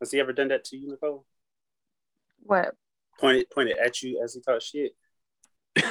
[0.00, 1.24] Has he ever done that to you, Nicole?
[2.42, 2.74] What?
[3.18, 4.92] Pointed pointed at you as he talked shit.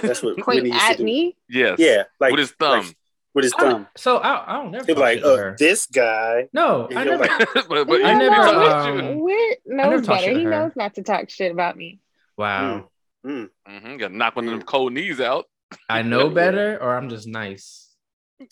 [0.02, 1.04] That's what Point Whitney used to at do.
[1.04, 1.38] me?
[1.48, 1.78] Yes.
[1.80, 2.86] Yeah, like with his thumb.
[2.86, 2.96] like,
[3.36, 3.88] with his I thumb.
[3.96, 5.56] so I, I don't never He'd be talk like, shit to uh, her.
[5.60, 6.48] this guy.
[6.54, 7.18] No, I never.
[7.24, 9.18] like- but, but I never, talk um, shit.
[9.18, 10.40] Whit never knows talked shit better.
[10.40, 12.00] He knows not to talk shit about me.
[12.38, 12.90] wow,
[13.26, 13.50] Mm.
[13.70, 15.46] Mhm, Gotta knock one of them cold knees out.
[15.90, 17.86] I know better, or I'm just nice.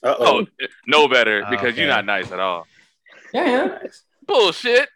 [0.04, 0.66] Uh Oh, oh.
[0.86, 1.80] no better Oh, because okay.
[1.82, 2.68] you're not nice at all.
[3.34, 3.78] Yeah, yeah.
[4.28, 4.90] Bullshit.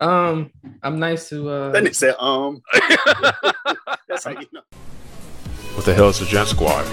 [0.00, 0.50] Um,
[0.82, 1.48] I'm nice to.
[1.50, 2.62] uh Then he said, um.
[4.08, 4.62] That's how you know.
[5.74, 6.86] What the hell is the Jant Squad?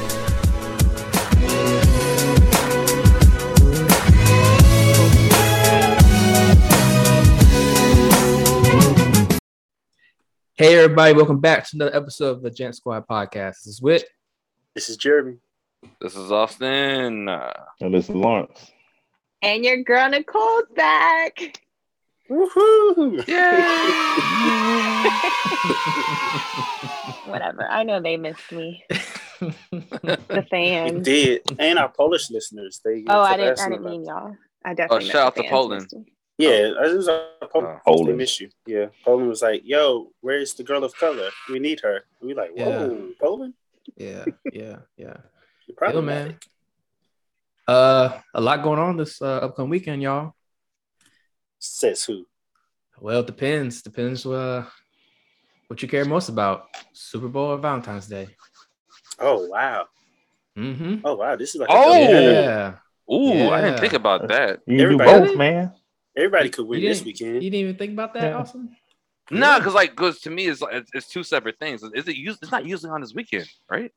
[10.56, 11.14] Hey, everybody!
[11.14, 13.64] Welcome back to another episode of the Jant Squad podcast.
[13.64, 14.06] This is Whit.
[14.74, 15.38] This is Jeremy.
[16.02, 17.30] This is Austin.
[17.30, 18.72] Uh, And this is Lawrence.
[19.44, 21.62] And your girl Nicole's back.
[22.30, 23.24] Woohoo!
[27.26, 27.68] Whatever.
[27.70, 28.84] I know they missed me.
[29.40, 31.06] The You fans.
[31.06, 31.42] did.
[31.60, 32.82] And our Polish listeners.
[32.84, 33.60] They Oh, I didn't.
[33.60, 34.36] I didn't mean y'all.
[34.66, 35.08] I definitely.
[35.10, 35.88] Oh, shout out to Poland.
[36.38, 37.80] Yeah, it was our Polish.
[37.86, 38.06] Oh.
[38.06, 38.50] They miss you.
[38.66, 38.88] Yeah.
[39.04, 41.30] Poland was like, yo, where's the girl of color?
[41.50, 42.04] We need her.
[42.20, 43.54] And we like, whoa, Poland?
[43.96, 45.18] yeah, yeah, yeah.
[45.68, 46.28] You're Yo, problematic.
[47.68, 47.76] man.
[47.76, 50.34] Uh, a lot going on this uh, upcoming weekend, y'all.
[51.60, 52.26] Says who?
[53.00, 53.82] Well, it depends.
[53.82, 54.66] Depends uh,
[55.68, 58.28] what you care most about: Super Bowl or Valentine's Day.
[59.20, 59.86] Oh, wow.
[60.58, 60.98] Mm-hmm.
[61.04, 61.36] Oh, wow.
[61.36, 61.92] This is like Oh!
[61.92, 62.44] a doubleheader.
[63.10, 63.14] Yeah.
[63.14, 64.60] ooh, I didn't think about that.
[64.68, 65.72] You Everybody- do both, man.
[66.16, 67.36] Everybody could win this weekend.
[67.36, 68.38] You didn't even think about that, Yeah.
[68.38, 68.76] Awesome.
[69.30, 71.84] No, because like, because to me, it's like it's, it's two separate things.
[71.84, 72.16] Is it?
[72.28, 73.92] Us- it's not usually on this weekend, right?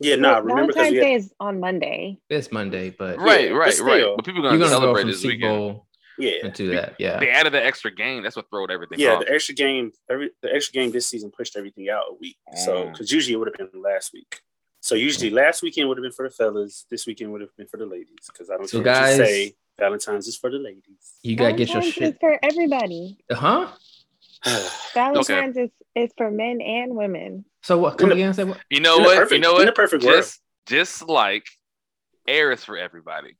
[0.00, 2.18] Yeah, nah, Well, remember Valentine's we Day had, is on Monday.
[2.30, 3.74] It's Monday, but Right, but right, right.
[3.74, 5.56] still, But people are gonna gonna go celebrate from this Super weekend.
[5.58, 5.86] Bowl
[6.22, 6.94] yeah, into that.
[6.98, 7.18] Yeah.
[7.20, 8.22] They added the extra game.
[8.22, 9.24] That's what throwed everything yeah, off.
[9.24, 12.36] the extra game, every the extra game this season pushed everything out a week.
[12.64, 12.92] So Mm.
[12.92, 14.40] because usually it would have been last week.
[14.80, 16.86] So usually last weekend would have been for the fellas.
[16.90, 18.26] This weekend would have been for the ladies.
[18.32, 21.14] Because I don't So care what you guys- say Valentine's is for the ladies.
[21.22, 22.02] You gotta get your shit.
[22.14, 23.18] is for everybody.
[23.30, 23.68] Huh?
[24.94, 27.44] Valentine's is, is for men and women.
[27.62, 27.98] So what?
[27.98, 28.34] Come In the- again?
[28.34, 28.58] Say what?
[28.70, 29.16] You know In what?
[29.16, 29.68] perfect- you know in what?
[29.68, 30.16] a perfect world.
[30.16, 31.46] just, just like
[32.26, 33.36] air is for everybody.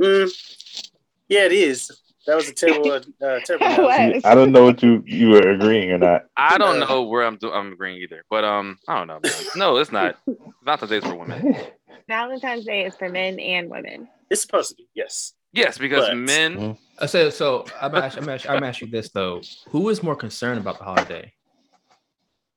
[0.00, 0.90] Mm,
[1.28, 1.90] yeah, it is.
[2.26, 3.00] That was a terrible, uh,
[3.44, 3.88] terrible.
[3.88, 6.26] I don't know what you you were agreeing or not.
[6.36, 7.36] I don't know where I'm.
[7.36, 9.20] Do- I'm agreeing either, but um, I don't know.
[9.22, 9.32] man.
[9.56, 10.16] No, it's not.
[10.64, 11.56] Valentine's Day is for women.
[12.08, 14.08] Valentine's Day is for men and women.
[14.30, 15.32] It's supposed to be yes.
[15.52, 16.76] Yes, because But- men.
[16.98, 19.40] I so, so I'm asking, I'm ask, I'm ask you this though:
[19.70, 21.32] Who is more concerned about the holiday?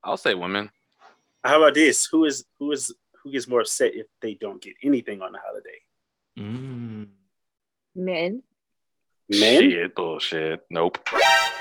[0.04, 0.70] I'll say women.
[1.44, 2.06] How about this?
[2.06, 2.94] Who is who is
[3.24, 5.80] who gets more upset if they don't get anything on the holiday?
[6.38, 7.08] Mm.
[7.96, 8.44] Men.
[9.30, 9.62] Men.
[9.62, 10.62] Shit, bullshit.
[10.70, 10.98] Nope.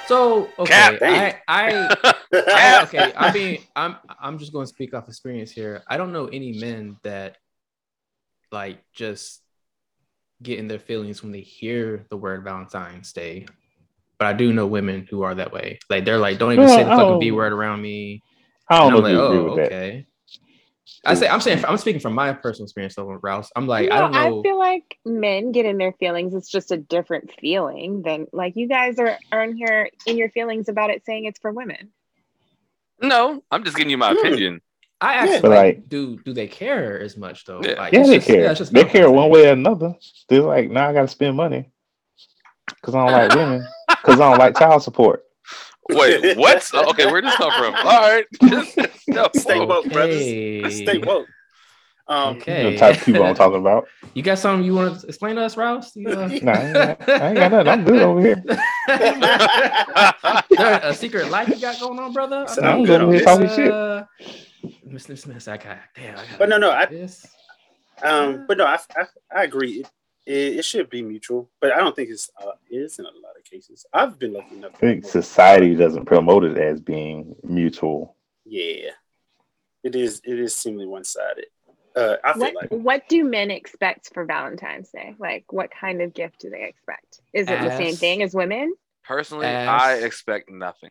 [0.06, 0.98] So okay, Cap.
[1.02, 1.96] I, I,
[2.32, 3.12] I okay.
[3.16, 5.82] I mean, I'm I'm just going to speak off experience here.
[5.88, 7.36] I don't know any men that
[8.50, 9.40] like just
[10.42, 13.46] get in their feelings when they hear the word Valentine's Day.
[14.18, 15.78] But I do know women who are that way.
[15.88, 17.18] Like they're like, don't even say the fucking oh.
[17.18, 18.22] B word around me.
[18.68, 20.04] I don't know I'm like, oh, agree with that.
[21.06, 21.10] Okay.
[21.10, 23.50] I say I'm saying I'm speaking from my personal experience though, Rouse.
[23.56, 24.40] I'm like, no, I don't know.
[24.40, 26.34] I feel like men get in their feelings.
[26.34, 30.30] It's just a different feeling than like you guys are, are in here in your
[30.30, 31.90] feelings about it saying it's for women.
[33.00, 34.18] No, I'm just giving you my Hmm.
[34.18, 34.60] opinion.
[35.00, 37.60] I actually But, like, like- do do they care as much though?
[37.62, 37.72] Yeah.
[37.72, 38.50] Like, Yeah, they just- care.
[38.50, 39.94] it's just they care one way or another.
[40.28, 41.70] They're like, now I got to spend money
[42.68, 43.66] because I don't like women.
[43.88, 45.24] Because I don't like child support.
[45.88, 46.70] Wait, what?
[46.74, 47.74] Oh, okay, where did this come from?
[47.74, 48.24] All right.
[49.08, 49.28] no.
[49.34, 50.12] Stay woke, brothers.
[50.12, 50.70] Okay.
[50.70, 51.28] Stay woke.
[52.08, 52.62] Um, You Okay.
[52.62, 53.88] know the type of people I'm talking about.
[54.14, 55.96] You got something you want to explain to us, Rouse?
[55.96, 57.68] You, uh, Nah, I ain't, got, I ain't got nothing.
[57.70, 58.44] I'm good over here.
[60.82, 62.44] a secret life you got going on, brother?
[62.48, 63.24] So I'm I'm good good over on here this.
[63.24, 63.72] talking shit.
[63.72, 64.04] Uh,
[64.86, 65.16] Mr.
[65.18, 66.18] Smith, I got damn.
[66.18, 67.26] I got But no, no, I this.
[68.02, 69.04] um, but no, I, I,
[69.34, 69.86] I agree.
[70.26, 73.04] It, it, it should be mutual, but I don't think it's uh, it is in
[73.04, 73.86] a lot of cases.
[73.92, 74.72] I've been lucky enough.
[74.74, 78.16] I think to society doesn't promote it as being mutual.
[78.44, 78.90] Yeah,
[79.82, 80.20] it is.
[80.24, 81.46] It is seemingly one sided.
[81.94, 85.14] Uh, I feel What like what do men expect for Valentine's Day?
[85.18, 87.20] Like what kind of gift do they expect?
[87.32, 88.74] Is it the same thing as women?
[89.04, 89.82] Personally, Ass.
[89.82, 90.90] I expect nothing.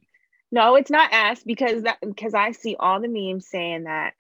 [0.52, 4.14] No, it's not ass because that because I see all the memes saying that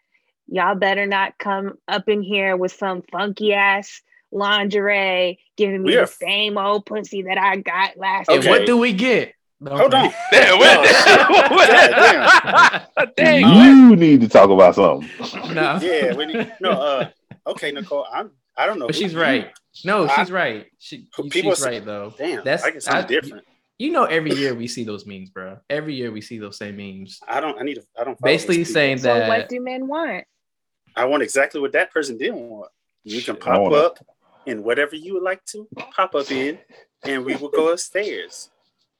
[0.47, 4.01] y'all better not come up in here with some funky ass
[4.31, 8.49] lingerie giving me We the same old pussy that I got last And Okay.
[8.49, 9.33] what do we get?
[9.67, 10.11] hold on.
[10.31, 11.51] Damn, No.
[11.55, 13.15] what?
[13.17, 13.45] Dang.
[13.91, 15.09] You need to talk about something.
[15.53, 15.77] No.
[15.81, 16.71] yeah, we need, no.
[16.71, 17.09] Uh,
[17.47, 18.87] okay, Nicole, I'm I don't know.
[18.87, 19.51] But she's you- right.
[19.85, 20.65] No, I- she's right.
[20.79, 22.13] She, People she's say- right though.
[22.17, 23.45] Damn, That's- I get something I- different.
[23.79, 25.57] You know, every year we see those memes, bro.
[25.67, 27.19] Every year we see those same memes.
[27.27, 27.57] I don't.
[27.59, 27.75] I need.
[27.75, 28.19] To, I don't.
[28.21, 28.73] Basically those people.
[28.79, 30.25] saying So that what do men want?
[30.95, 32.69] I want exactly what that person didn't want.
[33.03, 33.97] You can I pop wanna- up
[34.45, 36.57] in whatever you would like to pop up in,
[37.03, 38.49] and we will go upstairs.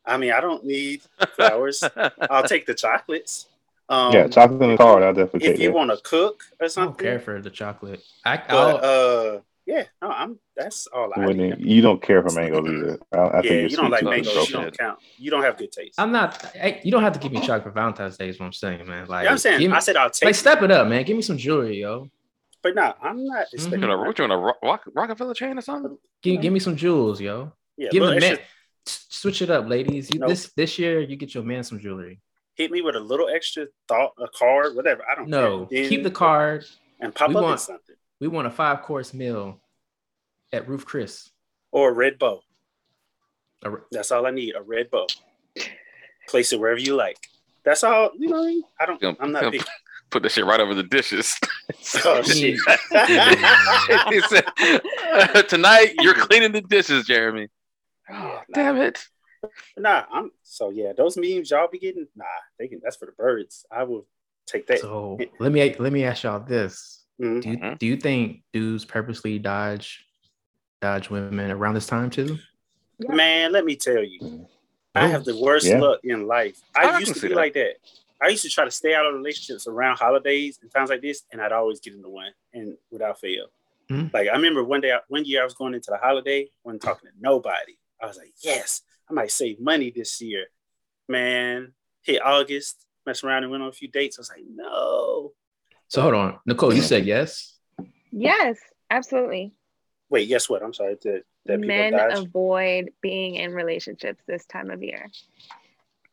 [0.06, 1.02] I mean, I don't need
[1.36, 1.84] flowers.
[2.30, 3.48] I'll take the chocolates.
[3.90, 5.04] Um, yeah, chocolate in the card.
[5.04, 7.50] I'll definitely If take you want to cook or I don't something, care for the
[7.50, 8.02] chocolate.
[8.26, 10.40] I, but uh, yeah, no, I'm.
[10.56, 11.60] That's all I When need.
[11.60, 13.00] you, you don't care for mangoes either.
[13.12, 14.28] I, I think Yeah, you're you don't like mangoes.
[14.28, 14.62] or You something.
[14.62, 15.00] don't count.
[15.18, 16.00] You don't have good taste.
[16.00, 16.44] I'm not.
[16.56, 18.30] I, you don't have to give me chocolate for Valentine's Day.
[18.30, 19.08] Is what I'm saying, man.
[19.08, 19.60] Like, Yeah, I'm saying.
[19.60, 20.28] me- I said I'll take.
[20.28, 21.04] like it, step it up, man.
[21.04, 22.10] Give me some jewelry, yo.
[22.64, 23.54] But no, I'm not Mhm.
[23.54, 23.82] expecting.
[23.82, 25.98] You know, what you want a Rock, Rock, Roc-A-Fella chain or something?
[26.22, 27.52] Give, give me some jewels, yo.
[27.78, 28.32] Yeah, Give little a man.
[28.34, 28.48] extra-
[28.88, 30.14] s- Switch it up, ladies.
[30.14, 30.30] You, Nope.
[30.30, 32.22] This this year, you get your man some jewelry.
[32.56, 35.04] hit me with a little extra thought, a card, whatever.
[35.10, 36.66] I don't No, keep the card.
[37.00, 39.60] and pop we up in want- something We want a five course meal
[40.54, 41.32] at Ruth's Chris.
[41.72, 42.44] or a red bow.
[43.64, 44.56] A r- That's all I need.
[44.56, 45.08] A red bow.
[46.28, 47.18] Place it wherever you like.
[47.64, 48.12] That's all.
[48.18, 49.02] You know I don't.
[49.20, 49.64] I'm not gonna big.
[50.12, 51.36] Put that shit right over the dishes.
[52.06, 52.60] Oh shit.
[54.10, 54.44] he said,
[55.48, 57.48] Tonight you're cleaning the dishes, Jeremy.
[58.10, 59.08] Yeah, Oh, damn it.
[59.78, 60.32] nah, I'm.
[60.44, 62.08] So yeah, those memes y'all be getting.
[62.16, 62.26] Nah,
[62.60, 62.82] they can.
[62.84, 63.66] That's for the birds.
[63.72, 64.06] I will
[64.46, 64.80] take that.
[64.80, 67.42] So let me let me ask y'all this: Mhm.
[67.42, 67.80] Do you, Mhm.
[67.80, 70.06] do you think dudes purposely dodge
[70.82, 72.38] dodge women around this time too?
[73.00, 74.46] Man, let me tell you,
[74.94, 75.80] I have the worst Yeah.
[75.80, 76.60] luck in life.
[76.76, 77.36] I I used to be that.
[77.36, 77.76] like that.
[78.22, 81.24] I used to try to stay out of relationships around holidays and times like this,
[81.32, 83.48] and I'd always get into one and without fail.
[83.90, 84.14] Mhm.
[84.14, 87.10] Like I remember one day, one year I was going into the holiday, wasn't talking
[87.10, 87.78] to nobody.
[88.02, 90.46] I was like, yes, I might save money this year.
[91.08, 91.74] Man,
[92.04, 94.18] hit August, messed around and went on a few dates.
[94.18, 95.34] I was like, no.
[95.88, 97.58] So hold on, Nicole, you said yes.
[98.12, 98.58] Yes,
[98.90, 99.54] absolutely.
[100.10, 100.62] Wait, guess what?
[100.64, 105.10] I'm sorry that that Men avoid being in relationships this time of year,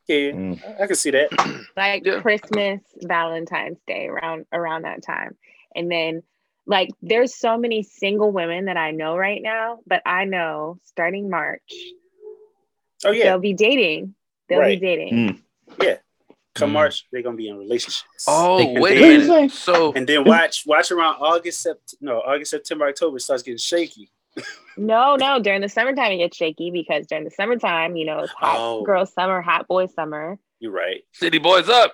[0.09, 0.59] yeah, Mm.
[0.79, 1.29] I- I can see that.
[1.77, 2.19] like Yeah.
[2.21, 5.37] Christmas, Valentine's Day, around around that time,
[5.75, 6.23] and then
[6.65, 11.29] like there's so many single women that I know right now, but I know starting
[11.29, 11.61] March
[13.05, 14.13] Oh yeah, they'll be dating.
[14.49, 14.79] They'll Right.
[14.79, 15.13] be dating.
[15.13, 15.39] Mm.
[15.81, 15.97] yeah.
[16.55, 16.73] Come Mm.
[16.73, 18.25] March, they're gonna be in relationships.
[18.27, 19.51] Oh, They wait do a minute.
[19.51, 24.09] So, And then watch watch around August, Sept- no, August, September, October starts getting shaky.
[24.79, 28.31] No, no, during the summertime it gets shaky because during the summertime, you know, it's
[28.31, 28.83] hot Oh.
[28.83, 30.39] girl summer, hot boy summer.
[30.59, 31.03] You're right.
[31.11, 31.93] city boys up.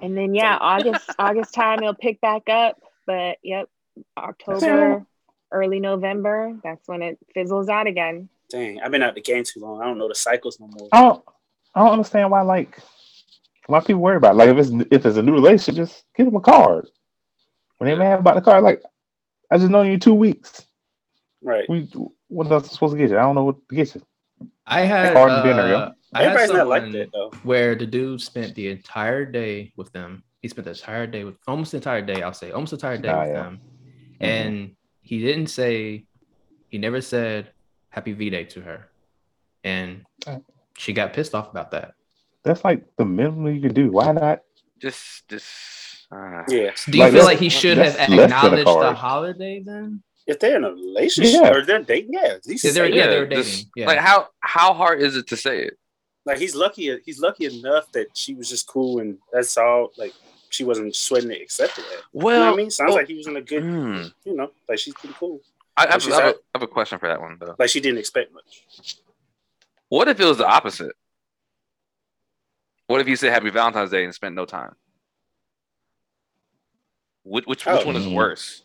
[0.00, 2.80] And then yeah, August August time it'll pick back up.
[3.06, 3.68] But yep,
[4.16, 5.06] October,
[5.50, 8.28] early November, that's when it fizzles out again.
[8.50, 9.80] Dang, I've been out the game too long.
[9.80, 10.88] I don't know the cycles no more.
[10.92, 11.24] I don't.
[11.74, 12.78] I don't understand why like
[13.66, 14.36] why people worry about it.
[14.38, 16.88] like if it's if it's a new relationship, just give them a card.
[17.78, 18.82] When they mad about the card, like
[19.50, 20.66] I just known you two weeks.
[21.42, 21.68] Right.
[21.68, 21.88] We
[22.28, 23.18] what else supposed to get you?
[23.18, 24.02] I don't know what to get you.
[24.66, 25.76] I had Hard to dinner, yo.
[25.76, 27.30] uh, I had Everybody's not like someone that though.
[27.42, 30.22] where the dude spent the entire day with them.
[30.40, 32.22] He spent the entire day with almost the entire day.
[32.22, 33.42] I'll say almost the entire day Ah, with yeah.
[33.42, 33.60] them,
[34.20, 36.04] and he didn't say.
[36.68, 37.50] He never said
[37.90, 38.88] happy V Day to her,
[39.62, 40.04] and
[40.78, 41.94] she got pissed off about that.
[42.44, 43.90] That's like the minimum you can do.
[43.92, 44.40] Why not?
[44.80, 45.46] Just, just.
[46.10, 46.70] Uh, Yeah.
[46.90, 49.62] Do you Like, feel like he should have that's less than a acknowledged the holiday
[49.64, 50.02] then?
[50.26, 51.50] If they're in a relationship Yeah.
[51.52, 52.24] or they're dating, yeah.
[52.34, 53.86] at least Yeah, they're- yeah, they were just- dating, yeah.
[53.86, 55.78] Like how how hard is it to say it?
[56.24, 56.96] Like he's lucky.
[57.04, 59.90] He's lucky enough that she was just cool and that's all.
[59.96, 60.12] Like
[60.50, 62.02] she wasn't sweating it, accepted that.
[62.12, 62.70] Well, you know what I mean?
[62.70, 63.62] Sounds oh, like he was in a good.
[63.64, 64.02] hmm.
[64.24, 65.40] You know, like she's pretty cool.
[65.76, 66.34] I, I, have, I, have a, out.
[66.54, 67.56] I have a question for that one though.
[67.58, 68.98] Like she didn't expect much.
[69.88, 70.92] What if it was the opposite?
[72.86, 74.74] What if you said Happy Valentine's Day and spent no time?
[77.24, 77.86] Which which, which Oh.
[77.86, 78.14] one is Mm.
[78.14, 78.62] worse?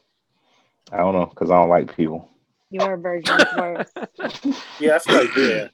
[0.91, 2.29] I don't know because I don't like people.
[2.69, 3.91] Your version's worse.
[4.79, 5.67] Yeah, I feel like yeah.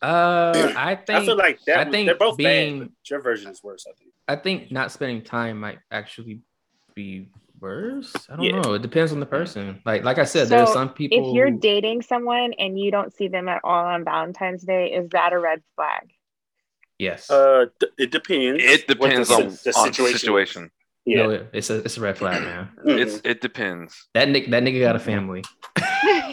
[0.00, 1.86] Uh, I think I feel like that.
[1.86, 2.88] I think they're both being- bad.
[3.10, 3.86] Your version is worse.
[3.88, 4.10] I think.
[4.28, 6.40] I think not spending time might actually
[6.94, 7.28] be
[7.60, 8.14] worse.
[8.30, 8.60] I don't Yeah.
[8.62, 8.74] know.
[8.74, 9.80] It depends on the person.
[9.84, 11.28] Like like I said, there's So, some people.
[11.30, 14.92] If you're who- dating someone and you don't see them at all on Valentine's Day,
[14.92, 16.10] is that a red flag?
[16.98, 18.62] yes, Uh, d- it depends.
[18.62, 20.70] It depends the, on si- the on situation.
[21.06, 21.30] Situation.
[21.30, 21.38] Yeah.
[21.38, 22.68] no, it's a it's a red flag, man.
[22.84, 24.08] It's it depends.
[24.14, 25.42] That nigga that nigga got a family.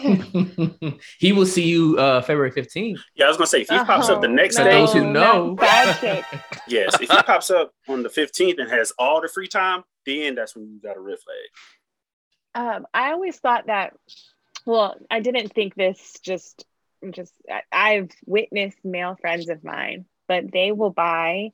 [1.18, 2.98] he will see you uh February 15th.
[3.14, 4.92] yeah, I was gonna say if he pops up the Oh, next no, day, those
[4.92, 5.48] who know.
[5.50, 6.24] not Bad chick.
[6.68, 10.34] yes, if he pops up on the fifteenth and has all the free time, then
[10.34, 12.66] that's when you got a red flag.
[12.66, 13.94] Um, I always thought that.
[14.66, 16.18] Well, I didn't think this.
[16.22, 16.64] Just,
[17.10, 21.50] just I, I've witnessed male friends of mine, but they will buy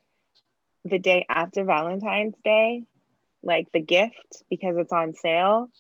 [0.85, 2.85] the day after Valentine's Day,
[3.43, 5.71] like the gift because it's on sale,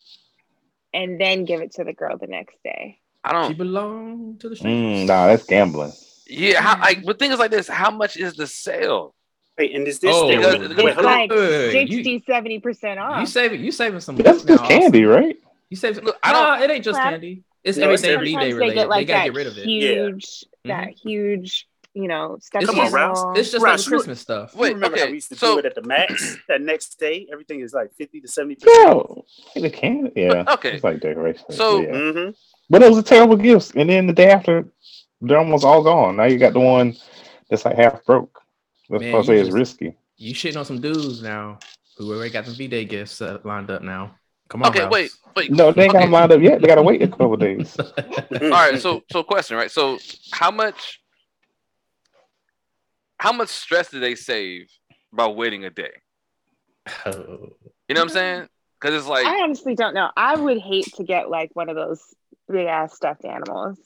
[0.94, 2.98] and then give it to the girl the next day.
[3.24, 3.48] I don't.
[3.48, 5.08] She belong to the Mm, streets.
[5.08, 5.92] nah, that's gambling.
[6.26, 7.68] Yeah, how, like, but things like this.
[7.68, 9.14] How much is the sale?
[9.56, 13.20] Wait, and is this Oh, day- because- wait, It's like Hey, 60, 70% off.
[13.20, 14.16] You saving you saving some.
[14.16, 15.16] That's now just candy, also.
[15.20, 15.36] right?
[15.68, 16.02] You save.
[16.02, 17.12] Look, I Nah, it ain't just Crap.
[17.12, 17.42] candy.
[17.64, 18.38] It's No, everything everything.
[18.38, 18.74] B Day they related.
[18.74, 19.64] get like they gotta that get rid of it.
[19.64, 22.62] huge, that huge, you know, stuff.
[22.62, 23.38] It's Come on, just, Rouse.
[23.38, 24.52] it's just Rouse, like the you- Christmas stuff.
[24.54, 26.36] You Wait, remember how okay, we used to so- do it at the max?
[26.48, 28.64] that next day, everything is like 50 to 70%.
[28.66, 30.44] Yo, the candy, yeah.
[30.48, 30.72] Okay.
[30.72, 31.56] It's like decorations.
[31.56, 31.88] So- yeah.
[31.88, 32.30] Mm-hmm.
[32.70, 33.72] but those are terrible gifts.
[33.74, 34.66] And then the day after,
[35.20, 36.16] they're almost all gone.
[36.16, 36.94] Now you got the one
[37.50, 38.40] that's like half broke.
[38.88, 39.94] That's Man, supposed to say it's risky.
[40.16, 41.58] You shitting on some dudes now
[41.96, 44.14] who already got the V Day gifts uh, lined up now.
[44.48, 44.70] Come on.
[44.70, 44.90] Okay, Rouse.
[44.92, 45.50] wait, wait.
[45.50, 46.06] No, they ain't got okay.
[46.06, 46.60] them lined up yet.
[46.62, 47.76] They gotta wait a couple days.
[47.78, 49.70] All right, so so question, right?
[49.70, 49.98] So
[50.30, 51.00] how much
[53.18, 54.66] how much stress do they save
[55.12, 55.92] by waiting a day?
[57.06, 57.12] Oh.
[57.88, 58.48] You know what I'm saying?
[58.80, 60.08] Because it's like I honestly don't know.
[60.16, 62.00] I would hate to get like one of those
[62.48, 63.76] big ass stuffed animals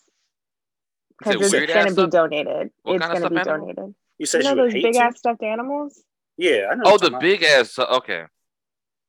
[1.18, 2.10] because it's going to be stuff?
[2.10, 2.70] donated.
[2.82, 3.68] What it's going to be animal?
[3.68, 3.94] donated.
[4.18, 4.98] You said You know you those big to?
[5.00, 5.98] ass stuffed animals?
[6.36, 6.82] Yeah, I know.
[6.84, 7.78] oh the you're big ass.
[7.78, 8.24] Okay,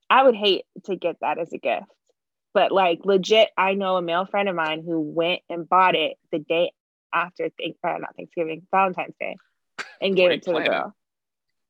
[0.09, 1.87] I would hate to get that as a gift.
[2.53, 6.15] But like legit, I know a male friend of mine who went and bought it
[6.31, 6.71] the day
[7.13, 9.35] after think uh, not Thanksgiving, Valentine's Day,
[10.03, 10.71] and gave it to you the planning?
[10.71, 10.95] girl.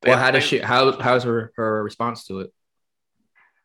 [0.05, 0.59] Well, how does she?
[0.59, 2.53] How how's her her response to it?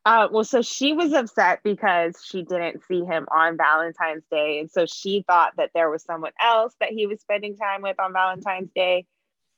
[0.04, 4.60] Uh, well, so she was upset because she didn't see him on Valentine's Day.
[4.60, 7.98] And so she thought that there was someone else that he was spending time with
[8.00, 9.04] on Valentine's Day.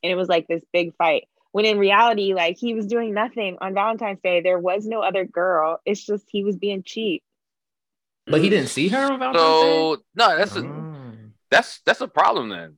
[0.03, 1.27] And it was like this big fight.
[1.53, 4.41] When in reality, like he was doing nothing on Valentine's Day.
[4.41, 5.79] There was no other girl.
[5.85, 7.23] It's just he was being cheap.
[8.25, 9.71] But he didn't see her on Valentine's Day.
[9.71, 11.13] So no, that's a, Oh.
[11.49, 12.77] that's that's a problem then.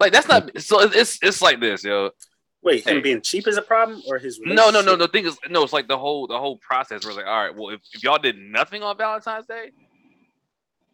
[0.00, 2.10] Like that's not so it's it's like this, yo.
[2.62, 3.00] Wait, him Hey.
[3.02, 4.92] being cheap is a problem or his No, no, no.
[4.92, 4.98] relationship?
[4.98, 7.44] The thing is, no, it's like the whole the whole process where it's like, all
[7.44, 9.70] right, well, if, if y'all did nothing on Valentine's Day,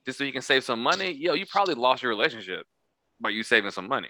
[0.07, 2.67] just so you can save some money, yo, you probably lost your relationship
[3.21, 4.09] by you saving some money.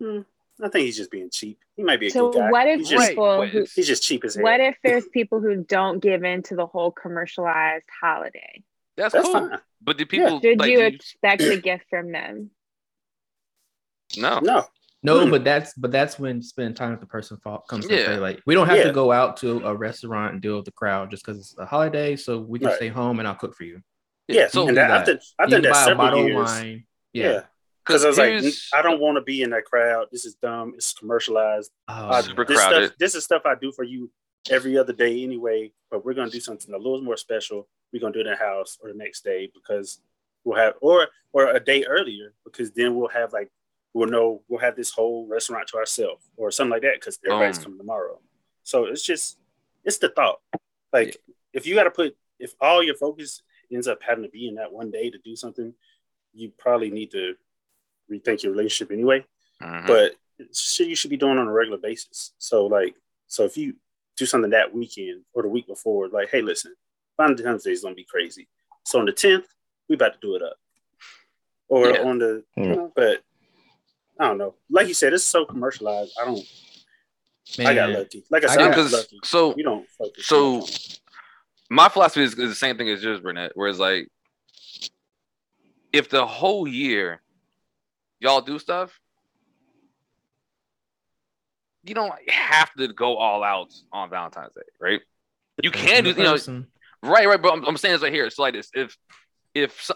[0.00, 0.20] Hmm,
[0.62, 1.58] I think he's just being cheap.
[1.76, 2.50] He might be a So good guy.
[2.50, 4.44] what if he's just, people wait, who, he's just cheap as hell.
[4.44, 8.62] what if there's people who don't give in to the whole commercialized holiday?
[8.96, 9.48] That's, That's cool.
[9.48, 9.58] fine.
[9.82, 12.50] But do people Should like you do expect a gift from them?
[14.16, 14.38] No?
[14.40, 14.64] No.
[15.02, 15.30] No, Hmm.
[15.30, 18.06] but that's but that's when spending time with the person fall, comes into Yeah.
[18.06, 18.16] play.
[18.18, 18.84] Like we don't have Yeah.
[18.84, 21.66] to go out to a restaurant and deal with the crowd just because it's a
[21.66, 22.16] holiday.
[22.16, 22.76] So we can Right.
[22.76, 23.82] stay home and I'll cook for you.
[24.26, 25.06] Yeah, So and that, I that.
[25.06, 26.36] think I you think can that's buy a several bottle years.
[26.36, 26.86] of wine.
[27.12, 27.30] Yeah.
[27.30, 27.42] Yeah.
[27.84, 28.42] Because I was like,
[28.74, 30.08] I don't want to be in that crowd.
[30.10, 30.72] This is dumb.
[30.74, 31.70] It's commercialized.
[31.86, 32.86] Oh, Uh, Super this crowded.
[32.86, 34.10] stuff, this is stuff I do for you
[34.50, 35.72] every other day anyway.
[35.90, 37.68] But we're gonna do something a little more special.
[37.92, 40.00] We're gonna do it in the house or the next day because
[40.42, 43.52] we'll have or or a day earlier because then we'll have like
[43.96, 47.56] we'll know we'll have this whole restaurant to ourselves or something like that because everybody's
[47.58, 47.64] Um.
[47.64, 48.20] coming tomorrow.
[48.62, 49.38] So it's just
[49.84, 50.40] it's the thought.
[50.92, 51.16] Like
[51.54, 54.56] if you got to put if all your focus ends up having to be in
[54.56, 55.72] that one day to do something,
[56.34, 57.34] you probably need to
[58.10, 59.24] rethink your relationship anyway
[59.62, 59.86] Mhm.
[59.86, 60.14] but
[60.52, 62.34] shit you should be doing on a regular basis.
[62.38, 62.94] So like,
[63.26, 63.74] so if you
[64.18, 66.74] do something that weekend or the week before, like, hey, listen,
[67.18, 68.46] Valentine's Day is gonna be crazy.
[68.84, 69.46] So on the tenth,
[69.88, 70.58] we about to do it up,
[71.68, 72.02] or Yeah.
[72.02, 73.22] on the, you know, but
[74.18, 74.54] I don't know.
[74.70, 76.16] Like you said, it's so commercialized.
[76.20, 76.40] I don't.
[77.60, 78.24] I got lucky.
[78.30, 79.18] Like I I said, I, got- got lucky.
[79.24, 80.26] so you don't focus.
[80.26, 80.96] so too
[81.70, 83.52] my philosophy is, is the same thing as yours, Burnett.
[83.54, 84.08] Whereas like,
[85.92, 87.20] if the whole year
[88.20, 88.98] y'all do stuff,
[91.84, 95.00] you don't have to go all out on Valentine's Day, right?
[95.62, 96.36] You can do, you know,
[97.02, 97.40] right, right.
[97.40, 98.26] But I'm, I'm saying this right here.
[98.26, 98.96] It's like this: if
[99.54, 99.94] if so,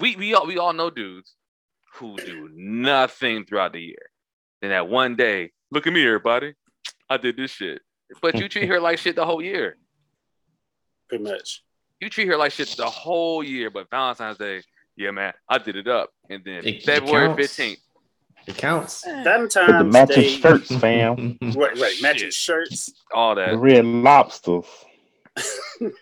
[0.00, 1.34] we we all we all know dudes
[1.94, 4.10] who do nothing throughout the year,
[4.60, 6.54] then that one day, look at me, everybody,
[7.08, 7.82] I did this shit.
[8.20, 9.76] But you treat her like shit the whole year.
[11.08, 11.62] pretty much.
[12.00, 14.62] You treat her like shit the whole year, but Valentine's Day,
[14.96, 16.10] yeah, man, I did it up.
[16.30, 17.42] And then It- it February counts.
[17.56, 17.78] fifteenth,
[18.46, 19.02] It counts.
[19.02, 21.38] Put the Valentine's matching Day, shirts, fam.
[21.42, 22.92] right, right, matching shirts.
[23.14, 23.56] all that.
[23.56, 24.64] red lobsters.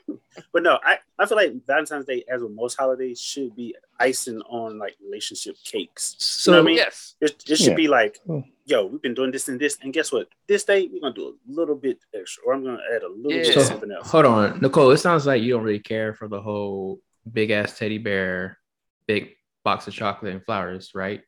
[0.52, 4.40] But no, I, I feel like Valentine's Day, as with most holidays, should be icing
[4.42, 6.16] on like relationship cakes.
[6.18, 6.76] So You know what I mean?
[6.78, 7.14] Yes.
[7.20, 7.74] It, it should Yeah.
[7.74, 8.40] be like, Hmm.
[8.64, 10.28] yo, we've been doing this and this, and guess what?
[10.48, 13.30] This day we're gonna do a little bit extra, or I'm gonna add a little
[13.30, 13.52] bit Yeah.
[13.52, 14.10] of So something else.
[14.10, 14.90] hold on, Nicole.
[14.90, 18.58] It sounds like you don't really care for the whole big ass teddy bear,
[19.06, 21.22] big box of chocolate and flowers, right?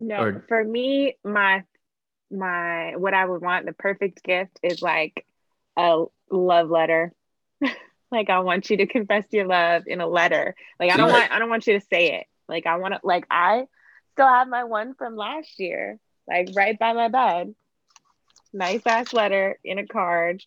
[0.00, 1.64] No, Or- for me, my
[2.30, 5.24] my what I would want the perfect gift is like
[5.76, 7.12] a love letter.
[8.10, 10.54] Like I want you to confess your love in a letter.
[10.80, 12.26] Like I don't want I don't want you to say it.
[12.48, 13.66] Like I want to like I
[14.12, 17.54] still have my one from last year, like right by my bed.
[18.52, 20.42] Nice ass letter in a card.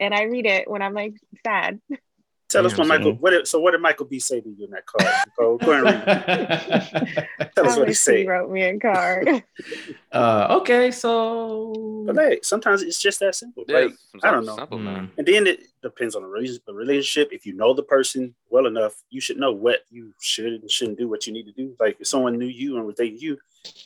[0.00, 1.14] and I read it when I'm like
[1.44, 1.80] sad.
[2.50, 3.12] Tell us Damn, what Michael.
[3.12, 3.16] son.
[3.20, 5.06] What did, so what did Michael B say to you in that card?
[5.26, 5.56] Nicole?
[5.58, 7.28] Go ahead and read.
[7.38, 7.52] it.
[7.54, 8.26] Tell us what he Honestly, said.
[8.26, 9.28] wrote me a card.
[10.12, 13.64] uh, okay, so But hey, sometimes it's just that simple.
[13.68, 13.92] Yeah, Like,
[14.24, 14.56] I don't know.
[14.56, 15.06] Simple, man.
[15.06, 17.28] mm, And then it depends on the rela- the relationship.
[17.32, 20.98] If you know the person well enough, you should know what you should and shouldn't
[20.98, 21.76] do, what you need to do.
[21.78, 23.38] Like if someone knew you and was dating you,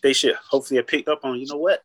[0.02, 1.82] they should hopefully have picked up on, you know what?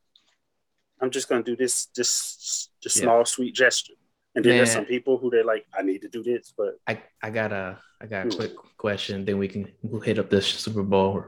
[1.02, 3.04] I'm just gonna do this this this Yeah.
[3.04, 3.94] small sweet gesture.
[4.36, 7.02] And then there's some people who they're like, I need to do this, but I
[7.22, 8.36] I got a I got a Hmm.
[8.38, 9.26] quick question.
[9.26, 11.26] Then we can we'll hit up this Super Bowl.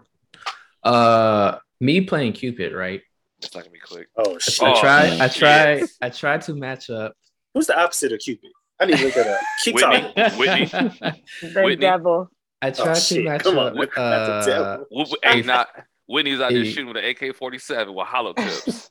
[0.84, 3.02] Uh, me playing Cupid, right?
[3.42, 4.08] It's not gonna be quick.
[4.18, 4.62] oh shit.
[4.64, 5.10] I Oh, tried.
[5.20, 5.40] I shit.
[5.40, 5.84] tried.
[6.02, 7.14] I tried to match up.
[7.54, 8.52] Who's the opposite of Cupid?
[8.80, 9.40] I need to look that up.
[9.64, 10.14] Keep Whitney.
[10.14, 10.40] talking.
[10.40, 10.66] Whitney.
[11.42, 11.76] the Whitney.
[11.78, 12.30] devil.
[12.62, 13.74] I tried to shit, match come on, up.
[13.76, 14.86] Whitney, that's a Uh, devil.
[14.92, 15.70] W- w- Hey, not
[16.08, 18.90] Whitney's out there shooting with an AK forty seven with hollow tips.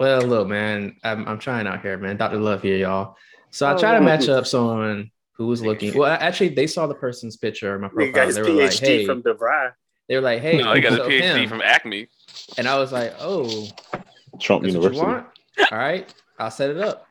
[0.00, 2.16] well, look, man, I'm I'm trying out here, man.
[2.16, 3.16] Doctor Love here, y'all.
[3.52, 5.94] So I Oh, try to match up someone who was looking.
[5.96, 8.26] Well, actually, they saw the person's picture, my Nigga got profile.
[8.26, 9.72] his They were like, "Hey," from DeVry.
[10.08, 11.48] they were like, "Hey, no, he got a PhD him.
[11.48, 12.08] from Acme.
[12.58, 13.68] And I was like, "Oh,
[14.40, 15.06] Trump That's what you University.
[15.06, 15.26] want?
[15.70, 17.06] All right, I'll set it up.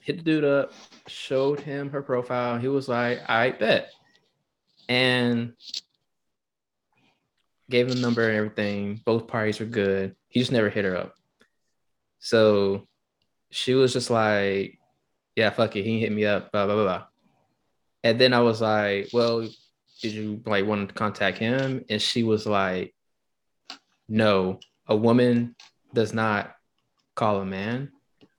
[0.00, 0.72] Hit the dude up,
[1.06, 2.58] showed him her profile.
[2.58, 3.90] He was like, I bet.
[4.88, 5.54] And
[7.70, 9.00] gave him the number and everything.
[9.04, 10.14] Both parties were good.
[10.28, 11.14] He just never hit her up.
[12.18, 12.86] So
[13.50, 14.78] she was just like,
[15.36, 15.84] Yeah, fuck it.
[15.84, 17.04] He hit me up, blah, blah, blah, blah.
[18.02, 19.48] And then I was like, Well,
[20.00, 21.84] did you like want to contact him?
[21.88, 22.94] And she was like,
[24.08, 25.56] No, a woman
[25.92, 26.54] does not
[27.14, 27.90] call a man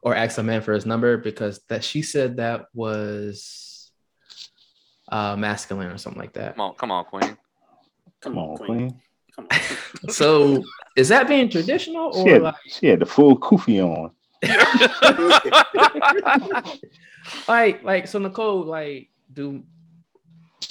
[0.01, 3.91] or ask a man for his number because that she said that was
[5.11, 6.55] uh masculine or something like that.
[6.55, 7.37] Come on, come on, Queen.
[8.21, 8.67] Come Come on, on, Queen.
[8.67, 9.01] Queen.
[9.35, 10.09] Come on.
[10.09, 10.63] So
[10.95, 14.11] is that being traditional She had, like, she had the full kufi on.
[17.47, 19.63] like like so Nicole like do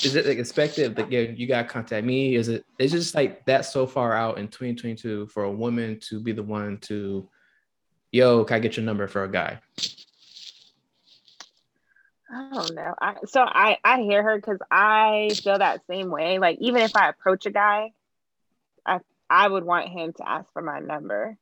[0.02, 2.34] is it like expected that yeah, you gotta contact me?
[2.34, 6.20] Is it it's just like that so far out in 2022 for a woman to
[6.20, 7.28] be the one to
[8.12, 9.60] yo, can I get your number for a guy?
[12.30, 12.94] I don't know.
[13.00, 16.38] I, so I I hear her because I feel that same way.
[16.38, 17.92] Like even if I approach a guy,
[18.84, 21.36] I I would want him to ask for my number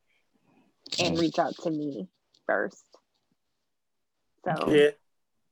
[0.99, 2.09] and reach out to me
[2.47, 2.85] first.
[4.45, 4.91] So, Yeah.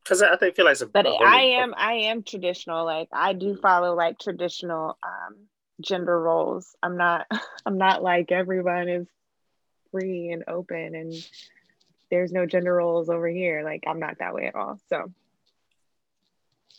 [0.03, 2.85] Because I think feel like it's a but a I whole- am I am traditional.
[2.85, 5.37] Like I do follow like traditional um,
[5.81, 6.75] gender roles.
[6.83, 7.27] I'm not
[7.67, 9.07] I'm not like everyone is
[9.93, 11.13] free and open and
[12.11, 13.63] there's no gender roles over here.
[13.63, 14.81] Like I'm not that way at all.
[14.89, 15.13] So.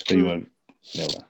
[0.08, 0.52] So you want
[0.96, 1.26] never mind.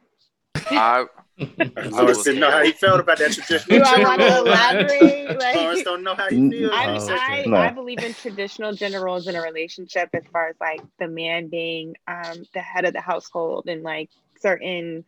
[0.77, 1.05] I,
[1.89, 3.79] Lawrence didn't know how he felt about that traditional.
[3.79, 4.47] Do I want to gender role.
[4.47, 5.21] elaborate?
[5.41, 6.71] Like, Lawrence don't know how he feels.
[6.73, 7.57] I, Oh, He said- I, No.
[7.57, 11.47] I believe in traditional gender roles in a relationship as far as like the man
[11.47, 14.10] being um, the head of the household and like
[14.41, 15.05] certain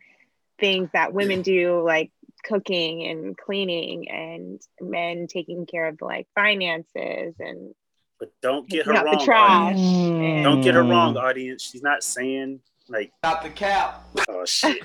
[0.58, 2.10] things that women do, like
[2.42, 7.74] cooking and cleaning, and men taking care of like finances and
[8.18, 9.24] But don't get her Taking the wrong.
[9.24, 9.76] trash.
[9.76, 10.44] audience.
[10.44, 10.90] Don't get her Mm.
[10.90, 11.62] wrong, audience.
[11.62, 14.04] She's not saying like Not the cap.
[14.28, 14.82] oh shit.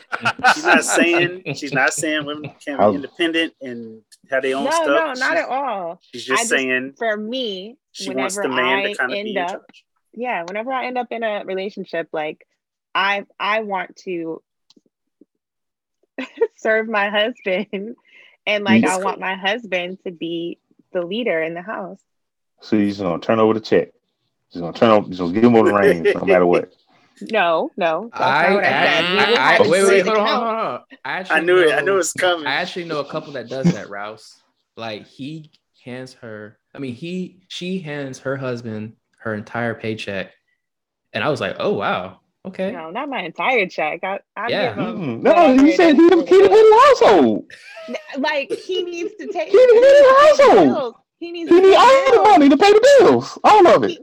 [0.53, 4.65] She's not saying she's not saying women can How- be independent and have their own
[4.65, 4.87] no, stuff.
[4.87, 5.99] no, not she's, at all.
[6.13, 9.19] She's just just- saying For me, she wants the man I to kind of be
[9.19, 9.85] end in up charge.
[10.13, 12.45] yeah whenever i end up in a relationship like
[12.95, 14.41] i i want to
[16.55, 17.95] serve my husband
[18.45, 18.97] and like Yes.
[18.99, 20.59] i want my husband to be
[20.93, 21.99] the leader in the house
[22.61, 23.89] So you're gonna turn over the check.
[24.51, 26.73] Just gonna turn over, just gonna give him over the reins, no matter what.
[27.21, 28.19] no no I,
[28.53, 30.81] not i I, I, I, wait, wait, hold on, hold on, hold on.
[31.05, 31.73] I, actually I knew it.
[31.73, 32.47] I know- knew it was coming.
[32.47, 34.41] I actually know a couple that does that, Rouse.
[34.77, 35.51] Like he
[35.83, 40.31] hands her, I mean, he she hands her husband her entire paycheck.
[41.13, 42.71] And I was like, oh wow, okay.
[42.71, 44.69] no not my entire check i, I Yeah.
[44.69, 46.57] give him Mm, No, whatever he said is he the, for he the head the
[46.57, 47.51] of the household.
[48.19, 50.95] like he needs to take He the head of the household.
[51.19, 53.83] he needs He to need pay all the money to pay the bills, all of
[53.83, 53.97] it.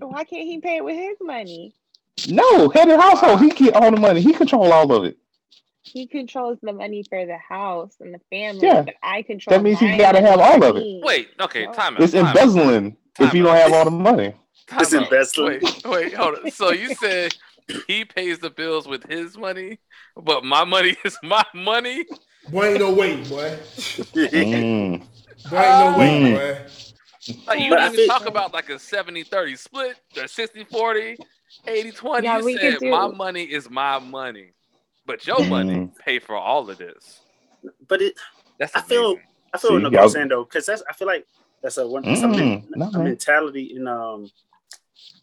[0.00, 1.74] why can't he pay it with his money
[2.26, 4.20] No, head of the household, he get all the money.
[4.20, 5.16] He control all of it.
[5.82, 8.82] he controls the money for the house and the family, Yeah.
[8.82, 9.56] but I control.
[9.56, 11.02] That means he gotta have all of it.
[11.04, 12.00] wait, okay, time out.
[12.02, 14.34] It's time out, embezzling if you don't have all the money.
[14.66, 15.04] time It's out.
[15.04, 15.60] embezzling.
[15.62, 16.50] Wait, wait, hold on.
[16.50, 17.34] So you said
[17.86, 19.78] he pays the bills with his money,
[20.14, 22.04] but my money is my money.
[22.50, 23.58] Boy, ain't no way, boy.
[24.12, 25.00] Mm.
[25.50, 26.34] Boy, ain't no way, Mm.
[26.34, 26.66] boy.
[27.46, 31.16] Like you But didn't even think- talk about like a 70-30 split or 60-40,
[31.66, 32.22] 80-20.
[32.22, 34.52] Yeah, you we could said do- my money is my money.
[35.06, 35.96] But your money Mm.
[35.98, 37.20] pay for all of this.
[37.88, 38.14] but it
[38.58, 39.16] That's I feel-
[39.52, 41.26] I feel See, what y'all- saying though, because that's I feel like
[41.62, 44.30] that's a one Mm, something no, a mentality in um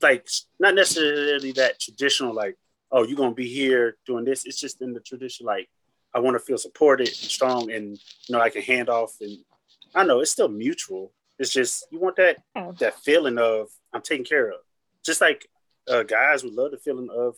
[0.02, 0.28] like
[0.60, 2.58] not necessarily that traditional like
[2.92, 4.46] oh you're gonna be here doing this.
[4.46, 5.70] It's just in the tradition like
[6.14, 9.38] I want to feel supported and strong and you know I can hand off and
[9.94, 11.12] I know it's still mutual.
[11.40, 12.72] It's just you want that Yeah.
[12.80, 14.60] that feeling of I'm taken care of.
[15.06, 15.48] Just like
[15.90, 17.36] uh, guys would love the feeling of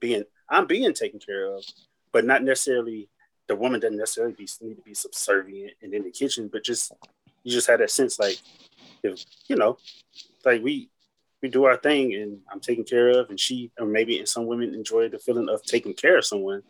[0.00, 1.64] being I'm being taken care of,
[2.12, 3.08] but not necessarily
[3.48, 6.92] the woman doesn't necessarily be, need to be subservient and in the kitchen, but just
[7.42, 8.38] you just had that sense like
[9.02, 9.78] if you know,
[10.44, 10.90] like we
[11.42, 14.74] we do our thing and I'm taken care of, and she or maybe some women
[14.74, 16.62] enjoy the feeling of taking care of someone,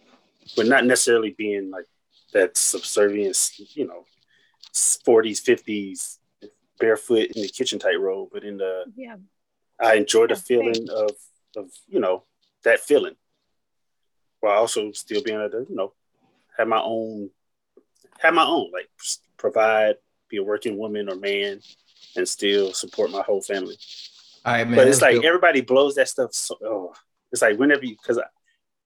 [0.57, 1.87] but not necessarily being like
[2.33, 4.05] that subservience, you know,
[4.75, 6.19] 40s, 50s,
[6.79, 9.17] barefoot in the kitchen type role, but in the Yeah.
[9.81, 11.11] I enjoy the feeling of
[11.57, 12.25] of you know
[12.65, 13.15] that feeling,
[14.41, 15.93] while also still being able to you know
[16.57, 17.31] have my own
[18.19, 18.89] have my own like
[19.37, 19.97] provide
[20.29, 21.61] be a working woman or man
[22.17, 23.77] and still support my whole family.
[24.45, 24.77] All right, man.
[24.77, 25.27] but it's like go.
[25.27, 26.35] everybody blows that stuff.
[26.35, 26.95] So oh,
[27.33, 28.21] it's like whenever you because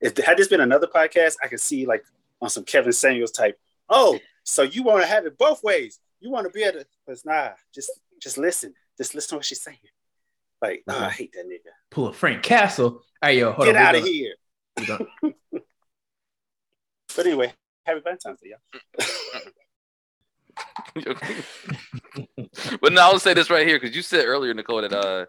[0.01, 2.05] if had this been another podcast, I could see like
[2.41, 3.59] on some Kevin Samuels type.
[3.89, 5.99] Oh, so you want to have it both ways?
[6.21, 6.87] You want to be able to?
[7.07, 8.75] But it's nah, just just listen.
[8.99, 9.79] Just listen to what she's saying.
[10.63, 11.71] Like, oh, I hate that nigga.
[11.91, 13.03] pull a Frank Castle.
[13.21, 13.83] Hey, yo, hold Get on.
[13.83, 14.35] out of here.
[17.15, 17.53] But anyway,
[17.85, 18.55] happy Valentine's Day,
[20.95, 21.03] y'all.
[22.81, 25.27] but now I'll say this right here because you said earlier, Nicole, that uh,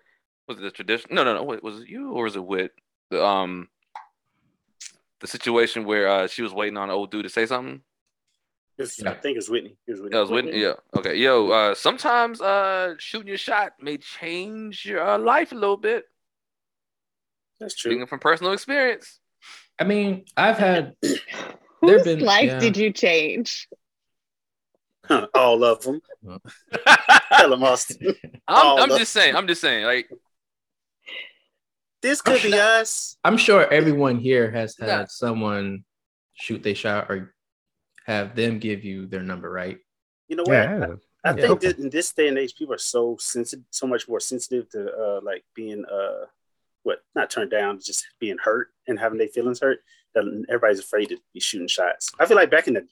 [0.48, 1.10] was it the tradition?
[1.14, 1.44] No, no, no.
[1.44, 2.72] Wait, was it you or was it with
[3.10, 3.68] the um,
[5.20, 7.82] the situation where uh she was waiting on an old dude to say something?
[8.78, 9.12] It's- Yeah.
[9.12, 9.78] I think it's Whitney.
[9.88, 10.12] It was Whitney.
[10.14, 10.60] Yeah, I was waiting.
[10.60, 10.74] Yeah.
[10.98, 11.16] Okay.
[11.16, 16.06] Yo, uh, sometimes uh, shooting your shot may change your uh, life a little bit.
[17.60, 17.92] That's true.
[17.92, 19.20] Speaking from personal experience.
[19.80, 21.20] I mean, I've had There've
[21.82, 22.60] Whose been- life yeah.
[22.60, 23.68] did you change?
[25.36, 26.02] All of them.
[27.34, 28.16] Tell them, Austin.
[28.48, 29.36] I'm, I'm of- just saying.
[29.36, 29.86] I'm just saying.
[29.86, 30.10] Like,
[32.02, 33.18] This could be us.
[33.24, 35.06] I'm sure everyone here has had Yeah.
[35.08, 35.84] someone
[36.34, 37.33] shoot their shot or
[38.06, 39.80] have them give you their number, right?
[40.28, 40.54] You know what?
[40.54, 40.88] Yeah,
[41.24, 41.42] I Yeah.
[41.48, 44.70] think that in this day and age, people are so sensitive, so much more sensitive
[44.72, 46.26] to uh, like being uh,
[46.84, 49.80] what not turned down, just being hurt and having their feelings hurt.
[50.16, 52.12] That everybody's afraid to be shooting shots.
[52.20, 52.88] I feel like back in the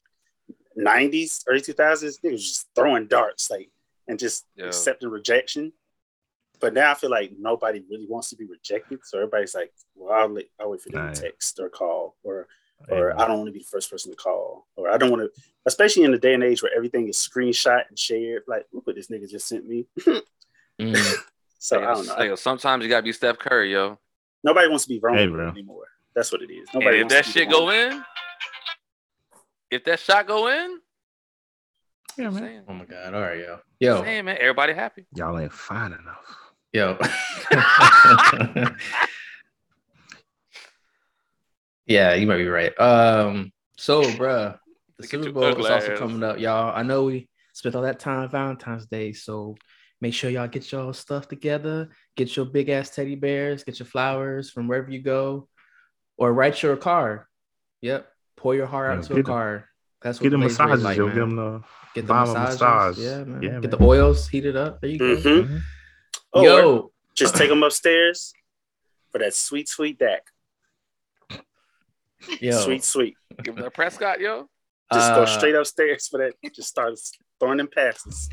[0.78, 3.70] '90s, early 2000s, they was just throwing darts, like
[4.08, 4.68] and just Yeah.
[4.68, 5.72] accepting rejection.
[6.60, 10.14] But now I feel like nobody really wants to be rejected, so everybody's like, "Well,
[10.14, 11.16] I'll, I'll wait for them Right.
[11.16, 12.48] text or call, or
[12.90, 15.22] or I don't want to be the first person to call, or I don't want
[15.24, 18.44] to, especially in the day and age where everything is screenshot and shared.
[18.48, 19.86] Like, look what this nigga just sent me.
[20.80, 20.96] Mm.
[21.60, 22.16] So hey, I don't know.
[22.16, 24.00] hey, sometimes you gotta be Steph Curry, yo.
[24.44, 25.50] Nobody wants to be vulnerable bro.
[25.50, 25.84] anymore.
[26.16, 26.68] That's what it is.
[26.74, 28.04] And Nobody if wants that to be shit go in,
[29.70, 30.80] if that shot go in,
[32.18, 32.44] Yeah, I'm man.
[32.44, 33.14] saying, Oh my god!
[33.14, 35.06] All right, yo, I'm yo, saying, man, everybody happy.
[35.14, 36.36] Y'all ain't fine enough.
[36.74, 36.98] yo.
[41.86, 42.78] yeah, you might be right.
[42.80, 44.58] Um, so, bruh,
[44.98, 46.00] the Super Bowl is also ass.
[46.00, 46.76] coming up, y'all.
[46.76, 49.56] I know we spent all that time Valentine's Day, so
[50.00, 51.90] make sure y'all get your stuff together.
[52.16, 53.64] Get your big ass teddy bears.
[53.64, 55.48] Get your flowers from wherever you go,
[56.18, 57.22] or write your card.
[57.82, 59.64] Yep, pour your heart out Yeah, to a get the- card.
[60.04, 61.06] That's what Get them Blaze Ray massages, like, yo.
[61.06, 61.16] man.
[61.16, 61.62] Give them the
[61.94, 62.60] Get the Buy 'em a massages.
[62.62, 62.98] massage.
[62.98, 63.42] Yeah, man.
[63.44, 63.70] Yeah, Get man.
[63.70, 64.82] the oils heated up.
[64.82, 65.16] There you go.
[65.16, 65.62] Mhm.
[66.34, 68.34] Or Yo, just take them upstairs
[69.12, 70.24] for that sweet, sweet Dak.
[72.40, 72.52] Yo.
[72.60, 73.18] Sweet, sweet.
[73.44, 74.48] Give them that Prescott, yo.
[74.94, 76.34] Just go Uh, straight upstairs for that.
[76.54, 76.94] Just start
[77.40, 78.30] throwing them passes.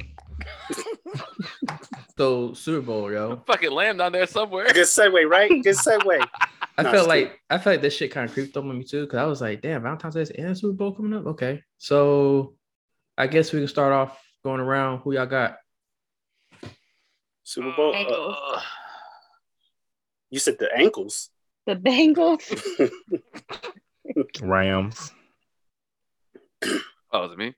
[2.16, 3.42] So Super Bowl, yo.
[3.46, 4.66] Fucking lamb down there somewhere.
[4.66, 5.48] Good segue, right?
[5.50, 6.26] Good segue.
[6.78, 8.76] I No, felt it's like I felt like this shit kind of creeped up on
[8.78, 11.26] me too, because I was like, damn, Valentine's Day and Super Bowl coming up.
[11.26, 11.62] Okay.
[11.78, 12.54] So
[13.16, 15.00] I guess we can start off going around.
[15.00, 15.56] Who y'all got?
[17.44, 17.94] Super Bowl.
[17.94, 18.02] uh,
[18.56, 18.62] Ugh.
[20.30, 21.30] you said the ankles.
[21.68, 22.90] The Bengals.
[24.40, 25.12] Rams.
[27.12, 27.54] oh, is it me?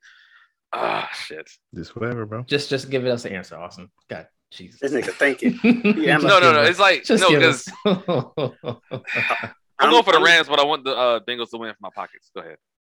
[0.73, 1.49] Ah, shit.
[1.77, 2.43] Just whatever, bro.
[2.43, 3.89] Just just give us an answer, Awesome.
[4.09, 4.81] God, Jesus.
[4.81, 5.61] This nigga thinking.
[6.03, 6.63] yeah, No, no, no.
[6.63, 9.31] It's like Just no, give because us.
[9.79, 11.91] I'm going for the Rams, but I want the uh, Bengals to win for my
[11.95, 12.33] pockets.
[12.35, 12.57] Go ahead.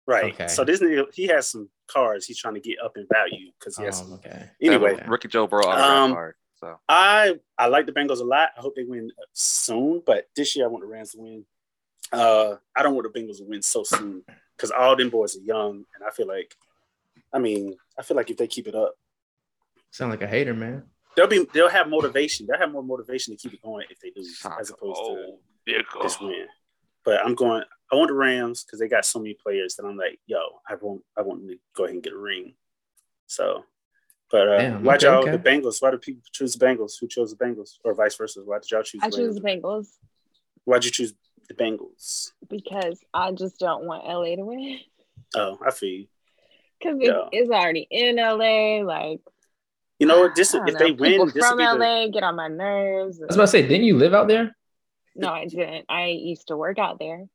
[0.08, 0.34] Right.
[0.34, 0.48] Okay.
[0.48, 3.76] So this nigga, he has some cards he's trying to get up in value because
[3.76, 4.00] he has.
[4.00, 4.50] Oh, some- okay.
[4.62, 5.06] Anyway, Okay.
[5.10, 6.36] Rookie Joe Burrow autograph Um, card.
[6.62, 8.50] So I I like the Bengals a lot.
[8.58, 11.46] I hope they win soon, but this year I want the Rams to win.
[12.12, 14.24] Uh, I don't want the Bengals to win so soon
[14.56, 16.56] because all them boys are young, and I feel like,
[17.34, 18.94] I mean, I feel like if they keep it up,
[19.90, 20.84] Sound like a hater, man.
[21.18, 22.46] they'll be they'll have motivation.
[22.48, 25.04] They'll have more motivation to keep it going if they lose, Son as opposed to
[25.04, 25.40] old
[26.04, 26.46] this win.
[27.04, 27.64] But I'm going.
[27.92, 30.76] I want the Rams because they got so many players that I'm like, yo, I
[30.76, 32.54] want I want to go ahead and get a ring.
[33.28, 33.66] So
[34.32, 35.32] But uh, Damn, why okay, y'all okay.
[35.32, 35.82] the Bengals?
[35.82, 36.94] Why do people choose the Bengals?
[37.00, 38.42] Who chose the Bengals, or vice versa?
[38.46, 39.02] Why did y'all choose?
[39.04, 39.62] I the choose the Bengals?
[39.62, 39.88] Bengals
[40.64, 41.14] Why'd you choose
[41.48, 42.32] the Bengals?
[42.50, 44.80] because I just don't want LA to win.
[45.36, 46.08] Oh, I feel you.
[46.80, 47.10] Because Yeah.
[47.32, 48.84] it's, it's already in LA.
[48.84, 49.20] Like,
[50.00, 50.36] You know what?
[50.36, 52.48] This if know, they win, people this will from be the, LA get on my
[52.48, 53.22] nerves.
[53.22, 54.56] I was about to say, didn't you live out there?
[55.16, 55.86] No, I didn't.
[55.90, 57.26] I used to work out there.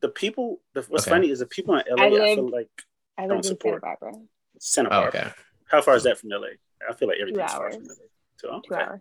[0.00, 0.60] the people.
[0.74, 1.14] The, what's Okay.
[1.16, 2.02] funny is the people in LA.
[2.02, 2.68] I I, feel like
[3.16, 3.82] I Don't lived in Santa support.
[3.82, 4.12] Barbara.
[4.58, 5.20] Santa Oh, Barbara.
[5.20, 5.30] okay.
[5.70, 6.48] How far is that from LA?
[6.88, 7.94] I feel like everything's far from LA.
[8.36, 8.82] So, Two okay.
[8.82, 9.00] hours.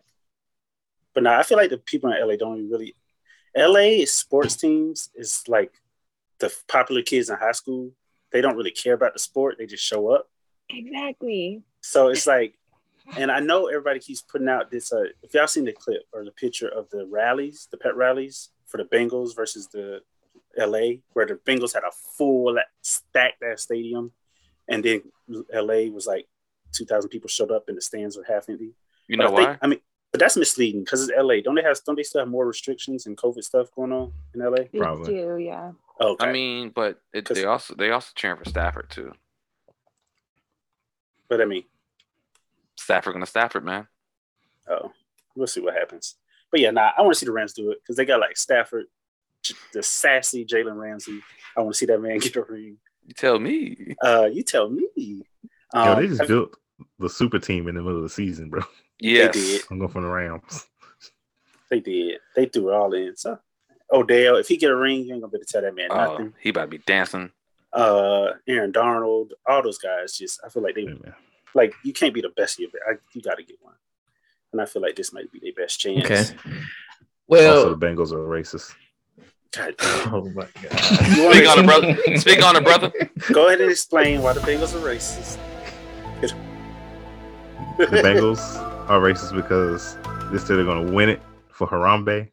[1.13, 2.95] But now I feel like the people in LA don't really.
[3.57, 5.71] LA sports teams is like
[6.39, 7.91] the popular kids in high school.
[8.31, 9.55] They don't really care about the sport.
[9.57, 10.29] They just show up.
[10.69, 11.63] Exactly.
[11.81, 12.53] So it's like,
[13.17, 14.93] and I know everybody keeps putting out this.
[14.93, 18.49] Uh, if y'all seen the clip or the picture of the rallies, the pet rallies
[18.67, 20.01] for the Bengals versus the
[20.55, 24.11] LA, where the Bengals had a full stacked ass stadium,
[24.67, 25.01] and then
[25.51, 26.27] LA was like
[26.71, 28.73] two thousand people showed up and the stands were half empty.
[29.07, 29.57] You know I think- why?
[29.61, 29.79] I mean,
[30.11, 31.35] but that's misleading because it's LA.
[31.43, 31.79] Don't they have?
[31.85, 34.63] Don't they still have more restrictions and COVID stuff going on in LA?
[34.71, 35.13] They Probably.
[35.13, 35.71] do, yeah.
[35.99, 36.27] Oh, okay.
[36.27, 39.11] I mean, but it, 'Cause- they also they also cheering for Stafford too.
[41.27, 41.63] but I mean,
[42.77, 43.87] Stafford gonna Stafford, man.
[44.67, 44.91] oh,
[45.35, 46.15] we'll see what happens.
[46.51, 48.35] But yeah, nah, I want to see the Rams do it because they got like
[48.37, 48.85] Stafford,
[49.43, 51.21] J- the sassy Jalen Ramsey.
[51.55, 52.77] I want to see that man get a ring.
[53.05, 53.95] You tell me.
[54.03, 55.23] Uh, you tell me.
[55.73, 56.57] Yo, Um, they just built
[56.99, 58.61] the super team in the middle of the season, bro.
[58.99, 59.33] Yes.
[59.33, 59.61] did.
[59.71, 60.65] I'm going for the Rams.
[61.69, 62.19] they did.
[62.35, 63.15] They threw it all in.
[63.15, 63.39] So
[63.91, 65.87] Odell, if he get a ring, you ain't gonna be able to tell that man
[65.91, 66.33] Oh, nothing.
[66.41, 67.31] he about to be dancing.
[67.71, 70.17] Uh, Aaron Donald, all those guys.
[70.17, 71.13] Just I feel like they Yeah,
[71.53, 72.71] like you can't be the best of your.
[72.89, 73.75] I, you got to get one.
[74.51, 76.05] And I feel like this might be their best chance.
[76.05, 76.25] Okay.
[77.27, 78.73] Well, Also, Well, the Bengals are racist.
[79.55, 80.13] God damn.
[80.13, 80.79] oh my god.
[80.79, 82.17] Speak on it, brother.
[82.17, 82.91] Speak on it, brother.
[83.31, 85.37] Go ahead and explain why the Bengals are racist.
[86.21, 88.39] The Bengals
[88.89, 89.95] are racist because
[90.31, 92.29] they said they're going to win it for Harambe.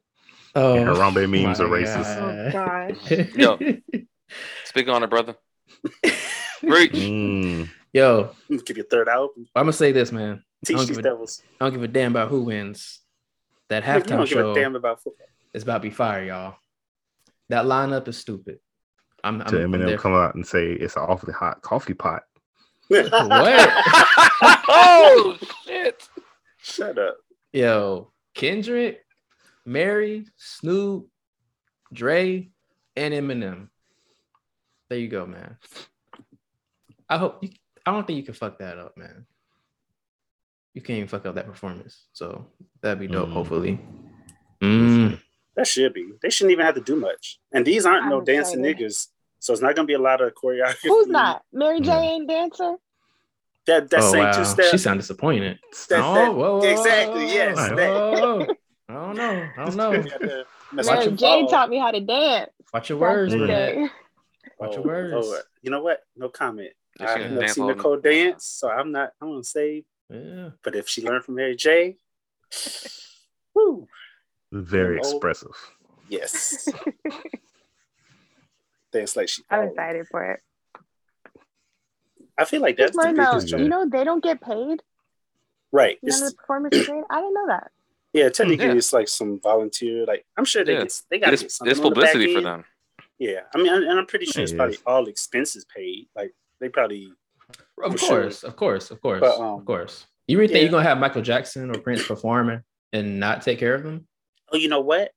[0.54, 2.16] Oh, And Harambe memes are racist.
[2.16, 3.60] Oh God.
[3.60, 4.02] gosh.
[4.64, 5.36] Speak on it, brother.
[6.62, 6.92] Reach.
[6.92, 7.68] Mm.
[7.92, 9.46] Yo, Give you a third album.
[9.54, 10.42] I'm gonna say this, man.
[10.42, 11.42] I Teach don't, these give a, devils.
[11.60, 13.00] I don't give a damn about who wins.
[13.68, 15.26] That You halftime don't give show a damn about football.
[15.54, 16.56] is about to be fire, y'all.
[17.50, 18.58] That lineup is stupid.
[19.22, 22.22] I'm, I'm, To I'm Eminem come out and say it's an awfully hot coffee pot.
[22.88, 23.08] What?
[24.68, 26.08] oh shit.
[26.62, 27.16] Shut up.
[27.52, 29.04] Yo, Kendrick,
[29.64, 31.08] Mary, Snoop,
[31.92, 32.48] Dre,
[32.96, 33.68] and Eminem.
[34.88, 35.56] There you go, man.
[37.08, 37.50] I hope you,
[37.84, 39.26] I don't think you can fuck that up, man.
[40.74, 42.04] You can't even fuck up that performance.
[42.12, 42.46] So
[42.82, 43.32] that'd be dope, Mm.
[43.32, 43.80] hopefully.
[44.60, 45.20] Mm.
[45.56, 46.12] That should be.
[46.20, 47.40] They shouldn't even have to do much.
[47.52, 48.86] And these aren't no I'm dancing excited.
[48.90, 49.08] niggas.
[49.46, 50.88] So it's not gonna be a lot of choreography.
[50.88, 51.44] Who's not?
[51.52, 52.00] Mary J Yeah.
[52.00, 52.74] ain't dancer?
[53.68, 54.32] That that oh, same wow.
[54.32, 54.66] two step.
[54.72, 55.60] She sounded disappointed.
[55.88, 57.90] That- oh, that- whoa, whoa, exactly, yes, whoa, that.
[58.20, 58.46] whoa.
[58.88, 59.48] I don't know.
[59.56, 59.90] I don't know.
[60.72, 62.50] Mary with J taught me how to dance.
[62.74, 63.74] Watch your words, in the man.
[63.84, 63.88] day.
[64.58, 65.26] Watch your Oh, words.
[65.28, 66.00] oh, you know what?
[66.16, 66.72] No comment.
[66.98, 69.12] I've gonna never seen all Nicole dance, so I'm not.
[69.22, 69.84] I'm gonna say.
[70.10, 70.50] Yeah.
[70.64, 71.98] But if she learned from Mary J,
[73.54, 73.86] woo,
[74.50, 75.08] Very Oh.
[75.08, 75.54] expressive.
[76.08, 76.68] yes.
[78.96, 79.42] Dance like she.
[79.50, 80.40] I'm excited for it.
[82.38, 83.58] I feel like that's Just the learn though, biggest Yeah.
[83.58, 84.82] you know, they don't get paid.
[85.72, 85.98] right.
[86.02, 87.02] None of It's, the performers get paid.
[87.10, 87.70] I didn't know that.
[88.12, 88.74] yeah, technically Yeah.
[88.74, 90.04] it's like some volunteer.
[90.06, 90.82] Like I'm sure they Yeah.
[90.82, 91.70] get they got to get something.
[91.70, 92.64] it's on the publicity for them.
[93.18, 96.08] Yeah, I mean, and and I'm pretty sure it's probably all expenses paid.
[96.14, 97.12] Like they probably.
[97.82, 98.08] Of For sure.
[98.22, 100.06] course, of course, of course, But, um, of course.
[100.26, 103.74] You really think you're gonna have Michael Jackson or Prince performing and not take care
[103.74, 104.08] of them?
[104.50, 105.12] Oh, you know what?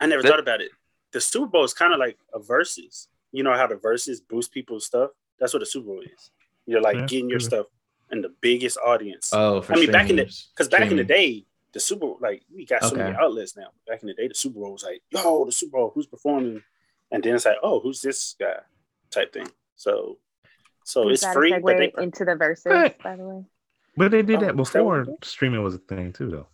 [0.00, 0.70] I never That- thought about it.
[1.14, 3.06] The Super Bowl is kind of like a Verzuz.
[3.32, 5.10] You know how the Verzuz boost people's stuff.
[5.38, 6.30] That's what the Super Bowl is.
[6.66, 7.46] You're like Yeah, getting your true.
[7.48, 7.66] stuff
[8.10, 9.30] in the biggest audience.
[9.32, 12.18] Oh, for I mean, back in the- Because back in the day, the Super Bowl,
[12.20, 13.68] like we got so many outlets now.
[13.88, 16.62] Back in the day, the Super Bowl was like, yo, the Super Bowl, who's performing?
[17.10, 18.56] And then it's like, oh, who's this guy?
[19.10, 19.48] Type thing.
[19.76, 20.18] So,
[20.84, 21.92] so Is it's free, but they.
[22.02, 23.02] into the Verzuz, Right.
[23.02, 23.44] by the way.
[23.96, 25.24] But they did Oh, that what before they did?
[25.24, 26.46] streaming was a thing too, though.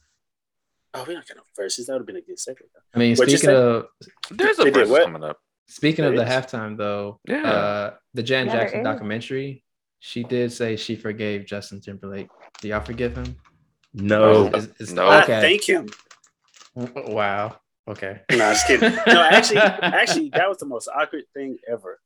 [0.95, 1.87] Oh, we don't get no Verzuz.
[1.87, 2.71] That would have been a good segment.
[2.95, 3.87] I mean, What'd speaking of
[4.31, 5.05] There's a They did Verzuz what?
[5.05, 5.39] coming up.
[5.69, 7.43] speaking of There the halftime though, Yeah.
[7.51, 9.63] uh, the Janet Yeah, Jackson documentary,
[10.01, 12.29] she did say she forgave Justin Timberlake.
[12.61, 13.37] Do y'all forgive him?
[13.95, 14.47] No.
[14.49, 15.07] Is- is- is- No.
[15.07, 15.41] I Okay.
[15.41, 15.89] thank him.
[16.75, 17.61] Wow.
[17.89, 18.21] Okay.
[18.31, 18.93] No, I'm just kidding.
[19.07, 22.01] No, actually, actually, that was the most awkward thing ever.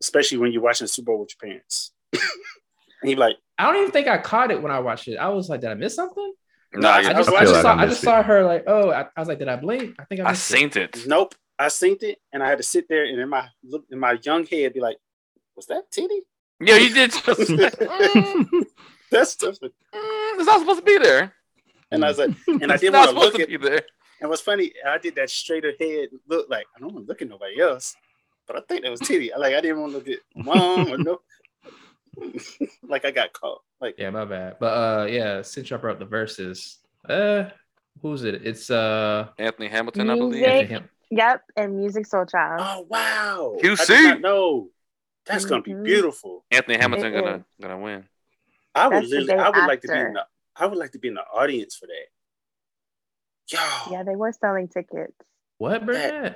[0.00, 1.92] Especially when you're watching the Super Bowl with your parents.
[2.12, 5.16] and you like, I don't even think I caught it when I watched it.
[5.16, 6.32] I was like, did I miss something?
[6.74, 8.64] Nah, I I just, I I just saw, I I, just missed saw her like,
[8.66, 9.94] oh, I, I was like, did I blink?
[9.98, 10.72] I think I I missed it.
[10.72, 11.06] synced it.
[11.06, 11.34] nope.
[11.58, 13.48] I synced it, and I had to sit there and in my
[13.90, 14.96] in my young head be like,
[15.56, 16.22] was that Titty?
[16.60, 17.12] Yeah, you did.
[17.12, 17.26] Just,
[19.10, 19.74] That's different.
[19.94, 21.32] Mm, it's not supposed to be there.
[21.90, 23.48] And I was like, and I didn't want to look at.
[23.48, 23.82] be there.
[24.20, 27.22] And what's funny, I did that straight ahead look like I don't want to look
[27.22, 27.94] at nobody else,
[28.46, 29.30] but I think that was titty.
[29.36, 31.20] Like I didn't want to look at mom or no.
[32.88, 33.62] like I got caught.
[33.80, 34.56] Like Yeah, my bad.
[34.60, 36.76] But uh yeah, since y'all brought up the Verzuz,
[37.08, 37.50] uh
[38.02, 38.46] who's it?
[38.46, 40.68] It's uh Anthony Hamilton, I believe.
[40.68, 42.58] Ham- Yep, and Musiq Soulchild.
[42.60, 43.80] oh wow, QC.
[43.80, 44.70] I did not know.
[45.26, 45.84] That's gonna be Mhm.
[45.84, 46.44] beautiful.
[46.50, 47.42] Anthony Hamilton It gonna is.
[47.60, 48.04] gonna win.
[48.74, 51.08] I would literally, I would like to be in the, I would like to be
[51.08, 52.06] in the audience for that.
[53.48, 55.12] Yo, Yeah, they were selling tickets.
[55.58, 56.30] what, bro?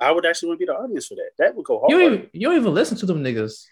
[0.00, 1.30] I would actually want to be the audience for that.
[1.38, 1.90] That would go hard.
[1.92, 3.64] You don't even, you don't even listen to them niggas.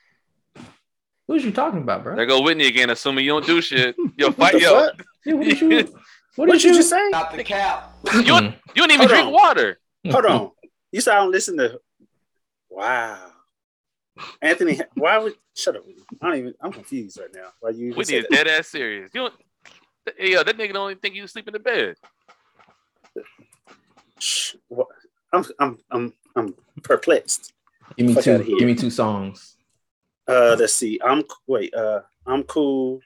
[1.29, 2.17] Who's you talking about, bro?
[2.17, 3.97] There go Whitney again, assuming you don't do shit.
[4.17, 4.89] Yo, What fight yo.
[5.25, 5.89] Yeah, what did you what
[6.37, 7.09] What did did you just say?
[7.11, 7.95] Not the cap.
[8.13, 9.33] You don't, you don't even Hold drink on.
[9.33, 9.79] water.
[10.11, 10.51] Hold on.
[10.95, 11.81] You said I don't listen to.
[12.69, 13.31] Wow.
[14.43, 15.85] Anthony, why would shut up?
[16.21, 16.55] I don't even.
[16.61, 17.49] I'm confused right now.
[17.61, 17.87] Why you?
[17.87, 19.11] even Whitney say is dead ass serious.
[19.15, 19.35] You don't.
[20.19, 21.97] Yo, that nigga don't even think you sleep in the bed.
[24.19, 24.57] Shh.
[24.69, 24.89] What?
[25.33, 25.47] I'm.
[25.59, 25.79] I'm.
[25.91, 26.13] I'm.
[26.37, 27.55] I'm perplexed.
[27.97, 29.57] Give me Fuck two give me two songs.
[30.29, 31.01] Uh, let's see.
[31.05, 31.23] I'm.
[31.47, 31.73] Wait.
[31.75, 33.01] Uh, I'm cool.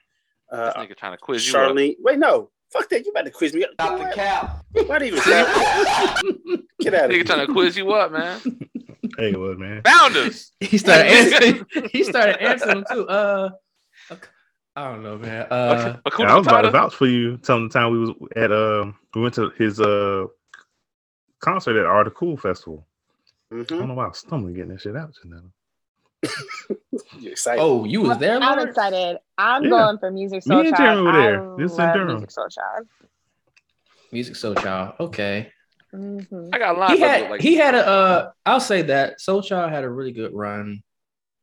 [0.50, 1.70] This Uh, nigga trying to quiz you up.
[1.72, 1.96] Charlene.
[2.00, 2.50] Wait, no.
[2.72, 3.05] Fuck that.
[3.05, 3.64] You about to quiz me?
[3.79, 4.64] Not the cap.
[4.87, 5.48] Why do you even sound-
[6.81, 7.22] Get out of here.
[7.22, 8.40] Nigga trying to quiz you up, man.
[9.18, 9.83] Hey, what man?
[9.85, 10.52] Founders.
[10.61, 13.09] He started answering he started answering too.
[13.09, 13.50] Uh
[14.76, 15.46] I don't know, man.
[15.50, 17.38] Uh Hakuna Yeah, I was about to vouch for you.
[17.38, 20.26] Telling the time we was at uh we went to his uh
[21.40, 22.87] concert at Art of Cool Festival.
[23.50, 23.66] I Mhm.
[23.68, 25.40] don't know why I was stumbling getting that shit out just now.
[27.18, 27.60] You excited?
[27.60, 29.18] oh, you was there, I'm excited.
[29.36, 29.70] I'm Yeah.
[29.70, 30.78] going for Music Me Soul and Child.
[30.78, 31.56] Jeremy were I there.
[31.58, 32.22] This is in love Durham.
[32.22, 32.86] Musiq Soulchild.
[34.12, 34.94] Music Soul Child.
[35.00, 35.52] Okay.
[35.94, 36.50] Mhm.
[36.52, 39.18] I got lines He up had with, like he had a uh I'll say that
[39.18, 40.82] Soulchild had a really good run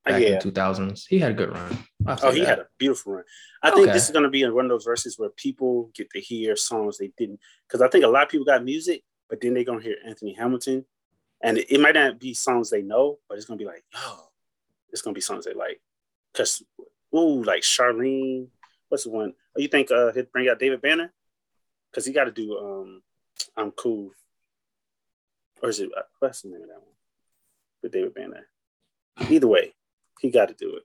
[0.05, 0.29] back yeah.
[0.29, 1.05] in two thousands.
[1.05, 1.77] He had a good run.
[2.05, 2.47] Oh, he that.
[2.47, 3.23] had a beautiful run.
[3.61, 6.19] I think this is going to be one of those Verzuz where people get to
[6.19, 7.39] hear songs they didn't.
[7.67, 9.95] Because I think a lot of people got music, but then they're going to hear
[10.05, 10.85] Anthony Hamilton.
[11.41, 13.83] And it, it might not be songs they know, but it's going to be like,
[13.93, 13.99] yo,
[14.93, 15.81] it's going to be songs they like.
[16.31, 16.63] Because,
[17.13, 18.47] ooh, like Charlene.
[18.87, 19.33] What's the one?
[19.57, 21.11] Oh, you think uh, he'd bring out David Banner?
[21.91, 23.01] Because he got to do um,
[23.57, 24.11] I'm Cool.
[25.61, 26.95] Or is it, uh, what's the name of that one?
[27.81, 28.47] With David Banner.
[29.29, 29.73] Either way,
[30.19, 30.83] he got to do it.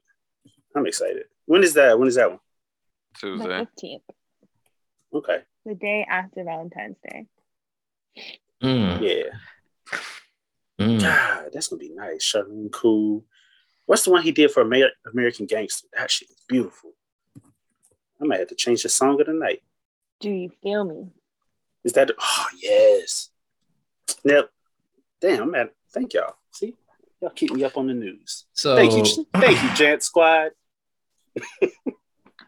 [0.75, 1.23] I'm excited.
[1.45, 1.97] When is that?
[1.97, 2.39] When is that one?
[3.13, 3.67] The Tuesday.
[3.83, 4.01] 15th,
[5.13, 5.37] Okay.
[5.65, 7.25] the day after Valentine's Day.
[8.63, 9.95] Mm, Yeah.
[10.79, 11.01] mm.
[11.01, 12.31] God, that's gonna be nice.
[12.31, 13.25] Charlene Cool.
[13.89, 15.87] What's the one he did for Amer- American Gangster?
[15.97, 16.91] That shit is beautiful.
[18.21, 19.63] I might have to change the song of the night.
[20.19, 21.07] Do you feel me?
[21.83, 22.11] Is that?
[22.21, 23.31] Oh yes.
[24.23, 24.51] Yep.
[25.21, 25.71] Damn, I'm.
[25.91, 26.35] Thank y'all.
[26.51, 26.75] See,
[27.19, 28.45] y'all keep me up on the news.
[28.53, 30.51] So Thank you, thank you, Jant Squad.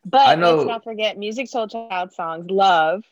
[0.05, 2.51] But I know- let's not forget Musiq Soulchild songs.
[2.51, 3.03] Love,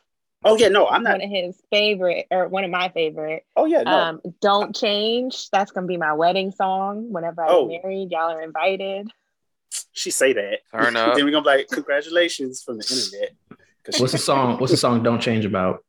[0.44, 1.14] Oh yeah, no, I'm not.
[1.20, 3.46] one of his favorite, or one of my favorite.
[3.58, 3.92] Oh yeah, no.
[3.92, 5.50] Um, Don't Change.
[5.52, 7.12] That's gonna be my wedding song.
[7.12, 7.68] Whenever I Oh.
[7.68, 9.12] get married, y'all are invited.
[9.92, 10.60] she say that.
[10.72, 11.16] Turn up.
[11.16, 13.36] then we're gonna be like, congratulations from the internet.
[14.00, 14.60] What's the song?
[14.60, 15.04] What's the song?
[15.04, 15.84] Don't change about.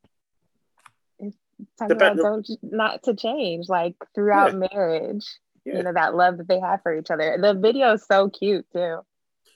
[1.78, 5.26] Talk The about don't not to change, like throughout marriage.
[5.64, 5.76] Yeah.
[5.76, 7.36] You know that love that they have for each other.
[7.40, 9.00] The video is so cute too.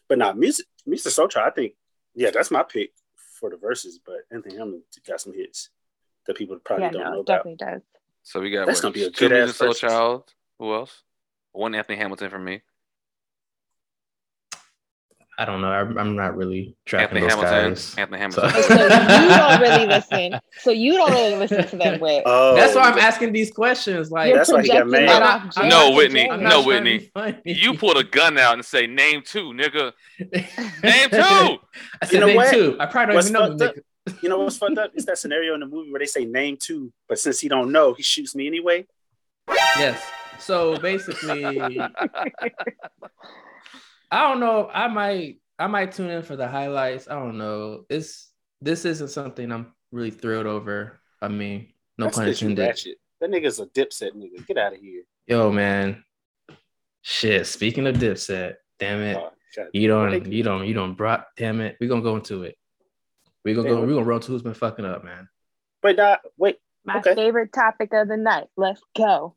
[0.09, 1.09] But not music, Mr.
[1.09, 1.73] Socha, I think,
[2.15, 2.91] yeah, that's my pick
[3.45, 3.97] for the Verzuz.
[4.05, 5.71] But Anthony Hamilton got some hits
[6.27, 7.27] that people probably yeah, don't know about.
[7.27, 7.83] definitely does.
[8.23, 9.75] So we got That's what, gonna be a two good-ass Music Soul.
[9.75, 10.35] Child.
[10.59, 11.03] Who else?
[11.53, 12.63] One Anthony Hamilton for me.
[15.37, 15.69] I don't know.
[15.69, 17.71] I'm, I'm not really tracking Anthony those Hamilton.
[17.71, 17.95] guys.
[17.99, 18.51] Anthony Hamilton.
[18.63, 18.73] So
[19.23, 20.41] you don't really listen.
[20.61, 22.23] So you don't really listen to them with.
[22.27, 24.11] Oh, That's why I'm asking these questions.
[24.13, 25.23] Like, You're That's why he got projecting mad.
[25.23, 26.29] I'm off not- No, Whitney.
[26.29, 27.43] No, not trying to Whitney.
[27.45, 29.93] You pulled a gun out and say, "Name two, nigga.
[30.21, 30.31] Name
[30.83, 31.17] Name two.
[31.21, 31.59] I
[32.05, 32.53] said You know name what?
[32.53, 32.77] two.
[32.79, 33.75] I probably don't What's even know the up?
[33.77, 34.23] nigga.
[34.23, 34.93] You know what's fucked up?
[34.95, 37.73] It's that scenario in the movie where they say name two, but since he don't
[37.73, 38.87] know, he shoots me anyway.
[39.49, 40.01] Yes.
[40.39, 41.43] So basically,
[44.15, 44.71] I don't know.
[44.73, 47.09] I might I might tune in for the highlights.
[47.09, 47.85] I don't know.
[47.91, 51.01] It's this isn't something I'm really thrilled over.
[51.21, 52.69] I mean, no That's pun 'cause you intended.
[52.71, 52.97] ratchet.
[53.21, 54.47] That nigga's a dipset nigga.
[54.47, 55.03] Get out of here.
[55.27, 56.05] Yo, man.
[57.03, 57.47] Shit.
[57.47, 59.17] Speaking of Dipset, damn it.
[59.17, 59.31] Oh,
[59.73, 61.77] You don't, you don't, you don't brought damn it.
[61.81, 62.57] We're gonna go into it.
[63.45, 65.29] We're gonna go, we're gonna roll to who's been fucking up, man.
[65.83, 66.59] Wait, nah, wait.
[66.85, 67.15] My Okay.
[67.15, 68.47] favorite topic of the night.
[68.57, 69.35] Let's go.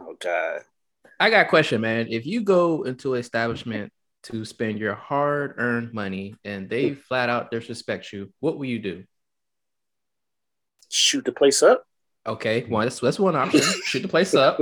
[0.00, 0.62] Oh God.
[1.18, 2.08] I got a question, man.
[2.10, 3.92] If you go into an establishment
[4.24, 9.04] to spend your hard-earned money and they flat out disrespect you, what will you do?
[10.88, 11.84] Shoot the place up.
[12.24, 13.60] Okay, well, that's that's one option.
[13.84, 14.60] Shoot the place up.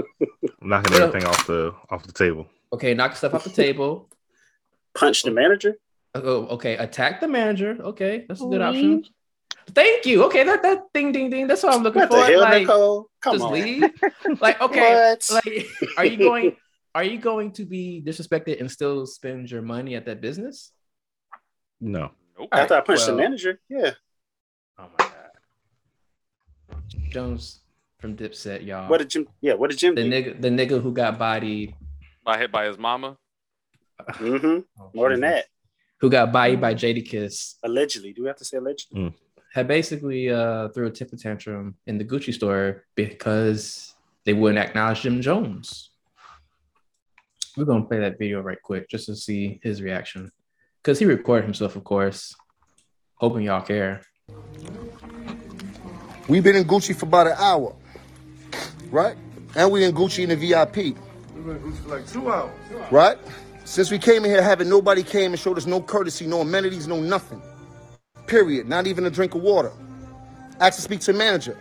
[0.62, 2.47] Knocking everything off the off the table.
[2.72, 4.09] Okay, knock stuff off the table.
[4.95, 5.76] Punch the manager.
[6.14, 6.76] Oh, okay.
[6.76, 7.76] Attack the manager.
[7.80, 9.05] Okay, that's a good option.
[9.74, 10.24] Thank you.
[10.24, 11.46] Okay, that that ding ding ding.
[11.46, 12.16] That's what I'm looking What for.
[12.16, 13.08] the hell, like, Nicole?
[13.20, 13.52] Come just on.
[13.52, 13.84] leave.
[14.40, 15.30] Like, okay, What?
[15.44, 15.66] like,
[15.96, 16.56] are you going?
[16.94, 20.72] Are you going to be disrespected and still spend your money at that business?
[21.80, 22.10] No.
[22.38, 22.48] Nope.
[22.52, 23.92] After I punched well- the manager, yeah.
[24.78, 25.14] Oh my god.
[27.10, 27.60] Jones
[27.98, 28.88] from Dipset, y'all.
[28.88, 29.28] What did Jim?
[29.40, 30.10] Yeah, what did Jim the do?
[30.10, 31.74] nigga, the nigga who got bodied.
[32.26, 33.16] Got hit by his mama.
[34.12, 34.60] Mm-hmm.
[34.82, 35.44] oh, More than that,
[36.00, 38.12] Who got bodied by Jadakiss allegedly.
[38.14, 39.14] Do we have to say allegedly?
[39.53, 43.94] Had basically uh threw a temper tantrum in the Gucci store because
[44.24, 45.90] they wouldn't acknowledge Jim Jones.
[47.57, 50.30] We're gonna play that video right quick just to see his reaction.
[50.82, 52.34] Because he recorded himself, of course.
[53.16, 54.01] Hoping y'all care.
[56.28, 57.74] We've been in Gucci for about an hour,
[58.90, 59.16] right?
[59.57, 60.76] And we in Gucci in the VIP,
[61.34, 62.53] We've been in Gucci for like two hours.
[62.90, 63.18] right?
[63.64, 66.86] Since we came in here, having nobody came and showed us no courtesy, no amenities,
[66.86, 67.42] no nothing.
[68.30, 68.68] Period.
[68.68, 69.72] Not even a drink of water.
[70.60, 71.58] Asked to speak to a manager.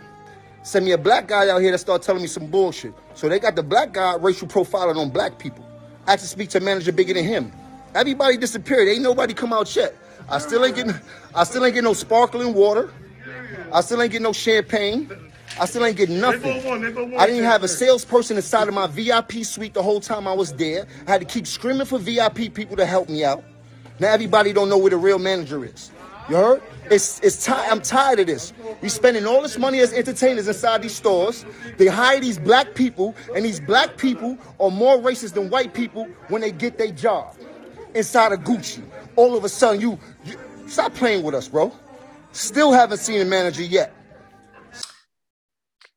[0.62, 2.94] Send me a black guy out here to start telling me some bullshit.
[3.14, 5.66] So they got the black guy racial profiling on black people.
[6.06, 7.50] Asked to speak to a manager bigger than him.
[7.92, 8.86] Everybody disappeared.
[8.86, 9.96] Ain't nobody come out yet.
[10.28, 10.94] I still ain't getting.
[11.34, 12.92] I still ain't getting no sparkling water.
[13.72, 15.10] I still ain't getting no champagne.
[15.58, 16.62] I still ain't getting nothing.
[16.62, 17.16] go one, they go one.
[17.18, 20.52] I didn't have a salesperson inside of my VIP suite the whole time I was
[20.52, 20.86] there.
[21.08, 23.42] I had to keep screaming for VIP people to help me out.
[23.98, 25.90] Now everybody don't know where the real manager is.
[26.30, 26.62] You heard?
[26.90, 27.66] It's it's time.
[27.68, 28.52] I'm tired of this.
[28.80, 31.44] We're spending all this money as entertainers inside these stores.
[31.76, 36.04] They hire these black people, and these black people are more racist than white people
[36.28, 37.34] when they get their job
[37.94, 38.82] inside of Gucci.
[39.16, 40.36] All of a sudden, you, you
[40.68, 41.72] stop playing with us, bro.
[42.30, 43.92] Still haven't seen a manager yet.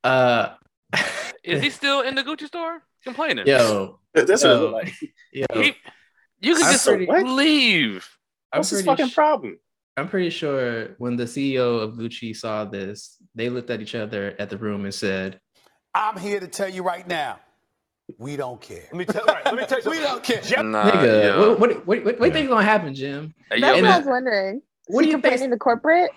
[0.02, 0.54] Uh
[1.44, 3.46] Is he still in the Gucci store complaining?
[3.46, 4.60] yo, That's what it Yo.
[4.60, 4.94] looked like.
[5.32, 5.46] yo.
[5.62, 5.76] He-
[6.40, 8.08] you can just pretty- leave.
[8.52, 9.58] I'm What's his fucking sh- problem?
[9.96, 14.34] I'm pretty sure when the CEO of Gucci saw this, they looked at each other
[14.38, 15.40] at the room and said,
[15.94, 17.38] I'm here to tell you right now,
[18.18, 18.82] we don't care.
[18.92, 20.62] Let me tell, right, let me tell you We don't care.
[20.64, 21.50] Nah, "Nigga, yo.
[21.50, 23.32] what, what, what, what, what think gonna happen, Jim?
[23.48, 24.62] That's yo, what I was wondering.
[24.88, 25.22] What do you think?
[25.24, 26.10] complaining to corporate?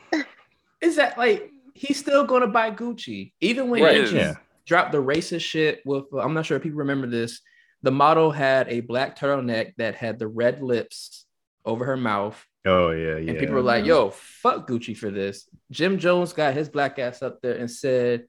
[0.82, 4.12] Is that like he's still gonna buy Gucci even when He he is.
[4.12, 4.34] Yeah.
[4.66, 6.06] dropped the racist shit with?
[6.20, 7.40] I'm not sure if people remember this.
[7.84, 11.26] The model had a black turtleneck that had the red lips
[11.64, 13.32] over her mouth, Oh yeah, yeah.
[13.32, 17.22] and people were like, "Yo, fuck Gucci for this." Jim Jones got his black ass
[17.22, 18.28] up there and said,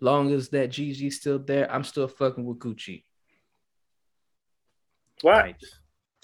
[0.00, 3.04] "Long as that GG's still there, I'm still fucking with Gucci."
[5.20, 5.54] Why?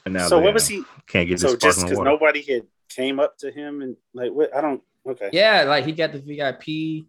[0.04, 0.84] And now So what was he?
[1.06, 4.54] Can't get So this just because nobody had came up to him and like what?
[4.56, 4.82] I don't.
[5.06, 5.30] Okay.
[5.32, 7.06] Yeah, like he got the VIP,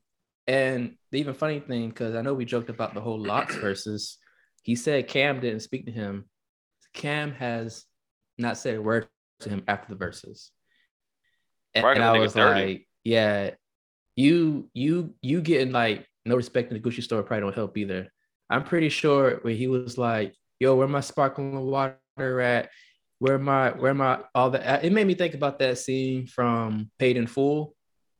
[0.47, 4.17] and the even funny thing because I know we joked about the whole Lots versus.
[4.63, 6.25] He said Cam didn't speak to him.
[6.91, 7.85] Cam has
[8.39, 9.07] not said a word
[9.41, 10.51] to him after the verses.
[11.73, 12.67] And, Right, and 'cause I was nigga's dirty.
[12.73, 13.51] like, yeah,
[14.15, 18.11] you you you getting like no respect in the Gucci store probably don't help either.
[18.49, 21.97] I'm pretty sure when he was like, yo, where my sparkling water
[22.41, 22.69] at?
[23.19, 27.17] Where my where my all that it made me think about that scene from Paid
[27.17, 27.75] in Full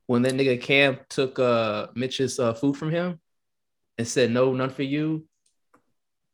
[0.07, 3.19] when that nigga Cam took uh Mitch's uh, food from him
[3.97, 5.27] and said no, none for you.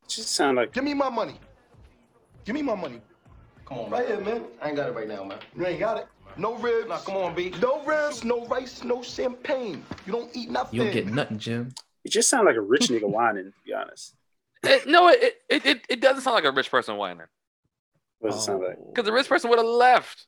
[0.08, 1.38] Just sound like Give me my money.
[2.44, 3.00] Give me my money.
[3.72, 4.24] Come on, Right man.
[4.24, 4.44] here, man.
[4.60, 5.38] I ain't got it right now, man.
[5.56, 6.06] You ain't got it.
[6.36, 6.88] No ribs.
[6.88, 7.54] Nah, come on, B.
[7.60, 9.82] No ribs, no rice, no champagne.
[10.06, 10.78] You don't eat nothing.
[10.78, 11.74] You don't get nothing, Jim.
[12.04, 13.44] It just sounds like a rich nigga whining.
[13.46, 14.14] To be honest,
[14.62, 17.26] It- no, it, it it it doesn't sound like a rich person whining.
[18.18, 18.66] what does it sound Oh.
[18.68, 18.76] like?
[18.92, 20.26] Because the rich person would have left.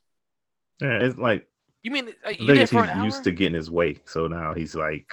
[0.81, 1.47] Yeah, it's like
[1.83, 3.05] You mean uh, I you think for an he's hour?
[3.05, 5.07] used to getting his way, so now he's like,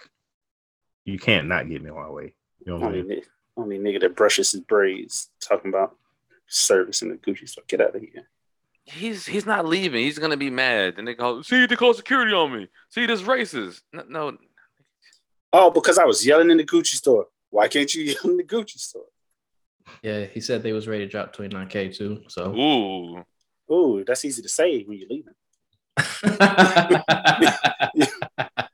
[1.04, 2.34] you can't not get me my way.
[2.64, 3.08] You know what I Only, mean?
[3.08, 3.22] ni-
[3.56, 5.96] only nigga that brushes his braids talking about
[6.52, 7.64] service in the Gucci store.
[7.68, 8.28] Get out of here.
[8.84, 10.02] He's he's not leaving.
[10.02, 10.94] He's gonna be mad.
[10.98, 12.68] And they call see they call security on me.
[12.88, 13.82] See this racist.
[13.92, 14.36] No, no
[15.52, 17.26] Oh, because I was yelling in the Gucci store.
[17.50, 19.04] Why can't you yell in the Gucci store?
[20.02, 22.22] Yeah, he said they was ready to drop 29k too.
[22.28, 23.24] So ooh.
[23.72, 25.34] Ooh, that's easy to say when you're leaving.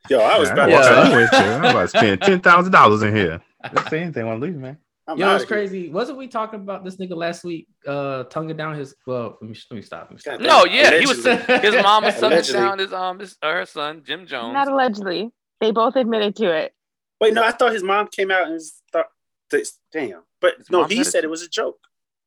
[0.09, 0.77] Yo, I was Yeah, about I to.
[0.77, 1.01] was Yeah.
[1.03, 1.39] I'm with you.
[1.39, 3.41] I'm about to spend ten thousand dollars in here.
[3.75, 4.79] Just say anything when I leave, man.
[5.09, 5.57] I'm Yo, outta it's here.
[5.57, 5.89] crazy.
[5.91, 7.67] Wasn't we talking about this nigga last week?
[7.87, 8.95] Uh, tonguing down his.
[9.07, 10.03] Well, let me let me stop.
[10.03, 10.41] Let me stop.
[10.41, 12.61] No, yeah, he was his mom was sucking Allegedly.
[12.61, 14.53] down his um his, uh, her son Jim Jones.
[14.53, 15.31] Not allegedly.
[15.61, 16.73] They both admitted to it.
[17.21, 19.07] Wait, no, I thought his mom came out and was- thought,
[19.51, 20.23] this, damn.
[20.41, 21.79] But His no, he said it said it was a joke.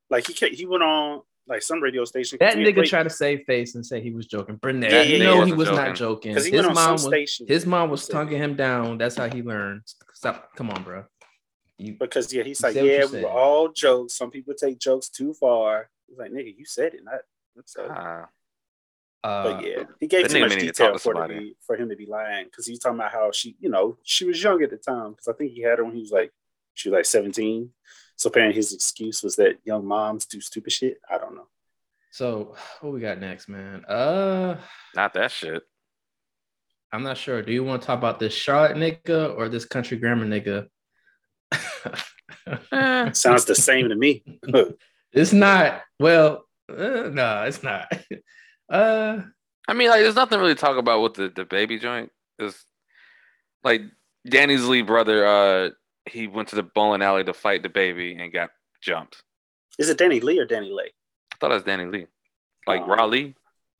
[0.09, 2.39] Like he he went on like some radio station.
[2.41, 4.55] That nigga wait, tried to save face and say he was joking.
[4.55, 5.39] Burnett, Yeah, yeah, yeah.
[5.45, 6.35] he He was wasn't joking.
[6.35, 8.97] he His mom was his mom was tonguing him down.
[8.97, 9.83] That's how he learned.
[10.13, 10.55] Stop.
[10.55, 11.05] Come on, bro.
[11.81, 13.23] You, Because yeah, he's like, said what you yeah, we said.
[13.23, 14.15] were all jokes.
[14.15, 15.89] Some people take jokes too far.
[16.07, 17.21] He's like, nigga, you said it, not.
[17.55, 17.75] That's.
[17.77, 18.25] Uh,
[19.23, 21.55] But yeah, he gave too much may need to talk detail to for, to be,
[21.65, 24.41] for him to be lying because he's talking about how she, you know, she was
[24.41, 26.31] young at the time because I think he had her when he was like,
[26.73, 27.69] she was like 17.
[28.15, 30.99] So apparently his excuse was that young moms do stupid shit.
[31.09, 31.47] I don't know.
[32.11, 33.85] So what we got next, man?
[33.85, 34.57] Uh,
[34.95, 35.63] Not that shit.
[36.91, 37.41] I'm not sure.
[37.41, 40.67] Do you want to talk about this Charlotte nigga or this country grammar nigga?
[41.51, 44.23] Eh, Sounds the same to me.
[45.13, 45.81] it's not.
[45.99, 47.91] Well, uh, no, it's not.
[48.69, 49.21] Uh,
[49.67, 52.09] I mean, like, there's nothing really to talk about with the, the baby joint.
[52.39, 52.63] It's
[53.65, 53.81] like
[54.25, 55.69] Danny's Lee brother, uh,
[56.09, 59.23] he went to the bowling alley to fight the baby and got jumped.
[59.77, 60.91] Is it Danny Lee or Danny Lay?
[61.33, 62.07] I thought it was Danny Lee.
[62.65, 62.87] Like Oh.
[62.87, 63.35] Raleigh.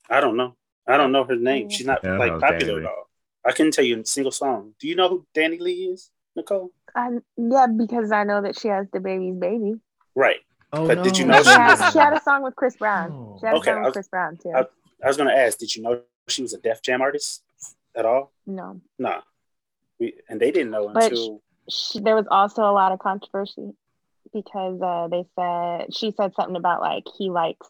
[0.09, 0.57] I don't know.
[0.85, 1.69] I don't know her name.
[1.69, 3.09] She's not Yeah, like popular at all.
[3.45, 4.73] I couldn't tell you a single song.
[4.77, 6.71] Do you know who Danny Lee is, Nicole?
[6.95, 9.75] Um, yeah, because I know that she has the baby's baby.
[10.15, 10.39] Right.
[10.73, 11.03] oh But no.
[11.03, 13.11] did you know She she had, she had a song with Chris Brown.
[13.11, 13.37] Oh.
[13.39, 14.51] She had a Okay, song I with Chris Brown too.
[14.55, 14.65] I-
[15.03, 17.41] I was gonna ask, did you know she was a Def Jam artist
[17.95, 18.31] at all?
[18.45, 19.21] no, Nah.
[19.99, 23.71] We, and they didn't know But until she, there was also a lot of controversy
[24.31, 27.67] because uh, they said she said something about like he likes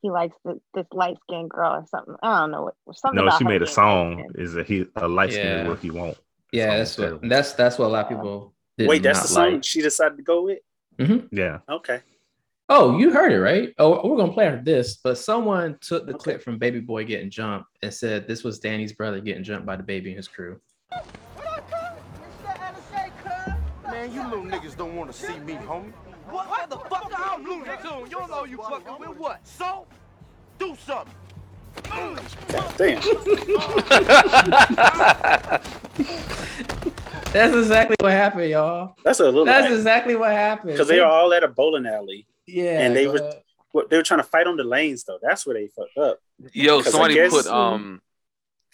[0.00, 2.16] he likes this, this light skinned girl or something.
[2.22, 3.16] I don't know what something.
[3.16, 4.24] No, about she made a song.
[4.34, 5.62] Is that he a light skin Yeah.
[5.64, 6.16] is what he want?
[6.52, 7.04] Yeah, that's what.
[7.04, 7.28] terrible.
[7.28, 8.52] That's that's what a lot of people.
[8.78, 9.64] Did wait, that's not the song like.
[9.64, 10.58] she decided to go with.
[10.98, 11.34] Mm-hmm.
[11.36, 11.58] Yeah.
[11.68, 12.00] Okay.
[12.68, 13.74] Oh, you heard it right?
[13.78, 16.22] Oh, we're gonna play after this, but someone took the Okay.
[16.22, 19.76] clip from Baby Boy getting jumped and said this was Danny's brother getting jumped by
[19.76, 20.60] the baby and his crew.
[23.90, 25.92] Man, you little niggas don't want to see me, homie.
[26.30, 27.12] What, what the fuck?
[27.14, 28.00] I'm Looney Tune.
[28.04, 29.46] You don't know you fucking with what?
[29.46, 29.86] So,
[30.58, 31.12] do something.
[31.96, 33.02] God damn.
[37.32, 38.94] That's exactly what happened, y'all.
[39.04, 40.72] That's a little That's exactly what happened.
[40.72, 42.26] because they were all at a bowling alley.
[42.46, 43.12] yeah, and they go
[43.72, 45.18] were- they were trying to fight on the lanes though.
[45.22, 46.18] That's where they fucked up.
[46.52, 48.02] Yo, 'Cause I somebody guess- put um.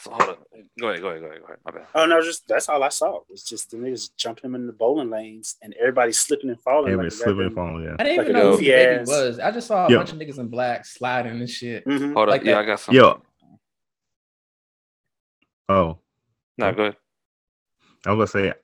[0.01, 0.37] So hold on.
[0.81, 1.03] Go ahead.
[1.03, 1.21] Go ahead.
[1.23, 1.41] Go ahead.
[1.41, 1.59] Go ahead.
[1.65, 1.87] My bad.
[1.95, 3.19] Oh no, just that's all I saw.
[3.31, 6.93] It's just the niggas jumping him in the bowling lanes and everybody slipping and falling.
[6.93, 7.85] Every like slipping and falling.
[7.85, 7.97] Yeah.
[7.99, 9.39] I didn't like even a know who goofy the baby was.
[9.41, 9.99] I just saw a Yo.
[9.99, 11.85] bunch of niggas in black sliding and shit.
[11.85, 12.13] Mhm.
[12.15, 12.47] Hold Like on.
[12.47, 12.59] Yeah.
[12.61, 13.01] I got something.
[13.01, 13.23] Yo.
[15.69, 15.99] Oh,
[16.57, 16.97] No, go ahead.
[18.07, 18.55] I was gonna say,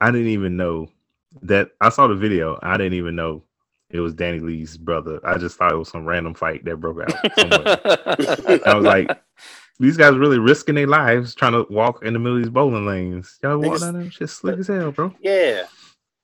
[0.00, 0.88] I didn't even know
[1.42, 1.70] that.
[1.80, 2.58] I saw the video.
[2.62, 3.42] I didn't even know
[3.90, 5.20] it was Danny Lee's brother.
[5.24, 8.60] I just thought it was some random fight that broke out somewhere.
[8.66, 9.10] I was like,
[9.78, 12.86] these guys really risking their lives trying to walk in the middle of these bowling
[12.86, 13.38] lanes.
[13.42, 15.14] Y'all walk Niggas- down there, shit slick as hell, bro.
[15.20, 15.66] Yeah,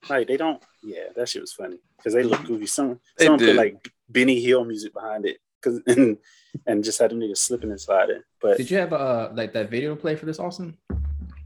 [0.09, 0.63] like they don't.
[0.83, 2.67] Yeah, that shit was funny because they look goofy.
[2.67, 6.19] Some They someone put like Benny Hill music behind it because and
[6.67, 8.23] and just had them niggas slipping and sliding.
[8.41, 10.77] But Did you have uh like that video play for this, Austin?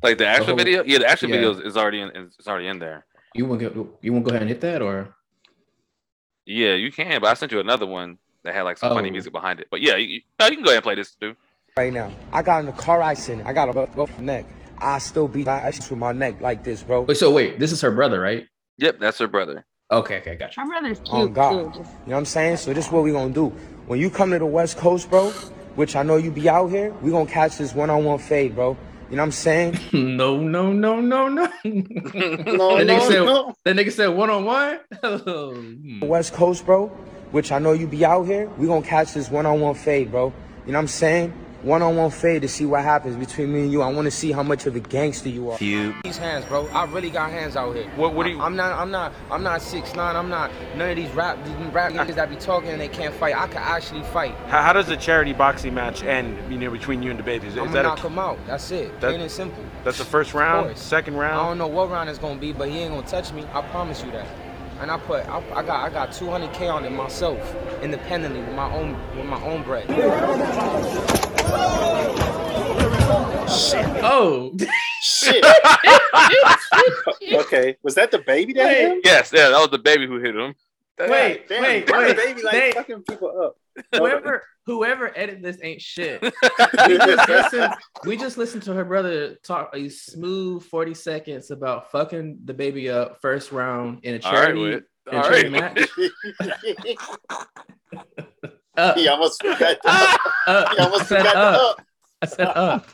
[0.03, 0.85] like the actual whole- video?
[0.85, 1.37] Yeah, the actual yeah.
[1.37, 2.11] video is already in.
[2.39, 3.05] it's already in there.
[3.35, 5.15] You want to you want to go ahead and hit that or?
[6.47, 7.21] Yeah, you can.
[7.21, 9.13] But I sent you another one that had like some funny Oh.
[9.13, 9.67] music behind it.
[9.71, 11.35] But yeah, you, no, you can go ahead and play this too.
[11.79, 12.11] Right now.
[12.33, 13.47] I got in a car accident.
[13.47, 14.47] I got a broken neck.
[14.79, 17.03] I still beat my ass with my neck like this, bro.
[17.03, 18.47] Wait, so wait, this is her brother, right?
[18.79, 19.67] Yep, that's her brother.
[19.91, 20.59] Okay, okay, gotcha.
[20.61, 21.51] My brother's cute Oh, God.
[21.51, 21.57] too.
[21.57, 22.57] You know what I'm saying?
[22.57, 23.49] So this is what we gonna do.
[23.89, 25.29] When you come to the West Coast, bro,
[25.75, 28.75] which I know you be out here, we gonna catch this one-on-one fade, bro.
[29.11, 29.79] You know what I'm saying?
[29.93, 31.45] No, no, no, no, no.
[31.65, 33.55] no, that no, nigga said no.
[33.65, 34.81] that nigga said one on one.
[35.03, 36.01] Hmm.
[36.01, 36.87] West Coast, bro,
[37.33, 40.33] which I know you be out here, we gonna catch this one-on-one fade, bro.
[40.65, 41.35] You know what I'm saying?
[41.63, 43.83] One-on-one fade to see what happens between me and you.
[43.83, 45.59] I want to see how much of a gangster you are.
[45.59, 46.67] These hands, bro.
[46.69, 47.91] I really got hands out here.
[47.97, 48.79] What- what do you- I'm not.
[48.79, 49.13] I'm not.
[49.31, 50.15] I'm not six nine.
[50.17, 53.15] I'm not none of these rap these rap niggas that be talking and they can't
[53.15, 53.35] fight.
[53.37, 54.35] I can actually fight.
[54.49, 56.37] How, how does a charity boxing match end?
[56.53, 57.53] You know, between you and the babies.
[57.55, 58.39] Is I'm that gonna a, knock him out.
[58.47, 59.01] That's it.
[59.01, 59.65] That- Plain and simple.
[59.83, 61.41] that's the first round, Second round.
[61.41, 63.45] I don't know what round it's gonna be, but he ain't gonna touch me.
[63.55, 64.27] I promise you that.
[64.81, 67.39] And I put, I, I got, I got 200k on it myself,
[67.83, 69.87] independently with my own, with my own bread.
[74.03, 74.53] Oh,
[75.03, 75.45] Shit.
[77.33, 79.01] okay, was that the baby that hit him?
[79.05, 80.55] Yes, yeah, that was the baby who hit him.
[80.99, 83.57] wait, Damn, wait, why the baby like They- fucking people up.
[83.95, 86.23] Whoever whoever edited this ain't shit.
[86.89, 87.75] We just listened.
[88.05, 92.89] We just listened to her brother talk a smooth forty seconds about fucking the baby
[92.91, 94.85] up first round in a charity, Whit.
[95.11, 95.75] in a charity right.
[95.75, 95.89] match.
[98.77, 99.79] Uh, he almost forgot.
[99.83, 99.89] The,
[100.47, 101.61] uh, he almost I forgot up.
[101.79, 101.87] up.
[102.23, 102.87] I said up.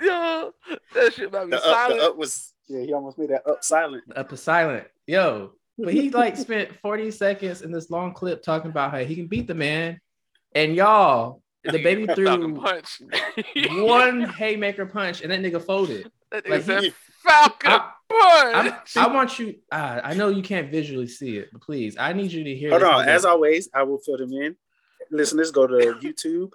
[0.00, 0.52] Yo,
[0.94, 2.00] that shit about me The up, silent.
[2.00, 2.80] the up was yeah.
[2.80, 4.04] He almost made that up silent.
[4.16, 4.86] Up is silent.
[5.06, 9.14] Yo, but he like spent 40 seconds in this long clip talking about how he
[9.14, 10.00] can beat the man.
[10.56, 13.00] And y'all, the baby threw punch.
[13.72, 16.10] one haymaker punch and that nigga folded.
[16.32, 16.94] That nigga Like, said he-
[17.24, 18.96] Falcon I- punch.
[18.96, 19.54] I'm, I want you.
[19.70, 22.70] Uh, I know you can't visually see it, but please, I need you to hear.
[22.70, 23.04] Hold this on.
[23.04, 24.56] nigga- As always, I will fill them in.
[25.12, 26.50] Listeners, go to YouTube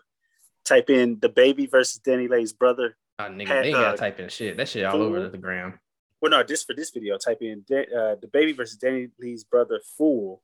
[0.65, 2.95] Type in the baby versus Danny Lay's brother.
[3.17, 4.57] Oh, nigga, Had, they uh, gotta type in shit.
[4.57, 5.79] That shit all over the gram.
[6.21, 7.17] Well, no, this for this video.
[7.17, 10.43] Type in uh, the baby versus Danny Lee's brother, fool,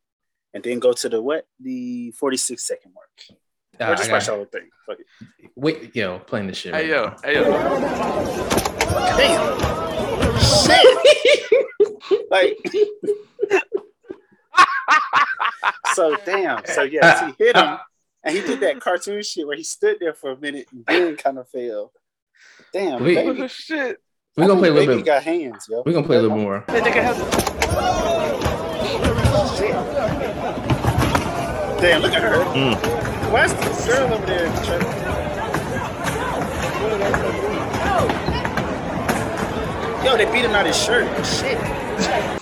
[0.53, 3.39] and then go to the what the forty six second mark.
[3.79, 4.69] Uh, or just I watch got- the whole thing.
[4.85, 5.05] Fuck it.
[5.55, 6.73] Wait, yo, playing this shit.
[6.73, 7.43] Hey right yo, hey yo.
[9.17, 9.57] Damn.
[10.39, 12.29] Shit.
[12.31, 12.57] like.
[15.93, 16.65] so damn.
[16.65, 17.79] So yes, uh, he hit uh, him,
[18.23, 21.17] and he did that cartoon shit where he stood there for a minute and then
[21.17, 21.91] kind of fell.
[22.73, 23.03] Damn.
[23.03, 23.47] We- baby.
[23.47, 23.97] shit.
[24.35, 25.05] We gonna play a little baby bit.
[25.07, 25.81] got hands, yo.
[25.83, 26.63] We gonna play a little more.
[31.79, 32.43] Damn, look at her.
[32.53, 33.16] Mm.
[33.31, 34.47] Why is this girl over there?
[34.63, 36.07] trying-
[40.05, 41.05] Yo, they beat him out his shirt.
[41.25, 41.57] Shit.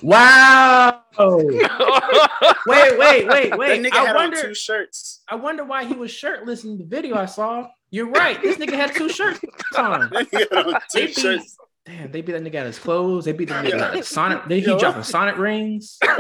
[0.04, 1.02] Wow.
[1.18, 3.82] wait, wait, wait, That wait.
[3.82, 4.38] nigga I had wonder.
[4.38, 5.22] on two shirts.
[5.28, 7.68] I wonder why he was shirtless in the video I saw.
[7.90, 8.40] You're right.
[8.42, 9.40] This nigga had two shirts
[9.78, 10.10] on.
[10.12, 11.58] That nigga had on They two beat, shirts.
[11.86, 13.26] damn, they beat that nigga out his clothes.
[13.26, 13.98] They beat that nigga Yeah.
[13.98, 14.46] out Sonic.
[14.48, 14.78] They, he Yo.
[14.78, 15.98] dropping Sonic rings.
[16.04, 16.16] Bro,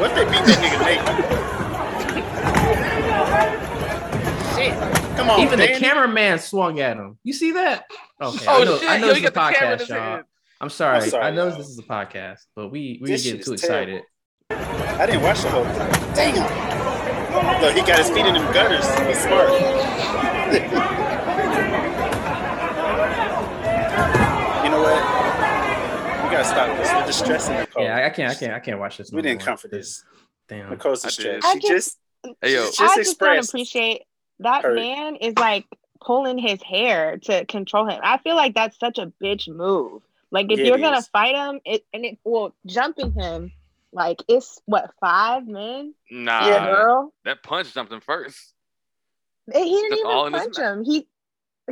[0.00, 1.47] what they beat that nigga naked?
[5.28, 7.18] Come on, Even the cameraman swung at him.
[7.22, 7.84] You see that?
[8.20, 8.44] Oh, okay.
[8.48, 8.88] Oh, I know, shit.
[8.88, 10.22] I know Yo, this is a got the camera in podcast, y'all.
[10.60, 10.96] I'm sorry.
[10.98, 11.58] I'm sorry, I know y'all.
[11.58, 13.98] this is a podcast, but we we This get too is terrible.
[13.98, 15.00] excited.
[15.00, 16.14] I didn't watch the whole thing.
[16.14, 17.60] Damn.
[17.62, 18.86] Look, he got his feet in them gutters.
[19.06, 19.50] He's smart.
[24.64, 25.02] you know what?
[26.24, 26.90] We gotta stop this.
[26.92, 27.84] We're distressing Nicole.
[27.84, 28.30] Yeah, I, I can't.
[28.30, 28.52] I can't.
[28.54, 29.10] I can't watch this.
[29.12, 29.46] we no didn't more.
[29.46, 30.04] come for this.
[30.48, 30.70] Damn.
[30.70, 31.42] Nicole's I distressed.
[31.42, 31.62] did.
[31.62, 31.98] She I just,
[32.42, 32.64] Hey yo.
[32.66, 34.02] just I just don't appreciate
[34.40, 35.66] that her- man is like
[36.00, 38.00] pulling his hair to control him.
[38.02, 40.02] I feel like that's such a bitch move.
[40.30, 43.52] Like if Yeah, you're it gonna fight him, it and it will jumping him.
[43.92, 47.14] Like it's what five men, Nah, a girl.
[47.24, 48.52] that punch jumped him first.
[49.52, 50.84] He didn't That's even punch him.
[50.84, 51.08] He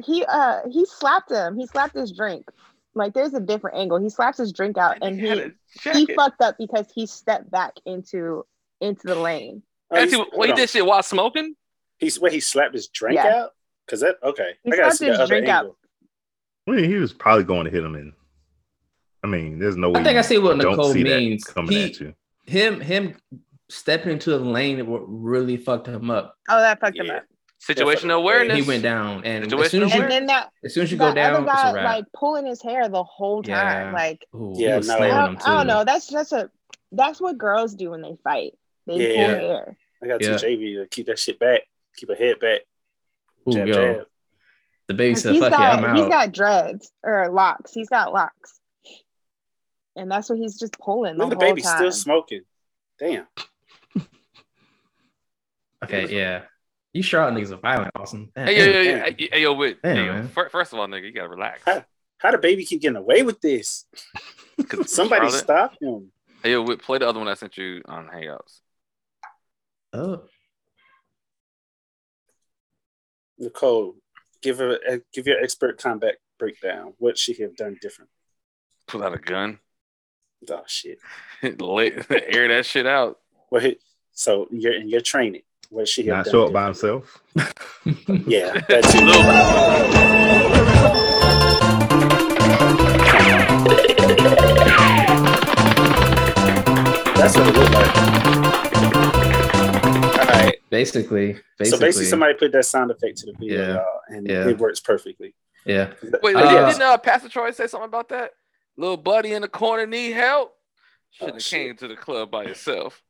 [0.05, 1.59] he uh he slapped him.
[1.59, 2.47] He slapped his drink.
[2.95, 4.01] Like there's a different angle.
[4.01, 5.51] He slaps his drink out and He he he
[6.07, 6.15] jacket.
[6.17, 8.47] fucked up because he stepped back into
[8.81, 9.63] into the lane.
[9.91, 11.55] Oh, he's- Actually, hold wait, he did shit while smoking?
[11.99, 13.43] He's where he slapped his drink Yeah.
[13.43, 13.51] out.
[13.89, 14.51] Cause that okay.
[14.65, 15.77] He I gotta slapped see his other drink out.
[16.69, 18.13] I mean, he was probably going to hit him in.
[19.23, 20.01] I mean, there's no way.
[20.01, 21.45] I think I see what Nicole see means.
[21.45, 22.15] coming He- at you.
[22.47, 23.17] Him him
[23.69, 26.37] stepping into the lane that really fucked him up.
[26.49, 27.17] Oh, that fucked him Yeah.
[27.19, 27.25] up.
[27.61, 28.57] Situational awareness.
[28.57, 30.99] He went down, and as soon as you And then that as soon as you
[30.99, 31.85] go down, other it's guy a wrap.
[31.97, 33.87] like pulling his hair the whole time.
[33.87, 33.93] Yeah.
[33.93, 34.99] Like Ooh, Yeah, was no.
[34.99, 35.49] I don't.
[35.49, 35.83] I don't know.
[35.85, 36.51] That's that's a
[36.93, 38.53] that's what girls do when they fight.
[38.87, 39.27] They Yeah.
[39.39, 39.77] pull hair.
[40.03, 40.37] I gotta Yeah.
[40.37, 41.63] teach AV to keep that shit back.
[41.97, 42.61] Keep a head back.
[43.49, 44.07] Ooh, Jab, yo, jab.
[44.89, 47.73] the baby 'Cause said, He's "Fuck it, I'm got he's out." got dreads or locks.
[47.73, 48.59] He's got locks,
[49.97, 51.77] and that's what he's just pulling the Look at whole the baby time.
[51.79, 52.43] still smoking.
[52.99, 53.27] Damn.
[55.85, 56.43] Okay, yeah.
[56.93, 58.31] You sure out niggas are violent, awesome.
[58.35, 58.47] Damn.
[58.47, 59.15] Hey yo, yo, yo, Damn.
[59.19, 59.83] hey, hey, yo, wait.
[59.83, 60.29] Damn, hey, yo, man.
[60.29, 61.61] first of all, nigga, you gotta relax.
[61.65, 61.83] Huh?
[62.19, 63.85] How the baby keep getting away with this?
[64.69, 66.11] 'Cause Somebody Charlotte- stop him.
[66.43, 68.61] Hey, yo, wait, play the other one I sent you on Hangouts.
[69.93, 70.23] Oh,
[73.39, 73.97] Nicole,
[74.43, 76.95] give her uh, give your expert combat breakdown.
[76.99, 78.11] What she have done different?
[78.89, 79.59] Pull out a gun,
[80.51, 80.99] Oh shit.
[81.43, 83.19] Let- air that shit out.
[83.51, 83.79] Well, he-
[84.13, 85.43] so you're in your training.
[85.71, 87.05] What she have Not show up by different?
[87.35, 88.25] himself.
[88.29, 89.05] Yeah, that's A it.
[89.05, 90.37] little-
[97.17, 97.97] That's what it looked like.
[100.19, 100.56] All right.
[100.71, 103.75] Basically, basically, So basically, somebody put that sound effect to the video, Yeah.
[103.75, 104.49] y'all, and Yeah.
[104.49, 105.35] it works perfectly.
[105.65, 105.93] yeah.
[106.23, 108.33] Wait, Uh, didn't, didn't uh, Pastor Troy say something about that?
[108.77, 110.53] Little buddy in the corner need help.
[111.13, 113.03] Should have Oh, came to the club by yourself.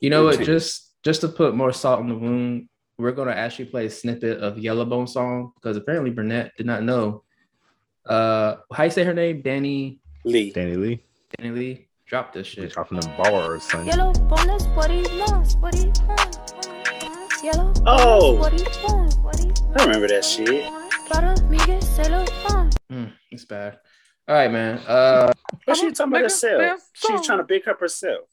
[0.00, 0.40] You know what?
[0.40, 4.38] Just just to put more salt in the wound, we're gonna actually play a snippet
[4.40, 7.24] of Yellowbone song because apparently Burnett did not know.
[8.04, 9.40] Uh, how you say her name?
[9.42, 10.50] Danny Lee.
[10.52, 11.02] Danny Lee.
[11.38, 11.87] Danny Lee.
[12.08, 12.72] Drop this She shit.
[12.72, 13.86] dropping them bars, son.
[13.86, 17.42] Yellow boneless, what he wants, what he wants.
[17.44, 18.38] Yellow Oh.
[18.38, 20.64] boneless, what he wants, what he I remember that shit.
[21.10, 22.74] Para Miguel se lo want.
[22.90, 23.78] Mm, it's bad.
[24.26, 24.78] All right, man.
[24.86, 25.32] Uh,
[25.66, 26.60] But she talking about Make a herself.
[26.60, 27.26] damn She was song.
[27.26, 28.24] trying to big up herself.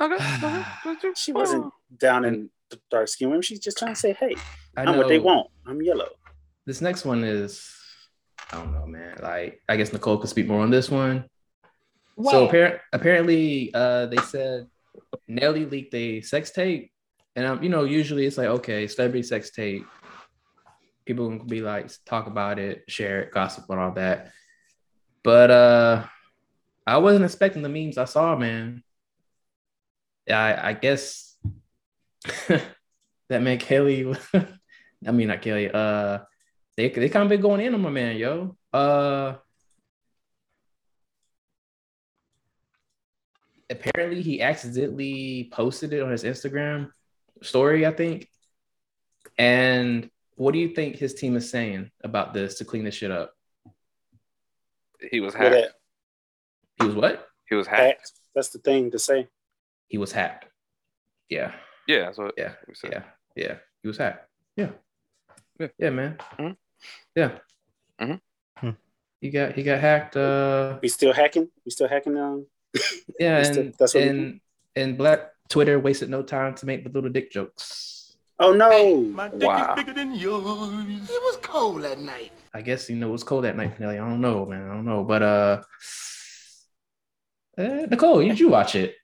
[0.00, 0.16] Okay.
[1.16, 3.42] She wasn't down in the dark skin women.
[3.42, 4.34] She's just trying to say, "Hey,
[4.76, 5.48] I I'm what they want.
[5.66, 6.10] I'm yellow."
[6.66, 7.68] This next one is,
[8.52, 9.18] I don't know, man.
[9.22, 11.28] Like, I guess Nicole could speak more on this one.
[12.16, 12.48] So What?
[12.48, 14.68] apparent, apparently, uh, they said
[15.26, 16.92] Nelly leaked a sex tape,
[17.34, 19.84] and um, you know, usually it's like okay, celebrity sex tape.
[21.04, 24.30] People can be like talk about it, share it, gossip, and all that.
[25.22, 26.04] But uh,
[26.86, 28.82] I wasn't expecting the memes I saw, man.
[30.30, 31.36] I I guess
[32.48, 34.14] that man Kelly.
[35.06, 35.70] I mean not Kelly.
[35.70, 36.20] Uh,
[36.76, 38.56] they they kind of been going in on my man, yo.
[38.72, 39.34] Uh,
[43.74, 46.90] apparently he accidentally posted it on his Instagram
[47.42, 48.28] story, I think.
[49.38, 53.10] And what do you think his team is saying about this to clean this shit
[53.10, 53.34] up?
[55.10, 55.54] He was hacked.
[55.54, 55.74] that-
[56.80, 57.28] He was what?
[57.48, 57.82] He was hacked.
[57.82, 58.12] Hacked.
[58.34, 59.28] That's the thing to say.
[59.88, 60.46] He was hacked.
[61.28, 61.54] Yeah.
[61.86, 62.54] Yeah, that's what Yeah.
[62.66, 62.90] he said.
[62.92, 63.02] Yeah.
[63.36, 63.58] Yeah.
[63.82, 64.28] He was hacked.
[64.56, 64.70] Yeah.
[65.58, 65.68] Yeah.
[65.78, 66.16] Yeah, man.
[66.38, 66.56] Mhm.
[67.14, 67.38] Yeah.
[68.00, 68.20] Mhm.
[68.56, 68.70] Hmm.
[69.20, 70.16] He got he got hacked.
[70.16, 71.50] Uh We still hacking?
[71.64, 72.46] We still hacking um
[73.18, 74.40] yeah, we still- and that's what and
[74.76, 78.16] and Black Twitter wasted no time to make the little dick jokes.
[78.40, 79.00] Oh no.
[79.02, 79.74] My dick Wow.
[79.74, 80.42] is bigger than yours.
[81.10, 82.32] It was cold that night.
[82.52, 83.98] I guess you know it was cold that night, Nelly.
[83.98, 84.68] I don't know, man.
[84.68, 85.04] I don't know.
[85.04, 85.62] But uh,
[87.58, 88.96] uh Nicole, did you watch it?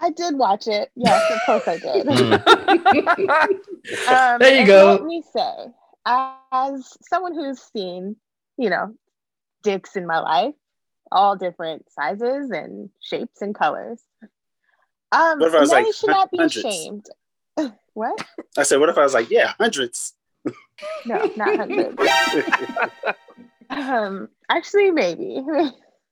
[0.00, 0.90] I did watch it.
[0.94, 2.06] Yes, of course I did.
[2.06, 3.28] Mm.
[4.08, 4.92] um, There you go.
[4.92, 5.72] Let me say,
[6.06, 8.16] as someone who's seen,
[8.56, 8.94] you know,
[9.62, 10.54] dicks in my life,
[11.12, 14.00] all different sizes and shapes and colors.
[15.12, 16.56] Um, What if I was Nelly like should not be hundreds?
[16.64, 17.06] ashamed.
[17.94, 18.24] what?
[18.56, 20.14] I said, what if I was like, yeah, hundreds?
[21.06, 21.96] No, not hundreds.
[23.70, 25.40] um, actually, maybe.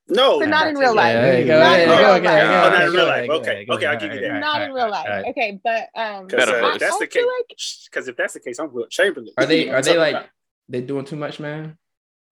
[0.09, 1.15] No, But not in real life.
[1.15, 1.59] Yeah, there you go.
[1.61, 2.23] Not in real Okay, life.
[2.23, 3.29] go not ahead, in go real ahead, life.
[3.29, 4.29] go Okay, okay, I'll give you that.
[4.29, 5.25] right, not in real life.
[5.29, 7.57] Okay, but um, Because uh, I if that's the case, feel like
[7.91, 9.31] because if that's the case, I'm Will Chamberlain.
[9.37, 10.27] Are they are they like about-
[10.69, 11.77] they doing too much, man?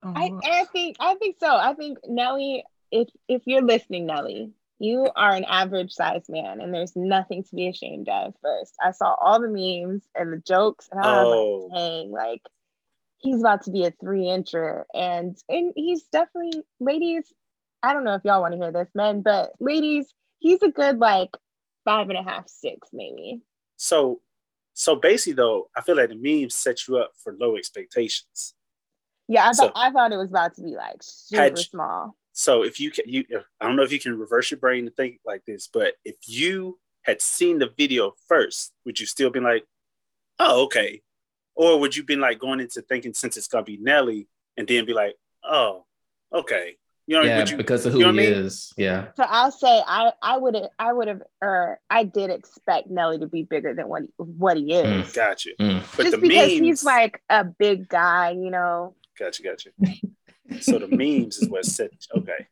[0.05, 1.47] Oh, I, I think I think so.
[1.55, 6.73] I think Nelly, if if you're listening, Nelly, you are an average sized man, and
[6.73, 8.33] there's nothing to be ashamed of.
[8.41, 11.67] First, I saw all the memes and the jokes, and I was Oh.
[11.71, 12.41] like, dang, like
[13.17, 17.31] he's about to be a three incher, and and he's definitely, ladies.
[17.83, 20.97] I don't know if y'all want to hear this, men, but ladies, he's a good
[20.97, 21.29] like
[21.83, 23.41] five and a half, six, maybe.
[23.77, 24.21] So,
[24.73, 28.54] so basically, though, I feel like the memes set you up for low expectations.
[29.27, 32.15] Yeah, I So- thought I thought it was about to be like super Had small.
[32.33, 33.23] So if you can, you
[33.61, 36.15] I don't know if you can reverse your brain to think like this, but if
[36.27, 39.65] you had seen the video first, would you still be like,
[40.39, 41.01] oh, okay,
[41.55, 44.85] or would you been like going into thinking since it's gonna be Nelly, and then
[44.85, 45.85] be like, oh,
[46.33, 46.75] okay,
[47.07, 48.45] you know, Yeah, would you, because of who you know he I mean?
[48.45, 48.73] is.
[48.75, 49.07] Yeah.
[49.15, 53.19] So I'll say I I would have I would have or I did expect Nelly
[53.19, 55.07] to be bigger than what he, what he is.
[55.07, 55.13] Mm.
[55.15, 55.55] Got you.
[55.59, 55.81] Mm.
[55.95, 58.93] But Just the because memes, he's like a big guy, you know.
[59.17, 59.71] Got you, got you.
[60.61, 61.91] so the memes is what set.
[62.15, 62.47] Okay,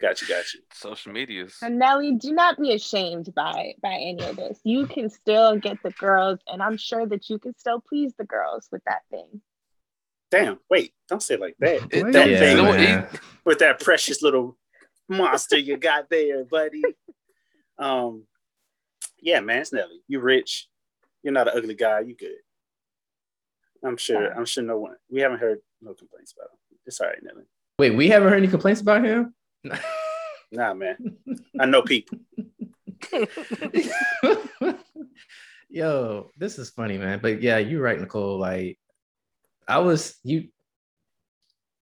[0.00, 0.60] got you, got you.
[0.72, 1.56] Social medias.
[1.62, 4.58] And Nelly, do not be ashamed by by any of this.
[4.64, 8.24] You can still get the girls, and I'm sure that you can still please the
[8.24, 9.40] girls with that thing.
[10.30, 11.88] Damn, wait, don't say it like that.
[11.90, 13.08] It- that Yeah, thing you man.
[13.44, 14.56] with that precious little
[15.08, 16.82] monster you got there, buddy.
[17.78, 18.24] Um,
[19.20, 20.02] yeah, man, it's Nelly.
[20.06, 20.68] You rich.
[21.22, 22.00] You're not an ugly guy.
[22.00, 22.36] You good.
[23.84, 24.30] I'm sure.
[24.32, 24.96] I'm sure no one.
[25.10, 26.78] We haven't heard no complaints about him.
[26.86, 27.44] It's all right, Nelly.
[27.78, 29.34] Wait, we haven't heard any complaints about him?
[30.52, 31.16] Nah, man.
[31.58, 32.18] I know people.
[35.68, 37.20] Yo, this is funny, man.
[37.22, 38.38] But yeah, you're right, Nicole.
[38.38, 38.78] Like,
[39.68, 40.48] I was you.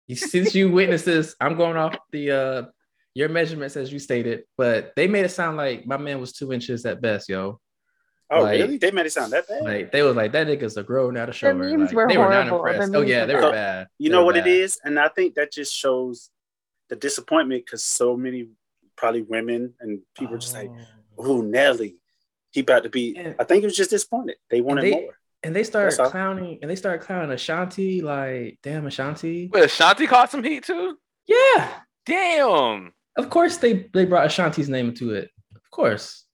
[0.07, 2.63] You since you witnessed this, I'm going off the uh
[3.13, 6.53] your measurements as you stated, but they made it sound like my man was two
[6.53, 7.59] inches at best, yo.
[8.31, 8.77] Oh, Like- really?
[8.77, 9.63] They made it sound that bad?
[9.63, 11.47] Like they was like that nigga's a grown out of show.
[11.49, 12.63] The memes Like, were they were not horrible.
[12.79, 12.95] The impressed.
[12.95, 13.51] Oh yeah, they were bad.
[13.51, 13.87] bad.
[13.99, 14.49] you They know what it bad.
[14.53, 16.29] is, and I think that just shows
[16.89, 18.49] the disappointment because so many
[18.95, 20.71] probably women and people are just like,
[21.19, 21.27] oh.
[21.39, 21.97] "Ooh, Nelly,
[22.51, 23.33] he about to be." Yeah.
[23.39, 24.37] I think it was just disappointed.
[24.49, 25.17] They wanted they- more.
[25.43, 26.09] And they started That's all.
[26.09, 28.01] clowning, and they started clowning Ashanti.
[28.01, 29.47] Like, damn, Ashanti.
[29.53, 30.97] Wait, Ashanti caught some heat too.
[31.27, 31.71] Yeah,
[32.07, 32.93] Damn.
[33.15, 35.29] of course they they brought Ashanti's name into it.
[35.55, 36.24] Of course.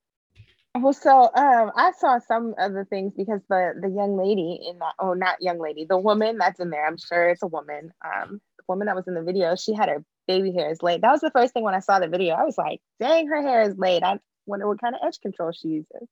[0.74, 4.80] Well, so um, I saw some of the things because the the young lady in
[4.80, 7.92] that oh not young lady the woman that's in there I'm sure it's a woman
[8.06, 11.02] um the woman that was in the video she had her baby hairs laid.
[11.02, 12.36] That was the first thing when I saw the video.
[12.36, 14.04] I was like dang her hair is laid.
[14.04, 16.08] I wonder what kind of edge control she uses.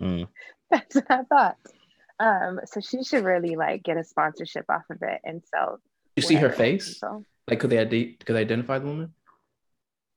[0.00, 0.26] Mm.
[0.70, 1.56] that's what I thought.
[2.18, 5.78] Um so she should really like get a sponsorship off of it and sell
[6.16, 6.98] You see her face?
[6.98, 9.14] so Like, could they ide- could they identify the woman?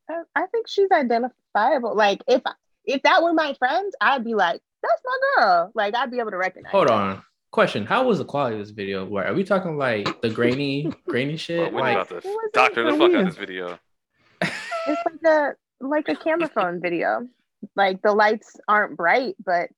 [0.09, 1.95] I, I think she's identifiable.
[1.95, 2.41] Like if
[2.88, 6.32] if that were my friend I'd be like that's my girl like I'd be able
[6.32, 6.96] to recognize Hold her.
[6.96, 7.24] on.
[7.52, 9.06] Question: How was the quality of this video?
[9.06, 11.74] Where are we talking like the grainy, grainy Bro, shit?
[11.74, 13.80] we're like, about to doctor the fuck out of this video.
[14.42, 17.28] It's like a like a camera phone video.
[17.76, 19.70] Like the lights aren't bright, but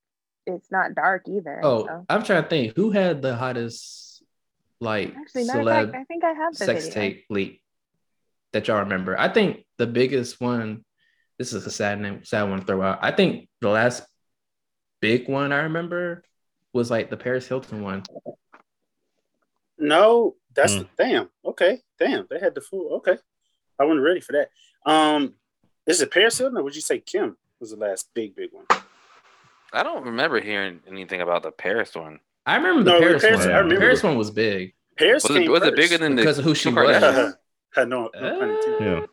[0.47, 1.61] it's not dark either.
[1.63, 2.05] oh, so.
[2.09, 4.23] I'm trying to think who had the hottest
[4.81, 7.01] like actually, matter celeb fact, I think I have the sex video.
[7.01, 7.61] tape leak
[8.51, 9.17] that y'all remember.
[9.17, 10.83] I think the biggest one.
[11.39, 12.99] This is a sad name, sad one to throw out.
[13.01, 14.03] I think the last
[15.01, 16.23] big one I remember
[16.73, 18.03] was like the Paris Hilton one.
[19.77, 20.89] No, that's Mm.
[20.97, 21.29] damn.
[21.45, 22.27] Okay, damn.
[22.29, 22.95] They had the fool.
[22.95, 23.17] Okay,
[23.79, 24.49] I wasn't ready for that.
[24.85, 25.35] Um,
[25.87, 28.65] is it Paris Hilton or would you say Kim was the last big big one?
[29.71, 32.19] I don't remember hearing anything about the Paris one.
[32.45, 33.49] I remember the No, Paris, Paris- one.
[33.49, 34.73] I The remember Paris one was big.
[34.97, 37.35] Paris Was it, was it bigger than the Because of who she was.
[37.77, 38.81] No, no pun intended.
[38.81, 39.05] Yeah.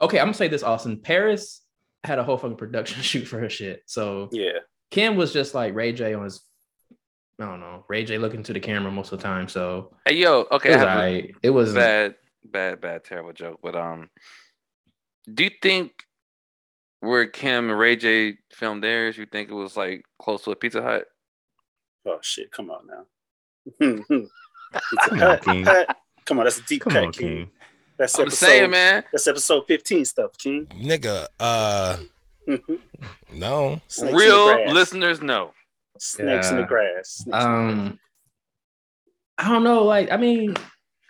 [0.00, 0.98] Okay, I'm gonna say this, Austin.
[0.98, 1.61] Paris
[2.04, 3.82] had a whole fucking production shoot for her shit.
[3.86, 4.58] So Yeah,
[4.90, 6.42] Kim was just like Ray J on his,
[7.40, 9.48] I don't know, Ray J looking to the camera most of the time.
[9.48, 11.34] So Hey yo, okay, it was I have a alright.
[11.42, 13.60] It was bad, bad, bad, terrible joke.
[13.62, 14.10] But um,
[15.32, 15.92] do you think
[17.00, 20.56] where Kim and Ray J filmed theirs, you think it was like close to a
[20.56, 21.04] Pizza Hut?
[22.06, 22.50] Oh shit!
[22.50, 23.04] Come on now.
[23.80, 24.10] It's
[25.06, 25.64] a Come on, cut, King.
[25.64, 25.96] cut.
[26.26, 27.28] Come on, that's a deep Come cut, on, King.
[27.28, 27.50] King.
[27.98, 28.46] That's I'm episode.
[28.46, 29.04] saying, man.
[29.12, 30.66] That's episode fifteen stuff, King.
[30.66, 31.98] Nigga, uh,
[33.32, 33.80] no.
[33.88, 35.52] Snakes Real listeners know.
[35.98, 37.08] Snakes in the grass.
[37.08, 37.44] Snakes in the grass.
[37.46, 37.98] um,
[39.38, 39.84] I don't know.
[39.84, 40.54] Like, I mean,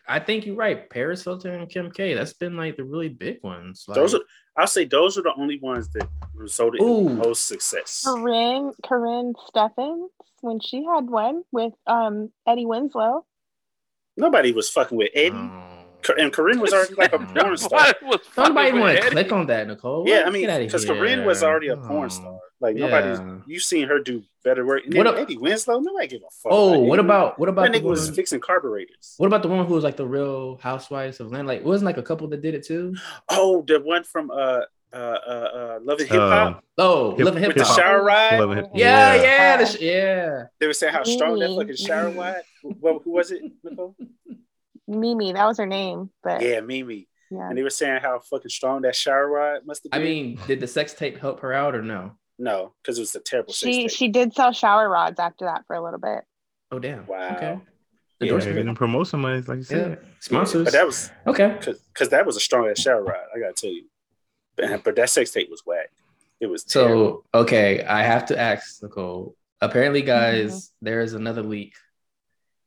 [0.08, 0.88] I think you're right.
[0.90, 2.14] Paris Hilton and Kim K.
[2.14, 3.84] That's been like the really big ones.
[3.88, 4.20] Like, Those are,
[4.56, 7.04] I'll say, those are the only ones that resulted in Ooh.
[7.08, 8.02] the most success.
[8.04, 10.10] Corinne Corinne Steffens
[10.40, 13.24] when she had one with um Eddie Winslow.
[14.16, 15.71] Nobody was fucking with Eddie, um, Cor-
[16.18, 17.86] and Corinne was already like a porn star.
[18.02, 20.04] Nobody was Somebody want to click on that, Nicole.
[20.08, 20.94] Yeah, I mean, because here.
[20.94, 22.08] Corinne was already a porn Oh.
[22.08, 22.38] star.
[22.60, 22.86] Like Yeah.
[22.86, 24.84] nobody's, you've seen her do better work.
[24.84, 26.52] And What then a- Eddie Winslow, nobody give a fuck.
[26.52, 27.06] Oh, about what Eddie.
[27.06, 29.14] about what about that the nigga was fixing carburetors?
[29.18, 31.48] What about the one who was like the real housewives of Atlanta?
[31.48, 32.94] Like, wasn't like a couple that did it too?
[33.28, 34.60] Oh, the one from uh
[34.92, 37.74] uh uh, uh Love and Hip Hop Um, Oh, Hip- Love and Hip with the
[37.74, 38.38] shower ride.
[38.38, 39.22] Love and Hip- Yeah, Yeah.
[39.22, 40.42] yeah, the sh- yeah.
[40.60, 42.42] They were saying how strong that fucking shower ride.
[42.62, 43.96] Well, who was it, Nicole?
[44.88, 46.10] Mimi, that was her name.
[46.22, 47.08] But Yeah, Mimi.
[47.30, 47.48] yeah.
[47.48, 50.00] And they were saying how fucking strong that shower rod must have been.
[50.00, 52.12] I mean, did the sex tape help her out or no?
[52.38, 53.90] no, because it was a terrible sex She tape.
[53.90, 56.24] she did sell shower rods after that for a little bit.
[56.70, 57.06] Oh damn.
[57.06, 57.36] Wow.
[57.36, 57.60] Okay.
[58.20, 58.56] Yeah, Endorsement.
[58.56, 59.84] Getting promotion money, like you Yeah.
[59.84, 60.06] said.
[60.20, 60.64] Sponsors.
[60.64, 61.58] But that was okay.
[61.92, 63.26] because that was a strong ass shower rod.
[63.34, 63.84] I gotta tell you.
[64.56, 65.90] But, but that sex tape was whack.
[66.40, 67.24] It was terrible.
[67.32, 69.36] So okay, I have to ask Nicole.
[69.60, 70.08] Apparently, mm-hmm.
[70.08, 71.74] guys, there is another leak.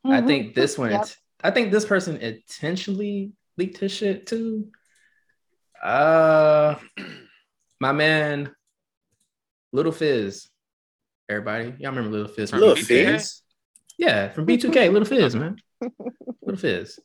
[0.06, 0.28] I mm-hmm.
[0.28, 0.92] think this one.
[0.92, 1.08] Yep.
[1.46, 4.70] I think this person intentionally leaked his shit too.
[5.82, 6.76] Uh,
[7.80, 8.52] my man,
[9.72, 10.50] Little Fizz.
[11.30, 12.50] Everybody, y'all remember Little Fizz?
[12.50, 12.88] from Little B2K?
[12.88, 13.42] Fizz.
[14.00, 15.58] Yeah, from B2K, Little Fizz, man.
[16.42, 17.00] Little Fizz.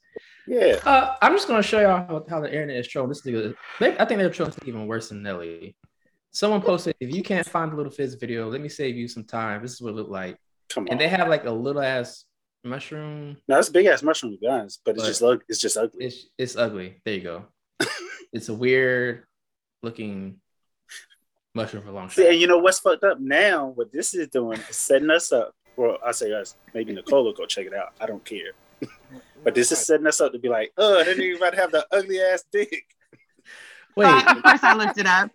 [0.47, 0.79] Yeah.
[0.87, 3.11] Uh, I'm just gonna show y'all how, how the internet is trolling.
[3.11, 5.77] This nigga, they, I think they're trolling even worse than Nelly.
[6.31, 9.25] Someone posted, "If you can't find the Little Fizz video, let me save you some
[9.25, 9.61] time.
[9.61, 10.39] This is what it looked like."
[10.71, 10.89] Come on.
[10.89, 12.25] And they have like a little ass
[12.65, 13.37] mushroom.
[13.49, 15.77] No, it's a big ass mushroom to be honest, but it's just ug- it's just
[15.77, 16.07] ugly.
[16.07, 17.01] It's it's ugly.
[17.05, 17.45] There you go.
[18.33, 19.25] it's a weird
[19.83, 20.41] looking
[21.55, 22.17] mushroom for long shot.
[22.17, 23.67] See, and you know what's fucked up now?
[23.75, 25.53] What this is doing is setting us up.
[25.77, 26.57] Well, I say us.
[26.75, 27.93] Maybe Nicole will go check it out.
[28.01, 28.53] I don't care.
[29.45, 31.71] but this is setting us up to be like, oh, that nigga about to have
[31.73, 32.85] the ugly ass dick.
[33.97, 35.31] Wait, of course, I looked it up.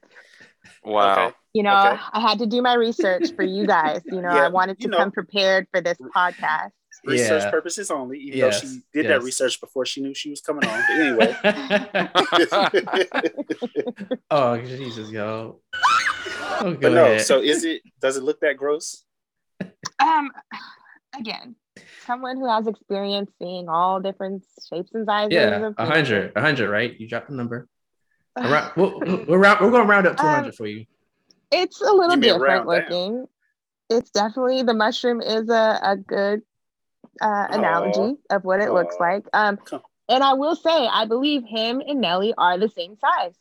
[0.84, 1.34] Wow.
[1.54, 2.02] You know, Okay.
[2.14, 4.02] I had to do my research for you guys.
[4.06, 4.98] You know, Yeah, I wanted to you know.
[4.98, 6.72] come prepared for this podcast.
[7.06, 7.50] Research Yeah.
[7.52, 10.66] purposes only, even Yes, though she did that research before she knew she was coming
[10.66, 10.84] on.
[10.88, 11.36] But anyway.
[14.32, 15.60] oh Jesus, yo.
[16.62, 17.22] Oh, go but no, ahead.
[17.22, 19.04] so is it does it look that gross?
[20.00, 20.32] Um,
[21.18, 21.56] again,
[22.06, 25.34] someone who has experience seeing all different shapes and sizes.
[25.34, 27.00] yeah, a hundred, a hundred, right?
[27.00, 27.68] You dropped the number.
[28.38, 30.86] Around, we'll, we'll round, we're going to round up to Um, 100 for you.
[31.52, 32.82] It's a little different round down.
[32.90, 33.26] looking.
[33.90, 36.42] It's definitely the mushroom is a, a good
[37.22, 39.26] uh, analogy of what it looks like.
[39.34, 39.60] Um,
[40.10, 43.36] and I will say, I believe him and Nelly are the same size.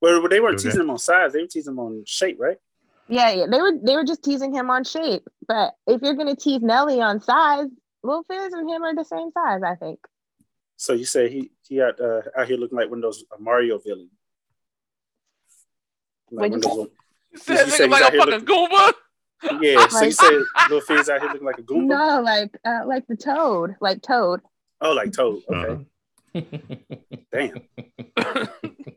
[0.00, 0.64] Well, they weren't Okay.
[0.64, 2.58] teasing him on size; they were teasing him on shape, right?
[3.08, 5.26] Yeah, yeah, they were they were just teasing him on shape.
[5.48, 7.68] But if you're gonna tease Nelly on size,
[8.02, 9.98] Lil Fizz and him are the same size, I think.
[10.76, 13.78] So you say he he out uh, out here looking like one of those Mario
[13.78, 14.10] villains.
[16.30, 18.46] Like What'd you of those- Said You said nigga he's like out a here fucking
[18.46, 18.92] Goomba.
[19.60, 20.32] Yeah, so you said
[20.70, 21.86] Lil Fizz out here looking like a Goomba?
[21.86, 24.40] No, like uh, like the Toad, like Toad.
[24.80, 25.42] Oh, like Toad.
[25.50, 25.82] Okay, Uh-huh.
[27.32, 27.60] damn,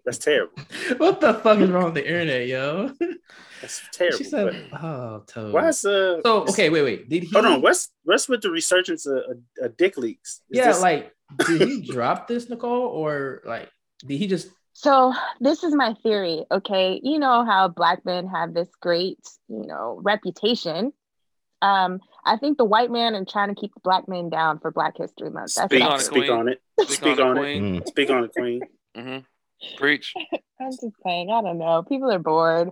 [0.06, 0.52] that's terrible.
[0.98, 2.92] what the fuck is wrong with the internet, yo?
[3.62, 4.18] That's terrible.
[4.18, 6.22] She said, "Oh, Toad." why is uh?
[6.24, 7.10] so okay, wait, wait.
[7.10, 7.30] Did he?
[7.32, 7.62] Hold on.
[7.62, 10.42] What's what's with the resurgence of, of, of dick leaks?
[10.50, 11.14] Is yeah, this- like,
[11.46, 13.70] did he drop this, Nicole, or like,
[14.06, 14.48] did he just?
[14.82, 17.02] So this is my theory, okay?
[17.04, 19.20] You know how black men have this great,
[19.50, 20.94] you know, reputation.
[21.62, 24.72] Um, I think the white man are trying to keep the black men down for
[24.72, 25.56] Black History Month.
[25.56, 26.12] That's speak I on it, think.
[26.12, 26.32] speak Queen.
[26.32, 26.62] on it.
[26.80, 27.44] Speak Speak on on it, it.
[27.44, 27.82] Queen.
[27.82, 27.88] Mm.
[27.90, 28.62] Speak on it, Queen.
[28.96, 29.76] Mm-hmm.
[29.76, 30.14] Preach.
[30.62, 31.84] I'm just saying, I don't know.
[31.84, 32.70] People are bored.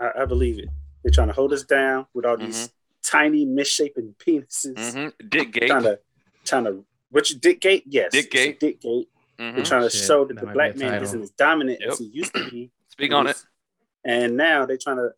[0.00, 0.70] I, I believe it.
[1.04, 2.72] They're trying to hold us down with all these
[3.04, 4.74] tiny misshapen penises.
[4.74, 5.12] Mhm.
[5.28, 5.68] Dick Gate.
[5.68, 6.00] Trying to,
[6.44, 7.84] trying to, which Dick Gate?
[7.86, 8.58] Yes, Dick Gate.
[8.58, 9.08] Dick Gate.
[9.38, 9.54] Mhm.
[9.56, 11.90] They're trying to Shit, show that that the black man isn't as dominant Yep.
[11.90, 12.70] as he used to be.
[12.88, 13.42] Speak on it.
[14.04, 15.10] And now they're trying to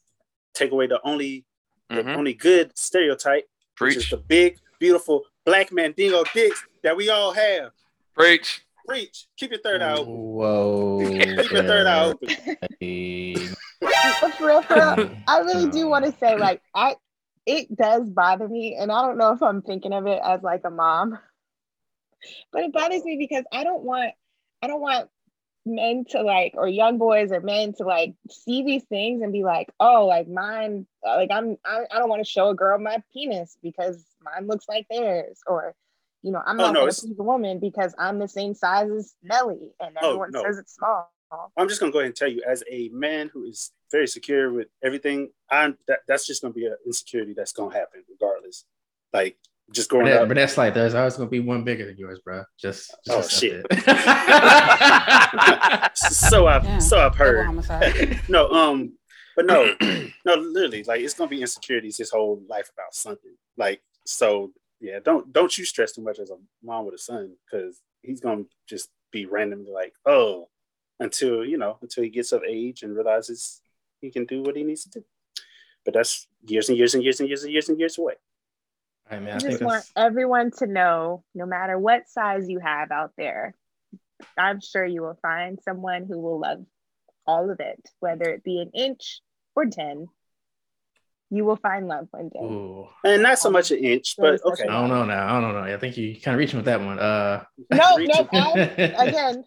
[0.55, 1.45] take away the only,
[1.91, 2.17] the Mhm.
[2.17, 3.49] only good stereotype,
[3.79, 7.73] which is the big, beautiful black man dingo dicks that we all have.
[8.15, 8.63] Preach.
[8.87, 9.27] Preach.
[9.37, 10.15] Keep your third eye open.
[10.15, 11.01] Whoa.
[11.09, 12.29] Keep your third eye open.
[14.21, 16.97] For real, for real, I really do want to say, like, I
[17.45, 20.63] it does bother me, and I don't know if I'm thinking of it as like
[20.65, 21.19] a mom,
[22.53, 24.13] but it bothers me because I don't want,
[24.63, 25.09] I don't want
[25.65, 29.45] men to like, or young boys or men to like see these things and be
[29.45, 33.03] like, oh, like mine, like I'm, I, I don't want to show a girl my
[33.13, 35.75] penis because mine looks like theirs, or
[36.23, 38.91] you know, I'm Oh, not no, gonna please a woman because I'm the same size
[38.91, 40.43] as Nelly, and Oh, everyone no.
[40.43, 41.13] says it's small.
[41.57, 44.53] I'm just gonna go ahead and tell you, as a man who is very secure
[44.53, 48.65] with everything, I'm that, that's just gonna be an insecurity that's gonna happen regardless.
[49.13, 49.37] Like
[49.73, 50.29] just going But, up.
[50.29, 52.45] but that's like there's always gonna be one bigger than yours, bro.
[52.59, 53.67] Just, just Oh, shit.
[55.97, 58.21] so I've Damn, so I've heard.
[58.29, 58.93] no, um,
[59.35, 59.75] but no,
[60.25, 63.35] no, literally, like it's gonna be insecurities his whole life about something.
[63.57, 64.99] Like so, yeah.
[65.05, 68.45] Don't don't you stress too much as a mom with a son because he's gonna
[68.69, 70.49] just be randomly like, oh,
[71.01, 73.61] until you know, until he gets of age and realizes
[74.01, 75.05] he can do what he needs to do.
[75.85, 78.15] But that's years and years and years and years and years and years away.
[79.11, 79.33] All right, man.
[79.35, 82.91] I I think just want that's everyone to know no matter what size you have
[82.91, 83.55] out there,
[84.37, 86.65] I'm sure you will find someone who will love
[87.27, 89.21] all of it, whether it be an inch
[89.55, 90.07] or 10.
[91.31, 92.39] You will find love one day.
[92.41, 92.87] Ooh.
[93.05, 94.63] And not so much an inch, but okay.
[94.63, 95.37] I don't know now.
[95.37, 95.75] I don't know.
[95.75, 96.99] I think you kind of reaching with that one.
[97.01, 97.43] Uh,
[97.73, 98.29] No, Reaching.
[98.33, 99.45] no, I, again,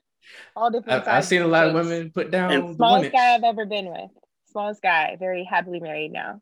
[0.58, 1.08] all different I've, sizes.
[1.08, 3.14] I've seen a lot of women put down And the Smallest limits.
[3.16, 4.12] guy I've ever been with.
[4.52, 6.42] Smallest guy, very happily married now.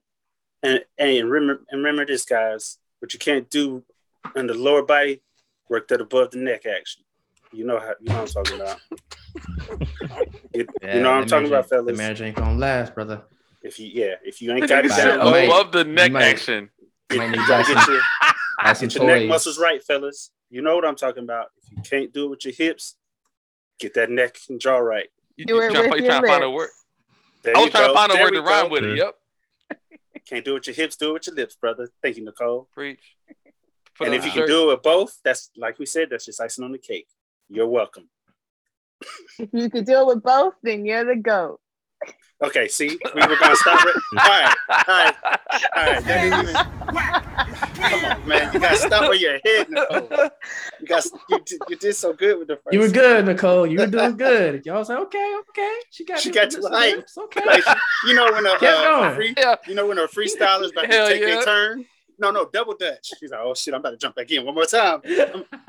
[0.63, 2.80] And and remember and remember this, guys.
[3.00, 3.84] What you can't do
[4.36, 5.22] on the lower body,
[5.70, 7.04] work that above the neck action.
[7.54, 8.80] You know how you know what I'm talking about.
[10.54, 11.98] You, Yeah, you know what I'm talking marriage about, ain't- The fellas.
[11.98, 13.22] marriage ain't gonna last, brother.
[13.64, 16.12] If you yeah, if you ain't got it Might- down, might- low, Love the neck
[16.12, 16.70] might- action.
[17.12, 18.02] you might need gotta get your,
[18.82, 20.32] get your neck muscles right, fellas.
[20.50, 21.48] You know what I'm talking about.
[21.62, 22.95] If you can't do it with your hips,
[23.80, 25.08] get that neck and jaw right.
[25.36, 26.70] You, Do you it trying, with you trying to your find a word?
[27.43, 27.88] There I was trying go.
[27.89, 28.72] to find a There word we to rhyme go.
[28.72, 28.98] with it.
[28.98, 29.16] Yep.
[30.30, 31.89] Can't do it with your hips, do it with your lips, brother.
[32.01, 32.67] Thank you, Nicole.
[32.73, 33.15] Preach.
[33.97, 36.25] Put and if a you can do it with both, that's like we said, that's
[36.25, 37.07] just icing on the cake.
[37.49, 38.09] You're welcome.
[39.39, 41.59] If you can do it with both, then you're the GOAT.
[42.43, 43.95] Okay, see, we were gonna stop it.
[44.19, 45.15] All right, all right,
[45.75, 46.03] all right.
[46.05, 47.47] That didn't even.
[47.58, 48.53] Come on, man.
[48.53, 50.30] You gotta stop where your head, Nicole.
[50.82, 52.74] You got you, did- you did so good with the first.
[52.74, 53.66] You were good, Nicole.
[53.68, 54.64] You were doing good.
[54.66, 55.74] Y'all was like, okay, okay.
[55.91, 57.45] She got She got with you some Okay.
[57.45, 57.64] Like,
[58.05, 59.16] you know when a, Kept uh, going.
[59.16, 59.55] free, Yeah.
[59.68, 61.28] you know when a freestyler's about to take yeah.
[61.28, 61.86] their turn.
[62.20, 63.12] No, no, double dutch.
[63.20, 65.01] She's like, oh shit, I'm about to jump back in one more time.
[65.03, 65.12] Do,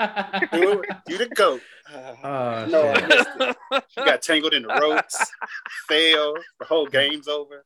[0.00, 1.60] it- do the goat.
[1.92, 3.84] Oh, no, I missed it.
[3.90, 5.22] She got tangled in the ropes,
[5.88, 6.38] failed.
[6.58, 7.64] The whole game's over.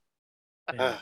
[0.72, 0.98] Yeah.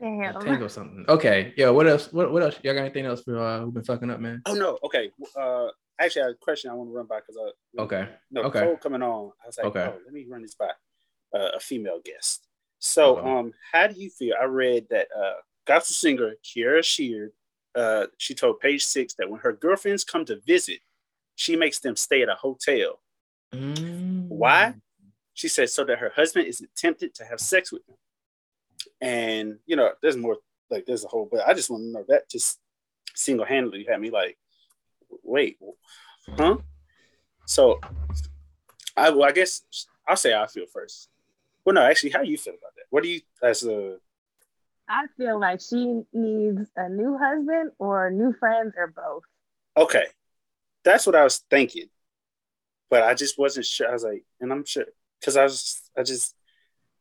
[0.00, 0.40] Damn.
[0.40, 1.04] Tango something.
[1.08, 1.52] Okay.
[1.56, 1.70] Yeah.
[1.70, 2.12] what else?
[2.12, 2.58] What, what else?
[2.62, 4.42] Y'all got anything else for uh who been fucking up, man?
[4.46, 4.78] Oh no.
[4.84, 5.10] Okay.
[5.38, 5.68] Uh,
[6.00, 8.08] actually, I have a question I want to run by because uh, Okay.
[8.30, 8.60] no, Okay.
[8.60, 9.32] Cole coming on.
[9.42, 9.84] I was like, Okay.
[9.92, 10.70] oh, let me run this by
[11.34, 12.46] uh, a female guest.
[12.78, 13.30] So, Okay.
[13.30, 14.34] um, how do you feel?
[14.40, 15.34] I read that uh,
[15.66, 17.32] gospel singer Kierra Sheard,
[17.74, 20.80] uh, she told Page Six that when her girlfriends come to visit,
[21.34, 23.00] she makes them stay at a hotel.
[23.54, 24.28] Mm.
[24.28, 24.74] Why?
[25.34, 27.96] She said so that her husband isn't tempted to have sex with them.
[29.00, 30.38] And you know, there's more.
[30.70, 31.28] Like, there's a whole.
[31.30, 32.58] But I just want to know that just
[33.14, 34.36] single handedly had me like,
[35.22, 35.58] wait,
[36.36, 36.56] huh?
[37.46, 37.80] So,
[38.96, 39.62] I well, I guess
[40.08, 41.08] I'll say I feel first.
[41.64, 42.84] Well, no, actually, how do you feel about that?
[42.90, 43.98] What do you as a
[44.88, 49.24] I feel like she needs a new husband or new friends or both.
[49.76, 50.06] okay?
[50.84, 51.88] That's what I was thinking,
[52.88, 53.88] but I just wasn't sure.
[53.88, 54.84] I was like, and I'm sure
[55.18, 56.35] because I was, I just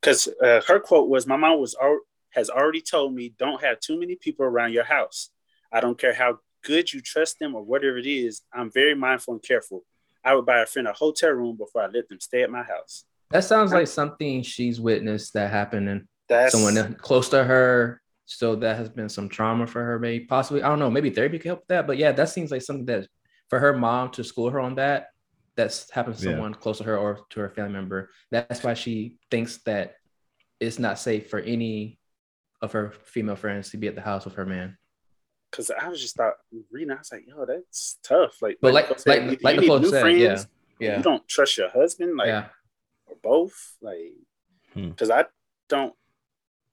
[0.02, 2.00] because uh, her quote was, "My mom was al-
[2.32, 5.30] has already told me don't have too many people around your house.
[5.72, 8.42] I don't care how good you trust them or whatever it is.
[8.54, 9.84] I'm very mindful and careful.
[10.24, 12.64] I would buy a friend a hotel room before I let them stay at my
[12.64, 13.06] house.
[13.32, 18.02] That sounds like something she's witnessed that happened and That's someone close to her.
[18.26, 20.64] So that has been some trauma for her, maybe possibly.
[20.64, 20.90] I don't know.
[20.90, 21.86] Maybe therapy could help with that.
[21.86, 23.08] But yeah, that seems like something that
[23.50, 25.10] for her mom to school her on that.
[25.56, 26.32] That's happened to Yeah.
[26.34, 28.10] someone close to her or to her family member.
[28.32, 29.96] That's why she thinks that
[30.60, 32.00] it's not safe for any
[32.62, 34.78] of her female friends to be at the house with her man.
[35.52, 36.34] because I was just thought
[36.70, 36.92] reading.
[36.92, 38.42] I was like, yo, that's tough.
[38.42, 40.20] Like, But like Nicole said, like you- like you need Nicole new said, friends.
[40.20, 40.44] yeah,
[40.80, 42.50] yeah, You don't trust your husband, like, yeah.
[43.06, 44.12] or both, like,
[44.74, 44.90] Hmm.
[44.90, 45.26] because I
[45.70, 45.94] don't.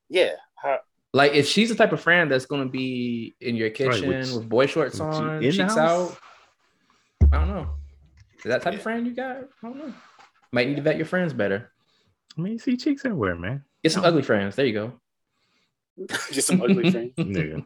[0.09, 0.79] Yeah, I,
[1.13, 4.49] Like if she's the type of friend that's gonna be in your kitchen which- with
[4.49, 6.19] boy shorts which you on, cheeks out.
[7.31, 7.71] I don't know.
[8.45, 9.37] Is that type of friend you got?
[9.37, 9.93] I don't know.
[10.53, 11.71] Might need to vet your friends better.
[12.37, 13.65] I mean, you see cheeks everywhere, man.
[13.83, 14.57] Get some ugly friends.
[14.57, 14.93] There you go.
[16.33, 17.13] Just some ugly friends.
[17.19, 17.65] Nigga.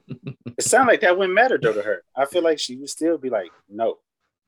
[0.59, 2.03] It sounded like that wouldn't matter though to her.
[2.16, 3.99] I feel like she would still be like, no.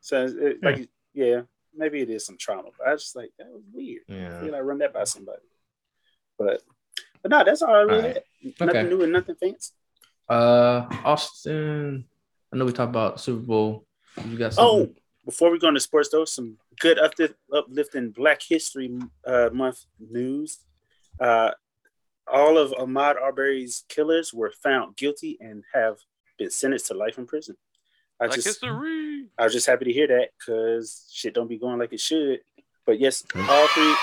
[0.01, 1.43] So it, like, yeah,
[1.75, 4.03] maybe it is some trauma, but I just like that was weird.
[4.09, 4.41] I Yeah.
[4.41, 5.43] feel like run that by somebody.
[6.39, 6.63] But
[7.23, 8.15] but no, that's all I really All right.
[8.15, 8.55] had.
[8.61, 8.89] Nothing Okay.
[8.89, 9.73] new and nothing fancy.
[10.29, 12.07] Uh, Austin.
[12.53, 13.87] I know we talked about Super Bowl.
[14.25, 14.97] You got Oh, something?
[15.29, 20.61] Before we go into sports, though, some good uplift, uplifting Black History uh, Month news.
[21.21, 21.51] Uh,
[22.27, 25.97] all of Ahmaud Arbery's killers were found guilty and have
[26.39, 27.57] been sentenced to life in prison.
[28.19, 29.27] I Like just, history.
[29.39, 32.41] I was just happy to hear that because shit don't be going like it should.
[32.87, 33.97] But yes, all three.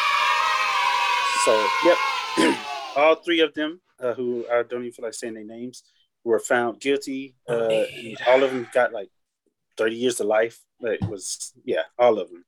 [1.43, 2.59] So yep,
[2.95, 5.81] all three of them, uh, who I don't even feel like saying their names,
[6.23, 7.33] were found guilty.
[7.49, 7.81] Uh,
[8.27, 9.09] all of them got like
[9.75, 10.59] thirty years to life.
[10.81, 12.45] It was yeah, all of them.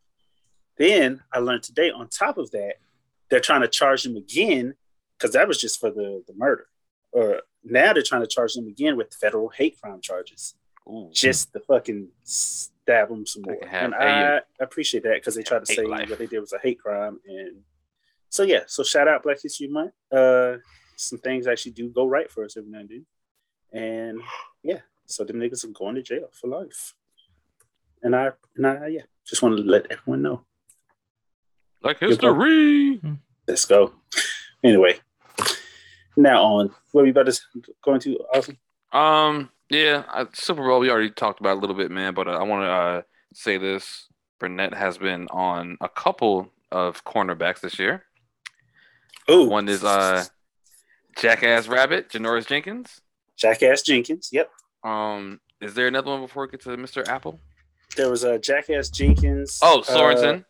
[0.77, 1.89] Then I learned today.
[1.89, 2.75] On top of that,
[3.29, 4.75] they're trying to charge him again
[5.17, 6.67] because that was just for the the murder.
[7.11, 10.55] Or now they're trying to charge him again with federal hate crime charges
[10.87, 11.09] Ooh.
[11.11, 13.57] just to fucking stab them some more.
[13.69, 16.09] And I appreciate that because they tried to say life.
[16.09, 17.19] what they did was a hate crime.
[17.27, 17.61] And
[18.29, 19.93] so, yeah, so shout out Black History Month.
[20.11, 20.57] Uh,
[20.95, 23.05] some things actually do go right for us every now and then.
[23.71, 24.21] And
[24.63, 26.93] yeah, so them niggas are going to jail for life.
[28.03, 30.41] And I, and I, yeah, just want to let everyone know.
[31.83, 33.01] Like history.
[33.47, 33.93] Let's go.
[34.63, 34.99] Anyway,
[36.15, 36.73] now on.
[36.91, 37.39] What are we about to
[37.83, 38.17] go into?
[38.33, 38.57] Awesome.
[38.91, 40.79] Um, yeah, I, Super Bowl.
[40.79, 42.13] We already talked about a little bit, man.
[42.13, 43.01] But uh, I want to uh,
[43.33, 44.07] say this:
[44.39, 48.03] Burnett has been on a couple of cornerbacks this year.
[49.27, 50.25] Oh, One is uh,
[51.17, 53.01] Jackass Rabbit, Janoris Jenkins.
[53.35, 54.29] Jackass Jenkins.
[54.31, 54.49] Yep.
[54.83, 57.07] Um, is there another one before we get to Mr.
[57.07, 57.39] Apple?
[57.97, 59.59] There was a uh, Jackass Jenkins.
[59.61, 60.45] Oh, uh, Sorensen.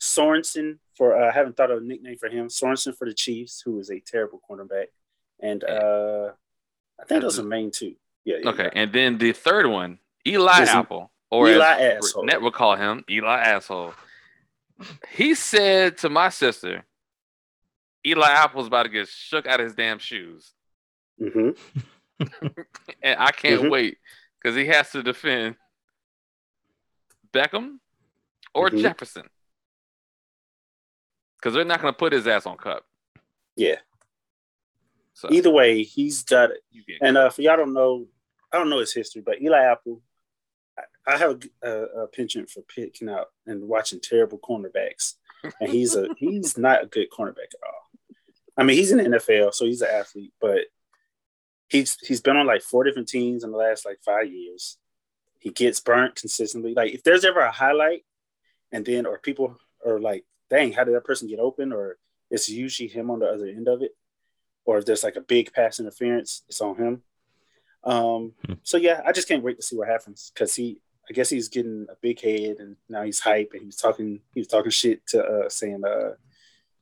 [0.00, 2.48] Sorensen for uh, I haven't thought of a nickname for him.
[2.48, 4.86] Sorensen for the Chiefs, who is a terrible cornerback,
[5.40, 6.32] and uh,
[7.00, 7.94] I think those are main two.
[8.24, 8.38] Yeah.
[8.42, 12.24] yeah okay, and then the third one, Eli Listen, Apple, or Eli as Asshole.
[12.24, 13.94] Net will call him Eli Asshole.
[15.10, 16.84] He said to my sister,
[18.06, 20.52] Eli Apple's about to get shook out of his damn shoes,
[21.18, 21.50] hmm
[23.02, 23.70] and I can't Mhm.
[23.70, 23.98] wait
[24.40, 25.54] because he has to defend
[27.32, 27.78] Beckham
[28.54, 28.80] or Mhm.
[28.80, 29.28] Jefferson
[31.36, 32.84] because they're not going to put his ass on Kupp.
[33.56, 33.76] Yeah.
[35.14, 36.58] So Either way, he's got it.
[37.00, 38.06] And uh, for y'all don't know,
[38.52, 40.00] I don't know his history, but Eli Apple,
[40.78, 40.82] I,
[41.14, 45.14] I have a, a, a penchant for picking out and watching terrible cornerbacks,
[45.60, 48.16] and he's a he's not a good cornerback at all.
[48.56, 50.66] I mean, he's in the NFL, so he's an athlete, but
[51.68, 54.78] he's he's been on like four different teams in the last like five years.
[55.38, 56.74] He gets burnt consistently.
[56.74, 58.04] Like if there's ever a highlight,
[58.72, 61.98] and then or people are like, "Dang, how did that person get open?" or
[62.30, 63.96] it's usually him on the other end of it,
[64.64, 67.02] or if there's like a big pass interference, it's on him.
[67.84, 68.32] Um,
[68.62, 71.48] so yeah, I just can't wait to see what happens because he, I guess he's
[71.48, 75.06] getting a big head and now he's hype and he's talking, he was talking shit
[75.08, 76.14] to uh, saying uh,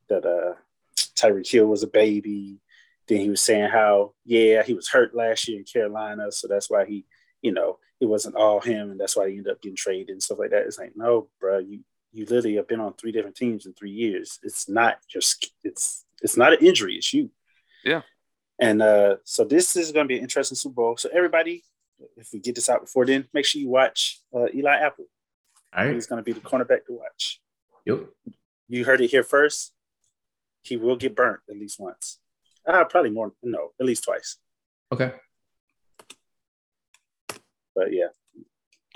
[0.08, 0.54] that uh,
[0.96, 2.60] Tyreek Hill was a baby.
[3.06, 6.68] Then he was saying how yeah he was hurt last year in Carolina, so that's
[6.68, 7.04] why he,
[7.42, 10.22] you know, it wasn't all him and that's why he ended up getting traded and
[10.22, 10.66] stuff like that.
[10.66, 11.80] It's like no, bro, you
[12.12, 14.38] you literally have been on three different teams in three years.
[14.42, 17.30] It's not just it's it's not an injury, it's you.
[17.84, 18.02] Yeah.
[18.58, 20.96] And uh, so this is going to be an interesting Super Bowl.
[20.96, 21.62] So everybody,
[22.16, 25.04] if we get this out before then, make sure you watch uh, Eli Apple.
[25.76, 25.94] All right.
[25.94, 27.40] He's going to be the cornerback to watch.
[27.84, 28.06] Yep.
[28.68, 29.72] You heard it here first.
[30.62, 32.18] He will get burnt at least once.
[32.66, 33.32] Uh, probably more.
[33.42, 34.38] No, at least twice.
[34.90, 35.12] Okay.
[37.76, 38.06] But yeah,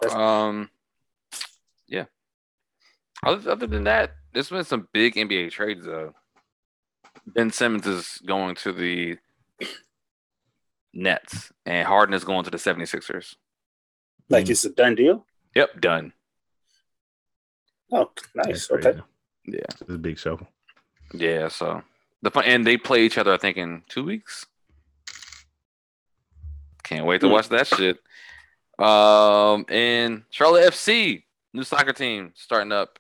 [0.01, 0.71] That's- Um,
[1.87, 2.07] yeah.
[3.23, 6.15] Other, other than that, there's been some big NBA trades though.
[7.27, 9.19] Ben Simmons is going to the
[10.95, 13.37] Nets, and Harden is going to the 76ers.
[14.31, 15.27] like it's a done deal.
[15.55, 16.13] Yep, done.
[17.93, 18.71] Oh, nice.
[18.71, 18.83] Okay.
[18.83, 19.01] crazy.
[19.47, 20.39] Yeah, It's a big show.
[21.13, 21.49] yeah.
[21.49, 21.83] So
[22.23, 23.33] the fun, and they play each other.
[23.35, 24.47] I think in two weeks.
[26.85, 27.33] Can't wait to Hmm.
[27.35, 27.99] watch that shit.
[28.81, 32.99] Um, and Charlotte FC, new soccer team starting up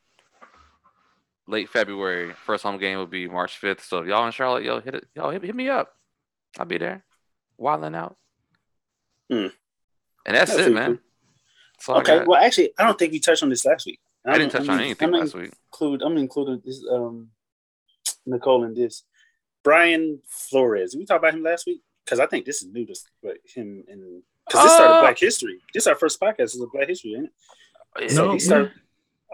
[1.46, 2.34] late February.
[2.44, 3.80] First home game will be March 5th.
[3.80, 5.92] So if y'all in Charlotte, yo, hit it, yo, hit, hit me up.
[6.58, 7.04] I'll be there,
[7.56, 8.16] wilding out.
[9.30, 9.46] Hmm.
[10.26, 10.98] And that's That's it, man.
[11.86, 11.94] cool.
[11.96, 12.24] That's Okay.
[12.26, 14.00] Well, actually, I don't think we touched on this last week.
[14.26, 15.52] I didn't touch I'm- on anything I'm last week.
[15.72, 16.02] Include.
[16.02, 16.84] I'm including this.
[16.90, 17.30] Um,
[18.26, 19.04] Nicole in this.
[19.64, 20.92] Brian Flores.
[20.92, 21.80] Did we talk about him last week?
[22.04, 22.94] because I think this is new to
[23.54, 25.60] him and because this started Uh, Black History.
[25.72, 27.30] This is our first podcast is a Black History, isn't
[28.00, 28.10] it?
[28.10, 28.72] So No, he started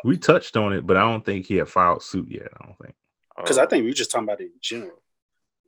[0.04, 2.48] we touched on it, but I don't think he had filed suit yet.
[2.60, 2.94] I don't think.
[3.36, 3.58] because.
[3.58, 5.02] I think we were just talking about it in general.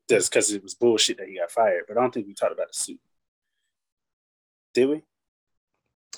[0.08, 2.52] Just because it was bullshit that he got fired, but I don't think we talked
[2.52, 3.00] about the suit.
[4.74, 5.02] Did we?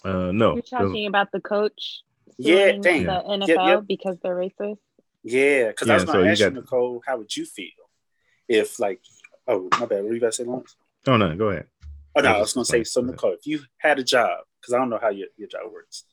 [0.04, 0.54] Uh, no.
[0.54, 2.02] You're talking about the coach
[2.38, 3.04] Yeah, suing dang.
[3.06, 3.84] the NFL yep.
[3.88, 4.78] because they're racist.
[5.22, 7.44] Yeah, because I Yeah, was going to you ask you, got- Nicole, how would you
[7.44, 7.66] feel
[8.48, 9.00] if, like,
[9.48, 10.76] oh, my bad, what were you about to say, Lawrence?
[11.06, 11.66] Oh no, go ahead.
[12.16, 13.00] Oh, no, I was to say, so.
[13.00, 16.04] Nicole, if you had a job, because I don't know how your, your job works,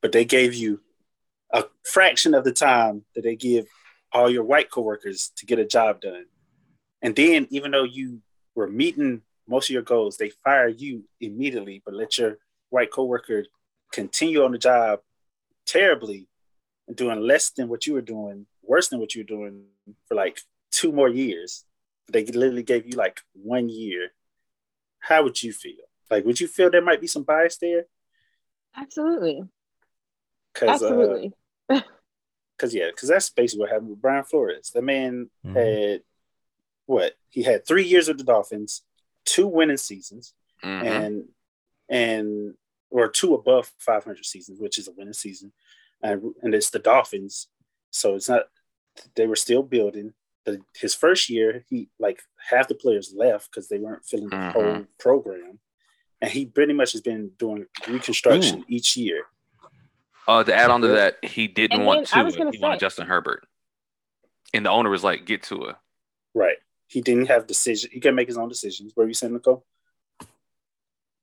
[0.00, 0.80] but they gave you
[1.52, 3.66] a fraction of the time that they give
[4.12, 6.26] all your white coworkers to get a job done.
[7.00, 8.20] And then, even though you
[8.54, 12.38] were meeting most of your goals, they fire you immediately, but let your
[12.70, 13.44] white coworker
[13.92, 15.00] continue on the job
[15.66, 16.28] terribly
[16.88, 19.64] and doing less than what you were doing, worse than what you were doing
[20.06, 20.40] for like
[20.70, 21.64] two more years.
[22.10, 24.10] They literally gave you like one year.
[25.02, 25.84] How would you feel?
[26.10, 27.86] Like, would you feel there might be some bias there?
[28.76, 29.42] Absolutely.
[30.54, 31.32] Cause, uh, Absolutely.
[32.58, 34.70] Cause yeah, cause that's basically what happened with Brian Flores.
[34.70, 35.54] The man Mhm.
[35.92, 36.02] had
[36.86, 37.14] what?
[37.28, 38.82] He had three years with the Dolphins,
[39.24, 40.82] two winning seasons, Mhm.
[40.86, 41.28] and
[41.88, 42.54] and
[42.90, 45.52] or two above 500 seasons, which is a winning season,
[46.02, 47.48] and and it's the Dolphins,
[47.90, 48.44] so it's not.
[49.16, 50.14] They were still building.
[50.44, 52.20] The, his first year, he like
[52.50, 54.52] half the players left because they weren't filling the Mhm.
[54.52, 55.60] whole program,
[56.20, 59.26] and he pretty much has been doing reconstruction each year.
[60.26, 62.24] Uh, to add on to that, he didn't And want then I Tua.
[62.24, 63.46] was gonna He wanted Justin Herbert,
[64.52, 65.78] and the owner was like, "Get Tua."
[66.34, 66.58] Right.
[66.88, 67.90] He didn't have decision.
[67.92, 68.92] He can make his own decisions.
[68.94, 69.64] Where you saying, Nicole?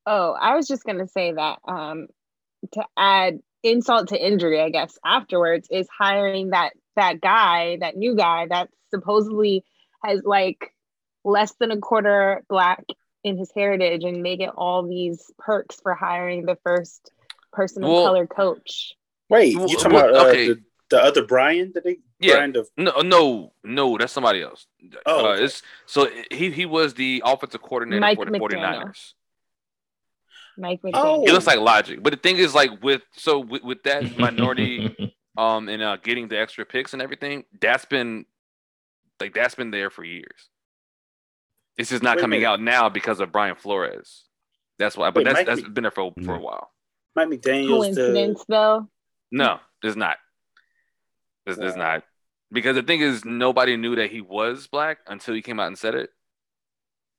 [0.06, 2.08] Oh, I was just gonna say that um
[2.72, 8.16] to add insult to injury, I guess, afterwards is hiring that that guy, that new
[8.16, 9.64] guy that supposedly
[10.03, 10.74] has like
[11.24, 12.84] less than a quarter black
[13.24, 17.11] in his heritage and making all these perks for hiring the first
[17.52, 18.94] person of Well- color coach.
[19.30, 20.48] Wait, you talking well, about uh, okay.
[20.48, 22.38] the, the other Brian that they Yeah.
[22.38, 24.66] Brian the No, no, no, that's somebody else.
[25.06, 25.44] Oh, Uh, okay.
[25.44, 28.86] it's so he he was the offensive coordinator Mike for the McDaniel.
[28.86, 29.14] 49ers.
[30.57, 30.88] Mike Oh.
[30.90, 31.26] McDaniel.
[31.28, 34.95] He looks like logic, but the thing is, like with so with, with that minority,
[35.40, 38.26] um, and uh, getting the extra picks and everything, that's been
[39.20, 40.49] like that's been there for years.
[41.78, 42.52] It's just not Wait coming minute.
[42.52, 44.26] out now because of Brian Flores.
[44.78, 46.41] That's why, but Wait, that's Mike that's Mc- been there for for a Mhm.
[46.41, 46.72] while.
[47.16, 48.90] Mike McDaniel's the coincidence though.
[49.32, 50.18] No, it's not.
[51.45, 52.03] It's, it's not
[52.52, 55.78] because the thing is, nobody knew that he was black until he came out and
[55.78, 56.10] said it.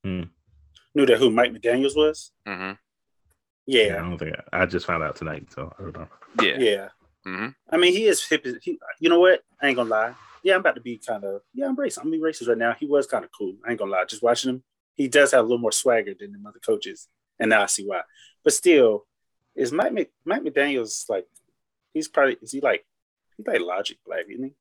[0.04, 2.32] knew that who Mike McDaniel's was.
[2.46, 2.72] hmm
[3.66, 6.08] Yeah, I don't think I, I just found out tonight, so I don't know.
[6.42, 6.58] Yeah.
[6.58, 6.88] yeah.
[7.30, 8.44] Hmm I mean, he is hip.
[8.62, 9.42] He, you know what?
[9.62, 10.14] I ain't gonna lie.
[10.42, 11.66] Yeah, I'm about to be kind of yeah.
[11.66, 11.98] I'm racist.
[12.02, 12.74] I'm being racist right now.
[12.78, 13.54] He was kind of cool.
[13.64, 14.04] I ain't gonna lie.
[14.04, 14.62] Just watching him,
[14.94, 17.08] he does have a little more swagger than the other coaches,
[17.38, 18.02] and now I see why.
[18.42, 19.06] But still,
[19.54, 21.26] is Mike Mc, Mike McDaniel's like?
[21.92, 22.84] He's probably is he like?
[23.36, 24.54] He's like Logic Black, isn't he?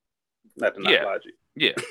[0.58, 1.06] Not the not Yeah.
[1.06, 1.34] Logic.
[1.56, 1.74] Yeah.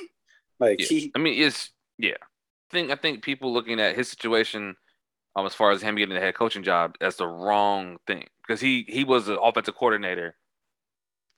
[0.60, 0.86] Like Yeah.
[0.86, 1.12] he.
[1.14, 2.16] I mean, it's yeah.
[2.20, 4.74] I think I think people looking at his situation,
[5.36, 8.60] um, as far as him getting the head coaching job, that's the wrong thing because
[8.60, 10.34] he he was an offensive coordinator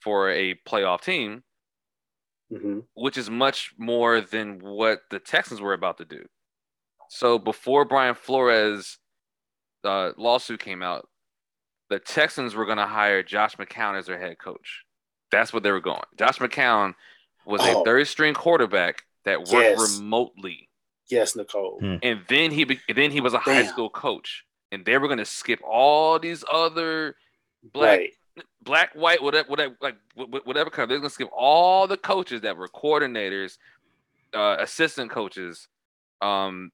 [0.02, 1.42] for a playoff team,
[2.52, 2.84] mhm.
[2.94, 6.24] which is much more than what the Texans were about to do.
[7.08, 8.98] So before Brian Flores'
[9.84, 11.08] uh, lawsuit came out,
[11.88, 14.84] the Texans were going to hire Josh McCown as their head coach.
[15.32, 16.02] That's what they were going.
[16.18, 16.94] Josh McCown
[17.46, 17.84] was a Oh.
[17.84, 19.98] third string quarterback that worked Yes.
[19.98, 20.68] remotely,
[21.08, 21.78] Yes, Nicole.
[21.80, 21.96] Hmm.
[22.02, 25.18] and then he be- then he was a high school coach, and they were going
[25.18, 27.16] to skip all these other
[27.62, 28.12] black Right.
[28.62, 30.86] Black, white, whatever, whatever, like wh- wh- whatever color.
[30.86, 33.58] They're gonna skip all the coaches that were coordinators,
[34.34, 35.68] uh, assistant coaches,
[36.20, 36.70] um,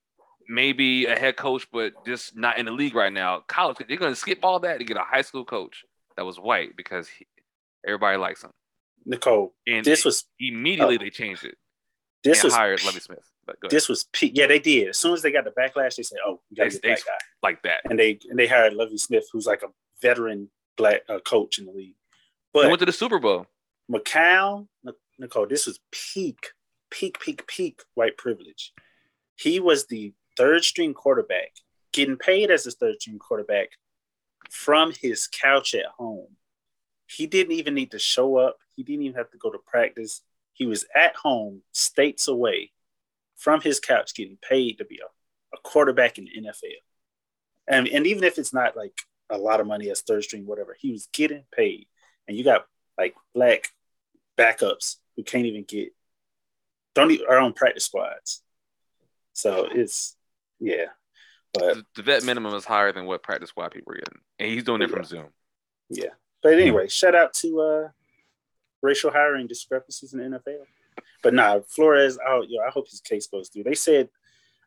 [0.49, 3.41] maybe a head coach, but just not in the league right now.
[3.47, 5.85] College, they're gonna skip all that to get a high school coach
[6.17, 7.27] that was white because he,
[7.87, 8.51] everybody likes him.
[9.05, 9.55] Nicole.
[9.67, 10.99] And This was immediately oh.
[10.99, 11.57] they changed it
[12.27, 13.31] this was hired Lovie Smith.
[13.47, 14.33] But this was peak.
[14.35, 14.89] Yeah, they did.
[14.89, 17.05] As soon as they got the backlash, they said, "Oh, we got to get that
[17.07, 17.81] guy." like that.
[17.89, 19.69] and they and they hired Lovie Smith, who's like a
[20.03, 21.95] veteran black uh, coach in the league.
[22.55, 23.47] They But went to the Super Bowl.
[23.91, 24.69] McCown,
[25.19, 26.53] Nicole, this was peak,
[26.91, 28.73] peak, peak, peak white privilege.
[29.37, 31.53] He was the third string quarterback,
[31.93, 33.71] getting paid as a third string quarterback
[34.51, 36.37] from his couch at home.
[37.07, 38.59] He didn't even need to show up.
[38.75, 40.23] He didn't even have to go to practice.
[40.53, 42.73] He was at home, states away,
[43.37, 46.81] from his couch, getting paid to be a, a quarterback in the NFL.
[47.69, 48.99] And, and even if it's not like
[49.31, 51.87] a lot of money as third string, whatever, he was getting paid.
[52.29, 52.67] And you got
[52.99, 53.69] like black
[54.39, 55.93] backups who can't even get
[56.95, 58.43] don't even are on practice squads.
[59.33, 60.17] So it's
[60.61, 60.87] Yeah,
[61.53, 64.51] but The, the vet minimum is higher than what practice squad people are getting, and
[64.51, 65.07] he's doing it from Yeah.
[65.07, 65.27] Zoom.
[65.91, 66.09] yeah.
[66.43, 67.89] But anyway, shout out to uh
[68.83, 70.65] racial hiring discrepancies in the NFL.
[71.23, 72.49] But nah, Flores out.
[72.49, 73.65] Yo, I hope his case goes through.
[73.65, 74.09] They said,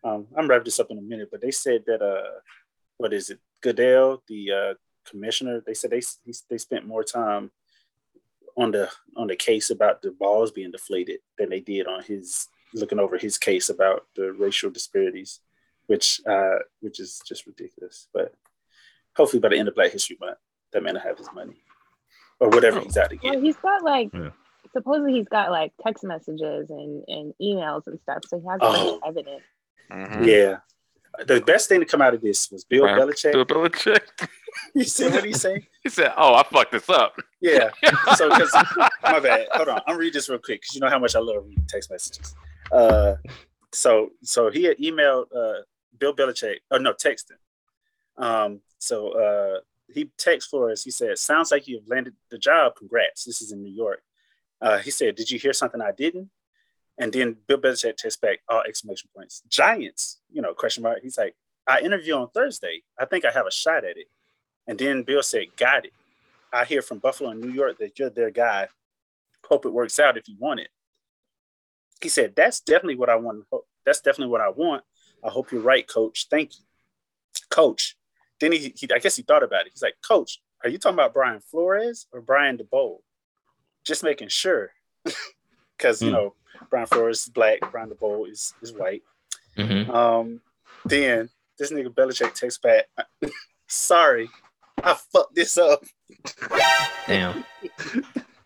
[0.04, 2.40] um, I'm wrapping this up in a minute, but they said that uh,
[2.98, 3.40] what is it?
[3.62, 4.74] Goodell, the uh,
[5.10, 6.02] commissioner, they said they
[6.50, 7.52] they spent more time
[8.58, 12.48] on the on the case about the balls being deflated than they did on his
[12.74, 15.40] looking over his case about the racial disparities,
[15.88, 18.08] which uh, which is just ridiculous.
[18.14, 18.34] But
[19.16, 20.38] hopefully, by the end of Black History Month,
[20.74, 21.58] that man will have his money
[22.40, 23.34] or whatever he's out to get.
[23.36, 24.30] Well, he's got like Yeah.
[24.72, 29.00] supposedly he's got like text messages and, and emails and stuff, so he has Oh.
[29.04, 29.44] like evidence.
[29.92, 30.26] Mhm.
[30.26, 30.60] Yeah.
[31.28, 33.00] The best thing to come out of this was Bill Right.
[33.00, 33.34] Belichick.
[33.34, 34.02] Bill Belichick.
[34.76, 35.68] You see what he say?
[35.84, 37.70] He said, "Oh, I fucked this up." Yeah.
[38.16, 38.52] So, because
[39.04, 39.48] my bad.
[39.52, 39.82] Hold on.
[39.88, 42.36] I'm read this real quick because you know how much I love reading text messages.
[42.72, 43.16] Uh,
[43.72, 45.62] so, so he had emailed uh,
[45.98, 46.58] Bill Belichick.
[46.72, 47.38] Oh no, texted.
[48.18, 49.60] Um, so uh,
[49.94, 50.84] he texted for us.
[50.84, 52.76] He said, "Sounds like you've landed the job.
[52.76, 53.24] Congrats.
[53.24, 54.02] This is in New York."
[54.62, 56.30] Uh, he said, "Did you hear something I didn't?"
[57.00, 59.42] And then Bill Belichick texts back all exclamation points.
[59.50, 61.00] Giants, you know, question mark.
[61.02, 61.36] He's like,
[61.66, 62.84] "I interview on Thursday.
[63.00, 64.08] I think I have a shot at it."
[64.68, 65.94] And then Bill said, "Got it."
[66.52, 68.68] I hear from Buffalo and New York that you're their guy.
[69.46, 70.70] Hope it works out if you want it.
[72.02, 73.46] He said, That's definitely what I want.
[73.86, 74.84] That's definitely what I want.
[75.24, 76.28] I hope you're right, coach.
[76.30, 76.66] Thank you.
[77.50, 77.96] Coach.
[78.40, 79.72] Then he, he I guess he thought about it.
[79.74, 83.00] He's like, Coach, are you talking about Brian Flores or Brian Daboll?
[83.86, 84.72] Just making sure.
[85.80, 86.14] Because, you Hmm.
[86.16, 86.36] know,
[86.70, 89.02] Brian Flores is black, Brian Daboll is, is white.
[89.58, 89.90] Mhm.
[89.90, 90.42] Um,
[90.86, 92.86] then this nigga Belichick texts back,
[93.68, 94.30] sorry,
[94.84, 95.84] I fucked this up.
[97.08, 97.44] Damn.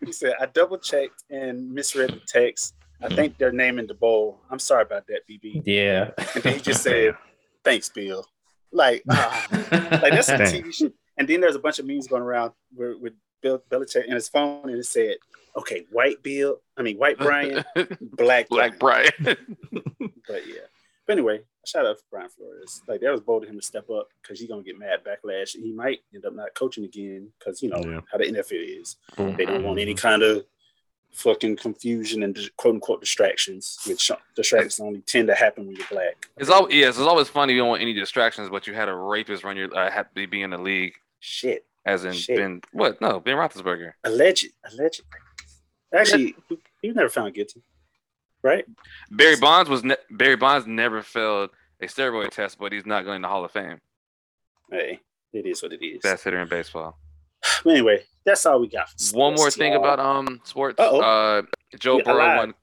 [0.04, 2.74] He said, I double checked and misread the text.
[3.02, 4.36] I think they're naming Daboll.
[4.50, 5.62] I'm sorry about that, BB.
[5.66, 6.10] Yeah.
[6.34, 7.16] And then he just said,
[7.64, 8.26] Thanks, Bill.
[8.72, 10.92] Like, ah, like that's some TV shit.
[11.16, 13.12] And then there's a bunch of memes going around with, with
[13.44, 15.16] Bill Belichick in his phone, and it said,
[15.56, 17.62] Okay, white Bill, I mean, white Brian,
[18.00, 19.12] black Black Brian.
[20.26, 20.64] But yeah.
[21.06, 22.80] But anyway, shout out to Brian Flores.
[22.88, 25.50] Like that was bold of him to step up because he's gonna get mad backlash.
[25.50, 28.00] He might end up not coaching again because you know Yeah.
[28.10, 28.96] how the NFL is.
[29.36, 30.46] They don't want any kind of
[31.12, 36.26] fucking confusion and quote unquote distractions, which distractions only tend to happen when you're black.
[36.38, 37.52] It's always yes, it's always funny.
[37.52, 40.40] You don't want any distractions, but you had a rapist run your uh, have be
[40.42, 41.66] in the league, Shit.
[41.86, 42.36] As in Shit.
[42.36, 42.60] Ben.
[42.72, 43.00] What?
[43.00, 43.92] No, Ben Roethlisberger.
[44.04, 44.46] Alleged.
[44.72, 45.02] Alleged.
[45.94, 46.34] Actually,
[46.80, 47.62] he, was never found guilty.
[48.42, 48.64] Right?
[49.10, 51.50] Barry Bonds was ne- Barry Bonds never failed
[51.80, 53.80] a steroid test, but he's not going to Hall of Fame.
[54.70, 55.00] Hey,
[55.32, 56.00] it is what it is.
[56.02, 56.98] Best hitter in baseball.
[57.66, 58.88] Anyway, that's all we got.
[58.98, 59.82] For One more thing y'all.
[59.82, 60.78] about um sports.
[60.80, 61.00] Uh-oh.
[61.00, 61.42] Uh,
[61.78, 62.54] Joe Burrow alive.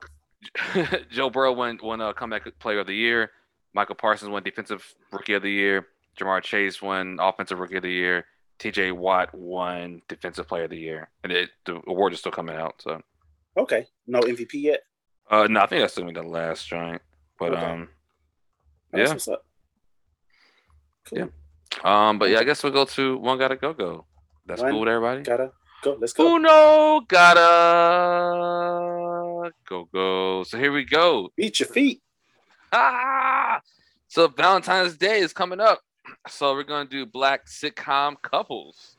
[0.75, 0.97] won.
[1.11, 3.31] Joe Burrow won won uh, comeback player of the year.
[3.73, 5.87] Micah Parsons won defensive rookie of the year.
[6.19, 8.25] Ja'Marr Chase won offensive rookie of the year.
[8.61, 8.91] T.J.
[8.91, 12.75] Watt won defensive player of the year, and it, the award is still coming out.
[12.79, 13.01] So,
[13.57, 13.87] Okay.
[14.05, 14.81] No MVP yet.
[15.31, 17.01] uh, no, I think that's gonna be the last joint.
[17.39, 17.65] But Okay.
[17.65, 17.89] um,
[18.91, 19.43] That's yeah, what's up.
[21.09, 21.17] Cool.
[21.17, 21.25] Yeah.
[22.09, 24.05] um, but yeah, I guess we'll go to one gotta go go.
[24.45, 25.23] That's One cool with everybody.
[25.23, 25.51] Gotta
[25.83, 25.97] go.
[25.99, 26.35] Let's go.
[26.35, 27.41] Uno gotta
[29.67, 30.43] go go.
[30.43, 31.29] So here we go.
[31.35, 32.01] Beat your feet.
[32.71, 33.59] Ah!
[34.07, 35.79] So Valentine's Day is coming up.
[36.29, 38.97] So we're gonna do black sitcom couples.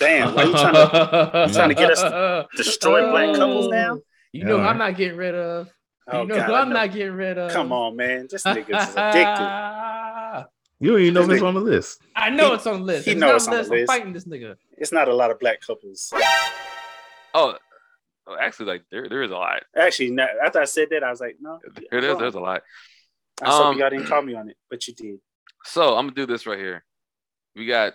[0.00, 4.00] Damn, why you trying to you trying to get us to destroy black couples now?
[4.32, 4.66] You know, Yeah.
[4.68, 5.68] I'm not getting rid of.
[6.08, 6.74] Oh, you know, God, who I I'm know.
[6.74, 7.52] not getting rid of.
[7.52, 8.26] Come on, man.
[8.30, 10.46] This nigga's is addicted.
[10.80, 12.02] You don't even know if it's on the list.
[12.16, 13.04] I know He- it's on the list.
[13.04, 13.86] he If it's know not it's on the I'm list.
[13.86, 14.56] fighting this nigga.
[14.76, 16.12] It's not a lot of black couples.
[17.32, 17.54] Oh,
[18.26, 19.62] oh, actually, like there, there is a lot.
[19.76, 21.60] Actually, no, after I said that, I was like, no.
[21.90, 22.62] There, there's, there's a lot.
[23.40, 25.18] I was hoping Um, y'all didn't call me on it, but you did.
[25.64, 26.84] So I'm gonna do this right here.
[27.56, 27.94] We got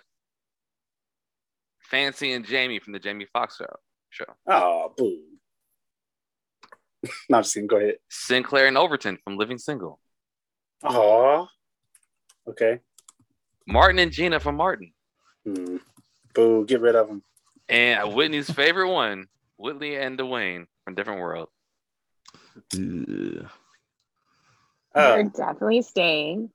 [1.90, 3.66] Fancy and Jamie from the Jamie Foxx show.
[4.10, 4.24] Show.
[4.48, 5.20] Oh, boo.
[7.28, 7.66] Not I'm just kidding.
[7.68, 7.96] Go ahead.
[8.08, 10.00] Sinclair and Overton from Living Single.
[10.82, 11.46] Oh,
[12.48, 12.80] okay.
[13.66, 14.92] Martin and Gina from Martin.
[15.44, 15.76] Hmm.
[16.34, 16.64] Boo.
[16.66, 17.22] Get rid of them.
[17.68, 19.26] And Whitney's favorite one,
[19.56, 21.48] Whitley and Dwayne from Different World.
[22.74, 23.46] Ugh.
[24.92, 26.50] Uh, They're definitely staying.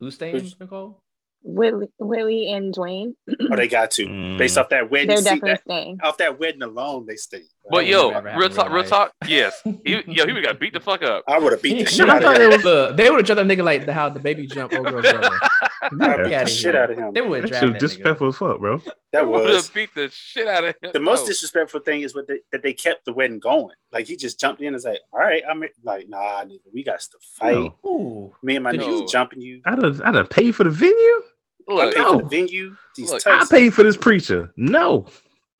[0.00, 1.00] Who's staying, Nicole?
[1.48, 3.12] Willie, Willie and Dwayne.
[3.52, 4.04] oh, they got to.
[4.06, 4.36] Mm.
[4.36, 5.98] Based off that wedding, They're definitely that, staying.
[6.02, 7.42] off that wedding alone, they stay.
[7.70, 9.12] But would yo, real talk, real real talk.
[9.28, 11.22] Yes, he, yo, he would got beat the fuck up.
[11.28, 12.62] I would have beat the shit out of him.
[12.64, 15.30] was they would have tried that nigga like the, how the baby jump over brother.
[15.82, 16.16] I Yeah.
[16.16, 17.12] beat Get the shit out of him.
[17.12, 17.78] They would That draft shit that was nigga.
[17.80, 18.82] disrespectful as fuck, bro.
[19.16, 20.90] That That Would was have beat the shit out of him.
[20.92, 21.26] the most No.
[21.28, 23.74] disrespectful thing is what they, that they kept the wedding going.
[23.92, 26.82] Like he just jumped in and was like, "All right, I'm like, nah, nigga, we
[26.84, 27.72] got to fight.
[27.84, 28.34] No.
[28.42, 28.86] Me and my No.
[28.86, 29.60] niggas jumping you.
[29.64, 30.94] I done, I done paid for the venue.
[31.68, 32.18] I Look, paid for no.
[32.20, 32.76] the venue.
[32.94, 33.48] These Look, I Turks.
[33.50, 34.52] paid for this preacher.
[34.56, 35.06] No.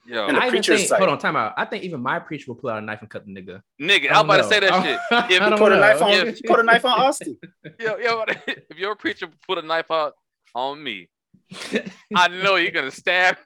[0.07, 1.55] yo, And the I even preacher's think, like- hold on, time out.
[1.57, 3.61] I think even my preacher will pull out a knife and cut the nigga.
[3.81, 5.01] nigga, I I'm about to say that oh, shit.
[5.33, 6.11] If, don't Put a knife on.
[6.13, 6.25] Yeah.
[6.27, 7.37] You put a knife on Austin.
[7.81, 10.15] yo, yo, if your preacher put a knife out
[10.55, 11.09] on me,
[12.15, 13.37] I know you're gonna stab.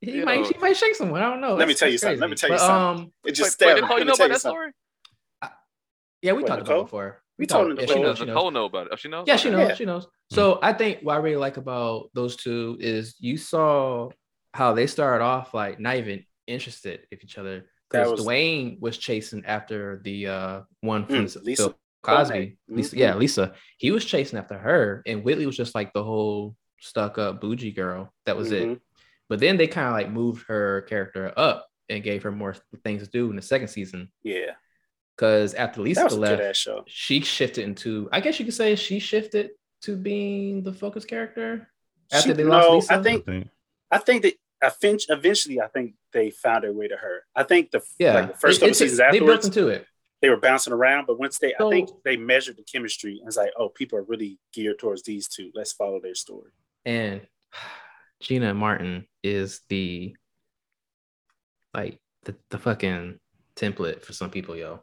[0.00, 0.46] he You might know.
[0.48, 1.20] he might shake someone.
[1.22, 1.54] I don't know.
[1.54, 2.20] Let me tell you that's something.
[2.20, 3.04] Let me tell you But, something.
[3.06, 3.80] Um, It just Wait, wait, stabbed.
[3.82, 4.58] Nicole, you know tell about you that something.
[4.60, 5.52] story?
[6.22, 6.74] yeah, we What, talked Nicole?
[6.76, 7.22] about it before.
[7.38, 7.96] We talked- told yeah, Nicole.
[7.96, 8.08] she knows.
[8.10, 8.34] Does She knows.
[8.34, 8.90] Nicole know about it?
[8.92, 9.24] Oh, she knows.
[9.26, 9.68] Yeah, she knows.
[9.68, 9.74] Yeah.
[9.74, 10.06] She knows.
[10.30, 14.10] So I think what I really like about those two is you saw
[14.52, 19.44] how they started off like not even interested in each other because Dwayne was chasing
[19.46, 22.34] after the uh one from Mm, Lisa Phil Cosby.
[22.34, 22.56] Bonet.
[22.76, 22.98] Lisa, Mhm.
[22.98, 23.54] yeah, Lisa.
[23.78, 27.72] He was chasing after her, and Whitley was just like the whole stuck up bougie
[27.72, 28.12] girl.
[28.26, 28.64] That was it.
[28.68, 28.80] Mhm.
[29.28, 32.54] But then they kind of like moved her character up and gave her more
[32.84, 34.10] things to do in the second season.
[34.22, 34.52] Yeah,
[35.16, 36.84] Because after Lisa that left, show.
[36.86, 39.50] she shifted into I guess you could say she shifted
[39.82, 41.70] to being the focus character
[42.12, 42.94] after She- they lost no, Lisa.
[42.94, 43.48] I think
[43.90, 47.24] I think that eventually, eventually, I think they found their way to her.
[47.34, 49.86] I think the yeah, like the first It- couple it's- seasons they built into it.
[50.24, 51.06] They were bouncing around.
[51.06, 54.04] But once they, I think they measured the chemistry and it's like, oh, people are
[54.04, 55.50] really geared towards these two.
[55.54, 56.50] Let's follow their story.
[56.86, 57.20] And
[58.20, 60.16] Gina Martin is the
[61.74, 63.18] like the, the fucking
[63.54, 64.80] template for some people, yo.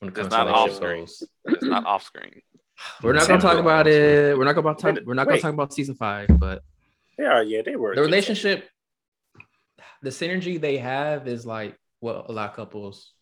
[0.00, 1.06] When it It's comes not to off screen.
[1.44, 2.42] It's not off screen.
[3.02, 4.36] We're not gonna talk about it.
[4.36, 4.98] We're not gonna talk.
[5.06, 5.42] We're not gonna wait.
[5.42, 6.62] talk about season five, but
[7.16, 7.94] They are, yeah, they were.
[7.94, 8.68] the relationship,
[10.02, 13.13] the synergy they have is like what a lot of couples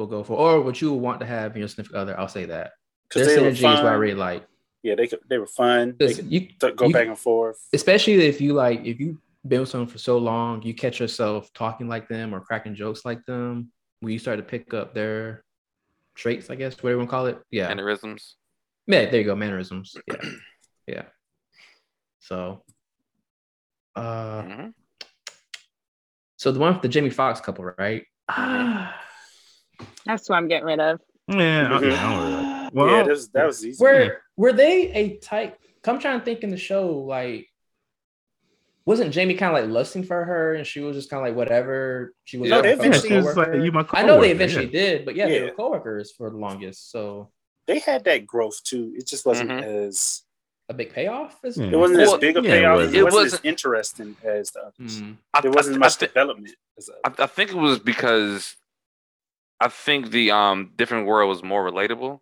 [0.00, 2.18] will go for, or what you would want to have in your significant other.
[2.18, 2.72] I'll say that.
[3.14, 4.46] Their because they synergy is what I really like.
[4.82, 5.94] Yeah, they could, they were fun.
[5.98, 7.58] They 'Cause could you- t- go you- back and forth.
[7.72, 11.52] especially if you like if you've been with someone for so long, you catch yourself
[11.52, 13.70] talking like them or cracking jokes like them.
[14.00, 15.44] When you start to pick up their
[16.14, 17.38] traits, I guess, whatever you want to call it.
[17.50, 17.68] Yeah.
[17.68, 18.36] Mannerisms.
[18.86, 19.94] Yeah, there you go, mannerisms.
[20.08, 20.16] Yeah.
[20.86, 21.02] yeah.
[22.20, 22.64] So
[23.96, 24.74] uh Mhm.
[26.36, 28.04] so the one with the Jamie Foxx couple, right?
[30.06, 31.00] That's what I'm getting rid of.
[31.28, 31.70] Yeah, Mhm.
[31.76, 33.82] okay, I don't really- well, yeah, that was, that was easy.
[33.82, 35.58] Were were they a type?
[35.82, 37.48] Come trying to think in the show, like
[38.86, 41.36] wasn't Jamie kind of like lusting for her, and she was just kind of like
[41.36, 42.48] whatever she was.
[42.50, 42.56] Yeah.
[42.56, 44.70] like No, they eventually- she was like, "You my I know they eventually yeah.
[44.72, 46.90] did, but yeah, they were coworkers for the longest.
[46.90, 47.30] So
[47.66, 48.92] They had that growth too.
[48.96, 49.62] It just wasn't Mhm.
[49.86, 50.22] as
[50.68, 51.38] a big payoff.
[51.44, 51.66] Is Yeah.
[51.66, 52.76] it wasn't Well, as big a yeah, it payoff.
[52.78, 52.94] wasn't.
[52.94, 55.00] It It wasn't, wasn't- as interesting as the others.
[55.02, 55.16] Mm.
[55.34, 56.54] I, There wasn't I, much I, thi- development.
[56.78, 57.12] As I.
[57.22, 58.56] I think it was because
[59.60, 62.20] I think the um different world was more relatable.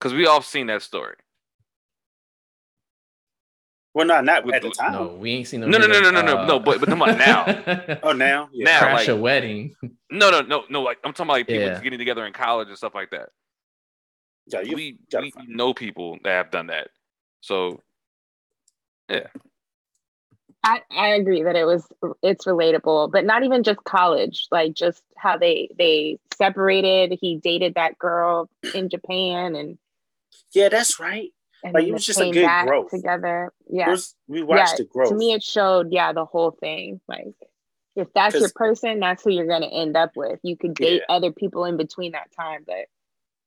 [0.00, 1.16] Cause we all seen that story.
[3.94, 4.92] well, not not With- at the time.
[4.92, 7.18] No, we ain't seen No, no, no, no, no, no, no, but- but come on,
[7.18, 7.44] now.
[8.04, 8.64] Oh, now, yeah.
[8.64, 9.74] Now, crash like- a wedding.
[10.10, 10.82] No, no, no, no.
[10.82, 11.80] Like I'm talking about like people Yeah.
[11.82, 13.30] getting together in college and stuff like that.
[14.46, 16.88] yeah, you we we know people that have done that.
[17.40, 17.82] So
[20.64, 21.86] I, I agree that it was
[22.22, 27.16] it's relatable, but not even just college, like just how they they separated.
[27.20, 29.78] He dated that girl in Japan and
[30.52, 31.30] yeah, that's right.
[31.62, 32.90] and Like, it was just a came good growth.
[32.90, 33.52] together.
[33.68, 33.90] It Yeah.
[33.90, 35.10] was- we watched yeah, the growth.
[35.10, 37.00] To me it showed, yeah, the whole thing.
[37.08, 37.34] Like
[37.96, 40.40] if that's your person, that's who you're gonna end up with.
[40.42, 41.14] You could date Yeah.
[41.14, 42.86] other people in between that time, but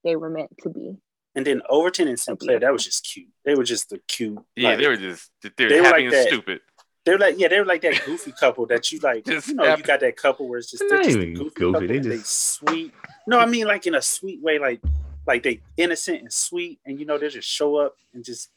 [0.04, 0.98] they were meant to be.
[1.34, 3.30] and then Overton and Sinclair, that was just cute.
[3.46, 4.38] They were just the cute.
[4.56, 6.28] yeah, like- they were just they were they were happy like and that.
[6.28, 6.60] stupid.
[7.04, 9.26] They were like, yeah, they're like that goofy couple that you like.
[9.26, 11.88] Just you know, you got that couple where it's just, They're they're just goofy, goofy,
[11.88, 12.94] they and they just- sweet.
[13.28, 14.82] No, I mean like in a sweet way, like
[15.26, 18.50] like they innocent and sweet, and you know they just show up and just.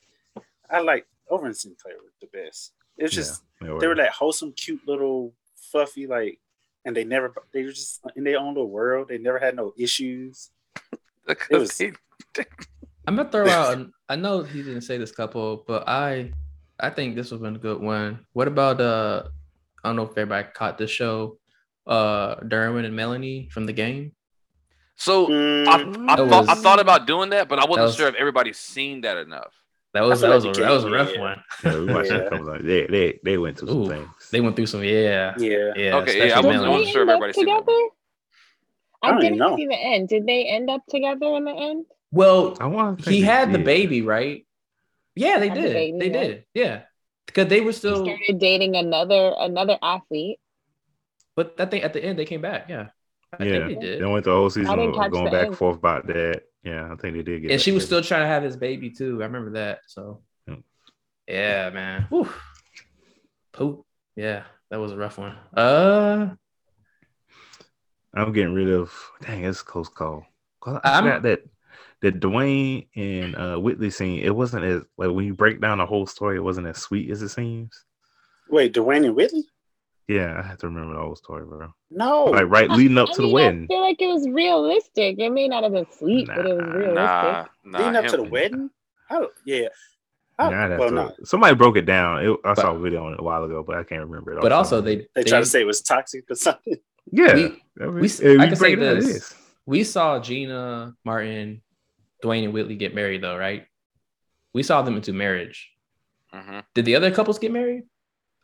[0.71, 2.73] I like Over and Sinclair were the best.
[2.97, 6.39] It's was just they they were that wholesome, cute little fluffy like,
[6.85, 9.09] and they never they were just in their own little world.
[9.09, 10.51] They never had no issues.
[11.51, 11.81] Was
[13.07, 13.87] I'm gonna throw out.
[14.09, 16.33] I know he didn't say this couple, but I,
[16.81, 18.27] I think this would have been a good one.
[18.33, 19.25] What about uh?
[19.83, 21.39] I don't know if everybody caught this show.
[21.87, 24.13] Uh, Derwin and Melanie from the game.
[24.97, 27.97] So Mm, I, I That thought I thought about doing that, but I wasn't was-
[27.97, 29.53] sure if everybody's seen that enough.
[29.93, 31.21] That was that was like a, that was a rough yeah.
[31.21, 31.43] one.
[31.63, 32.19] Yeah, we watched Yeah.
[32.19, 32.47] that couple.
[32.47, 34.09] Like, they they they went through some things.
[34.33, 34.83] they went through some.
[34.83, 35.73] Yeah, yeah.
[35.77, 35.97] yeah.
[35.97, 36.71] Okay, yeah, I especially wasn't- I Melanie.
[36.71, 37.59] wasn't sure if end up everybody's seen that.
[37.61, 37.81] together?
[39.03, 39.57] I I, didn't know.
[39.57, 40.09] see the end.
[40.09, 41.87] Did they end up together in the end?
[42.11, 43.07] Well, I want.
[43.07, 44.47] he had the baby, right?
[45.16, 45.73] Yeah, they did.
[45.73, 46.23] baby, they yeah.
[46.24, 46.45] did.
[46.55, 46.82] Yeah,
[47.27, 48.05] because they were He still.
[48.05, 50.39] started dating another another athlete.
[51.36, 52.69] But I think at the end they came back.
[52.69, 52.89] Yeah,
[53.39, 54.01] I Yeah, think they did.
[54.03, 56.43] they went the whole season didn't of catch going back and forth about that.
[56.62, 57.51] Yeah, I think they did get.
[57.51, 58.03] and she was together.
[58.03, 59.20] still trying to have his baby too.
[59.23, 59.81] I remember that.
[59.86, 60.55] So, Yeah.
[61.28, 62.07] yeah, man.
[62.09, 62.28] Whew.
[63.53, 63.85] Poop.
[64.16, 65.36] Yeah, that was a rough one.
[65.57, 66.35] Uh,
[68.15, 68.93] I'm getting rid of.
[69.23, 70.24] Dang, it's a close call.
[70.66, 71.41] I I'm- forgot that
[72.03, 74.21] that Dwayne and uh, Whitley scene.
[74.21, 76.37] It wasn't as like when you break down the whole story.
[76.37, 77.85] It wasn't as sweet as it seems.
[78.51, 79.45] Wait, Dwayne and Whitley?
[80.07, 81.73] Yeah, I have to remember the whole story, bro.
[81.91, 82.25] No.
[82.25, 83.65] Like right leading up I to the mean, wedding.
[83.65, 85.19] I feel like it was realistic.
[85.19, 86.95] It may not have been sweet, but it was realistic.
[86.95, 87.79] Nah, nah.
[87.79, 88.71] Leading up to the wedding?
[89.11, 89.69] Oh yeah.
[90.39, 92.25] Yeah, I'd well, to- Somebody broke it down.
[92.25, 94.43] It, I saw a video on it a while ago, but I can't remember it.
[94.43, 96.25] but off also the top of my they They try to say it was toxic
[96.31, 96.77] or something.
[97.12, 97.35] Yeah.
[97.35, 98.09] we, I mean, we,
[98.41, 99.35] I can say break it down, this.
[99.66, 101.62] We saw Gina, Martin,
[102.25, 103.67] Dwayne, and Whitley get married, though, right?
[104.53, 105.71] We saw them into marriage.
[106.33, 106.65] Mhm.
[106.75, 107.85] Did the other couples get married?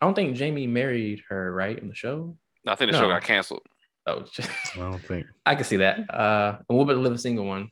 [0.01, 2.37] I don't think Jamie married her, right, in the show.
[2.67, 3.63] I think the show got canceled.
[4.07, 4.25] Oh,
[4.75, 5.27] I don't think.
[5.47, 5.99] I can see that.
[6.13, 7.71] Uh, and what about the live a single one?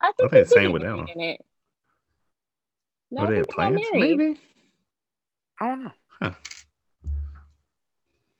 [0.00, 1.08] I I think, think same with get that one.
[1.20, 1.40] it.
[3.10, 3.80] No, Were they think had they plans?
[3.92, 4.18] married.
[4.18, 4.40] Maybe.
[5.60, 5.84] I don't
[6.20, 6.34] know.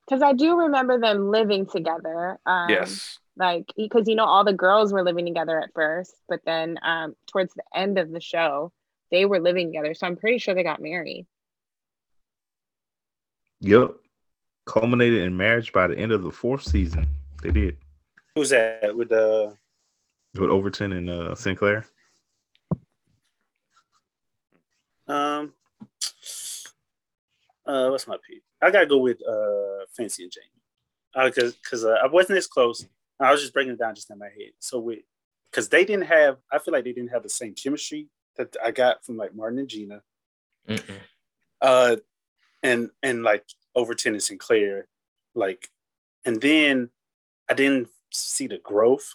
[0.07, 2.39] Because I do remember them living together.
[2.45, 3.19] Um, yes.
[3.37, 7.15] Like, because you know, all the girls were living together at first, but then um,
[7.27, 8.73] towards the end of the show,
[9.11, 9.95] they were living together.
[9.95, 11.27] So I'm pretty sure they got married.
[13.61, 13.93] Yep.
[14.67, 17.07] Culminated in marriage by the end of the fourth season.
[17.43, 17.77] They did
[18.35, 19.57] Who's that with the?
[20.39, 21.85] with Overton and uh, Sinclair.
[25.07, 25.53] Um,
[27.67, 28.43] uh, what's my pick?
[28.63, 32.87] I gotta go with uh, Fancy and Jamie, because because uh, I wasn't as close.
[33.21, 34.53] I was just breaking it down just in my head.
[34.59, 35.01] So with
[35.51, 38.71] because they didn't have, I feel like they didn't have the same chemistry that I
[38.71, 40.03] got from like Martin and Gina,
[40.69, 40.99] Mm-mm.
[41.61, 41.97] uh,
[42.63, 43.45] and and like
[43.75, 44.89] Overton and Sinclair,
[45.35, 45.69] like,
[46.25, 46.89] and then
[47.51, 49.15] I didn't see the growth,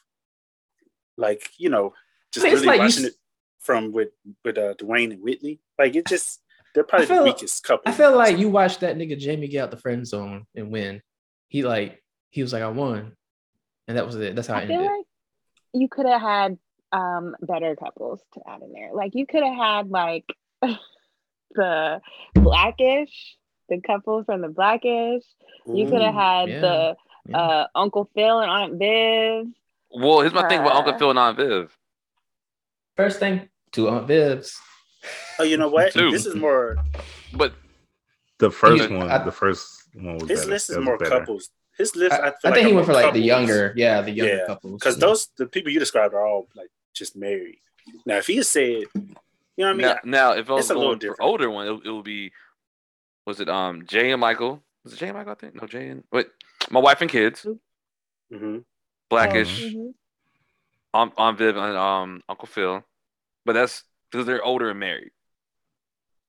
[1.18, 1.94] like you know,
[2.32, 3.16] just I mean, it's really like watching s- it
[3.60, 4.10] from with
[4.46, 5.60] with uh, Dwayne and Whitley.
[5.80, 6.42] Like it just
[6.74, 7.92] they're probably feel- the weakest couple.
[7.92, 11.02] I feel like you watched that nigga Jamie get out the friend zone and win.
[11.48, 13.14] He like he was like I won,
[13.88, 14.36] and that was it.
[14.36, 14.92] That's how I it feel ended.
[14.92, 15.06] like
[15.74, 16.58] you could have had
[16.92, 18.92] um, better couples to add in there.
[18.94, 20.26] Like, you could have had like
[21.52, 22.02] the
[22.34, 23.38] Blackish,
[23.70, 25.24] the couple from the Blackish.
[25.66, 26.96] You could have had yeah, the
[27.34, 29.48] uh, Uncle Phil and Aunt Viv.
[29.92, 31.78] Well, here's my thing about Uncle Uh, Phil and Aunt Viv.
[32.96, 34.54] First thing, two Aunt Vivs.
[35.40, 35.92] Oh, you know what?
[35.94, 36.12] Two.
[36.12, 36.78] This is more.
[37.34, 37.54] But
[38.40, 40.52] The first Yeah, one, I- the first one was His better.
[40.52, 41.20] list is more better.
[41.20, 41.50] couples.
[41.78, 43.74] His list, I, I, feel I like think he went for more like the younger,
[43.76, 44.80] yeah, the younger Yeah, couples.
[44.82, 47.60] Because those the people you described are all like just married.
[48.06, 48.86] Now, if he had said, you
[49.58, 49.82] know what I mean?
[49.82, 52.04] now, now, if I was it's a little going for older one, it, it would
[52.04, 52.32] be
[53.26, 54.64] was it um Jay and Michael?
[54.84, 55.34] Was it Jay and Michael?
[55.34, 56.28] I think no Jay and wait,
[56.72, 57.46] my wife and kids,
[58.34, 58.58] Mm-hmm.
[59.10, 59.94] Blackish, Mhm.
[60.94, 62.84] Aunt, Aunt Viv and um Uncle Phil,
[63.46, 65.12] but that's because they're older and married.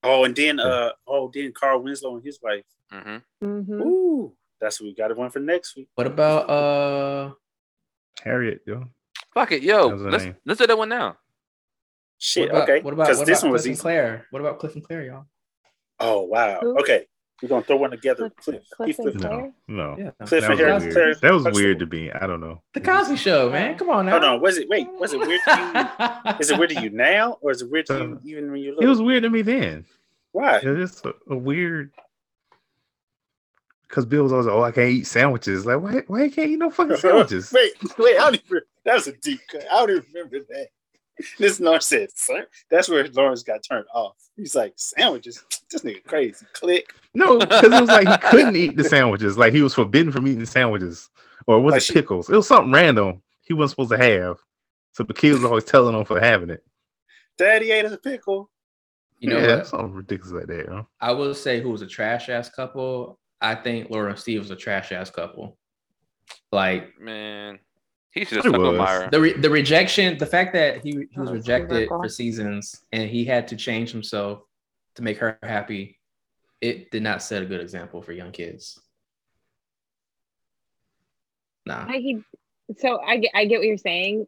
[0.03, 2.65] Oh, and then uh oh, then Carl Winslow and his wife.
[2.93, 3.47] Mm-hmm.
[3.47, 3.81] Mhm.
[3.81, 5.89] Ooh, that's what we got one for next week.
[5.95, 7.33] What about uh
[8.23, 8.85] Harriet, yo.
[9.35, 10.37] Fuck it, yo, That was her let's name.
[10.47, 11.17] let's do that one now.
[12.19, 12.83] Shit, what about, okay.
[12.83, 13.81] What about what this about one was Cliff and easy.
[13.81, 14.27] Claire?
[14.31, 15.27] What about Cliff and Claire, y'all?
[16.01, 16.59] Oh wow.
[16.61, 16.77] Who?
[16.81, 17.07] Okay,
[17.43, 18.31] we're gonna throw one together.
[18.31, 19.53] Cliff, Cliff Cliff, and Cliff, Claire?
[19.69, 20.11] No, Yeah.
[20.27, 20.73] Cliff that and was Harry.
[20.81, 20.93] weird.
[20.93, 21.65] Claire That was Huxtable.
[21.65, 22.11] weird to me.
[22.11, 22.63] I don't know.
[22.75, 23.79] The Cosby Show, man.
[23.79, 24.13] Come on now.
[24.13, 24.41] Hold on.
[24.41, 24.69] Was it?
[24.69, 24.89] Wait.
[24.99, 26.35] Was it weird to you?
[26.41, 28.73] is it weird to you now, or is it weird to you even when you
[28.75, 28.83] look?
[28.83, 29.87] It was weird to me then.
[30.33, 30.59] Why?
[30.59, 31.93] It was just a, a weird.
[33.89, 36.03] Because Bill was always like, "Oh, I can't eat sandwiches." Like, why?
[36.07, 37.53] Why you can't eat no fucking sandwiches?
[37.53, 38.17] wait, wait.
[38.17, 38.61] I don't even.
[38.85, 39.65] That was a deep cut.
[39.71, 40.69] I don't even remember that.
[41.39, 44.17] This Lawrence said, "Son." That's where Lawrence got turned off.
[44.37, 45.43] He's like, "Sandwiches?
[45.71, 46.93] This nigga crazy." Click.
[47.15, 49.37] No, because it was like he couldn't eat the sandwiches.
[49.39, 51.09] Like he was forbidden from eating sandwiches,
[51.47, 52.29] or was Like it she- pickles?
[52.31, 54.37] It was something random he wasn't supposed to have.
[54.93, 56.63] So the kids were always telling him for having it.
[57.39, 58.51] Daddy ate a pickle.
[59.21, 59.67] You know yeah, what?
[59.67, 60.69] something ridiculous like that.
[60.69, 60.83] Huh?
[61.01, 63.19] I will say who was a trash ass couple.
[63.41, 65.57] I think Laura and Steve was a trash ass couple.
[66.53, 67.59] Like Man,
[68.11, 68.79] he should have It stuck with was.
[68.79, 69.09] Myra.
[69.11, 73.25] the re- the rejection, the fact that he he was rejected for seasons and he
[73.25, 74.43] had to change himself
[74.97, 75.99] to make her happy.
[76.61, 78.81] It did not set a good example for young kids.
[81.67, 81.85] Nah.
[81.87, 82.23] Like he,
[82.79, 84.27] so I I get what you're saying.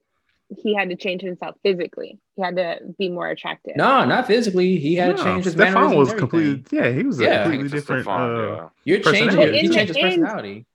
[0.62, 2.18] He had to change himself physically.
[2.36, 3.77] He had to be more attractive.
[3.77, 4.78] No, not physically.
[4.78, 6.62] He had to change his Stefan mannerisms was and everything.
[6.62, 6.78] completely.
[6.78, 7.28] Yeah, he was a Yeah.
[7.31, 8.02] I think completely different.
[8.02, 8.68] Stefan, uh, yeah.
[8.85, 9.59] You're changing personality.
[9.59, 9.62] it.
[9.62, 10.66] He changed his end- personality.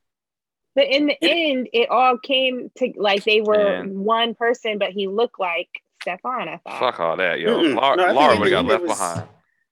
[0.75, 3.99] But in the end, it all came to like they were Man.
[4.03, 5.69] one person, but he looked like
[6.01, 6.49] Stefan.
[6.49, 6.79] I thought.
[6.79, 7.57] Fuck all that, yo.
[7.59, 7.75] Mm-mm.
[7.75, 9.23] Laura, No, I think Laura would have got left was- behind.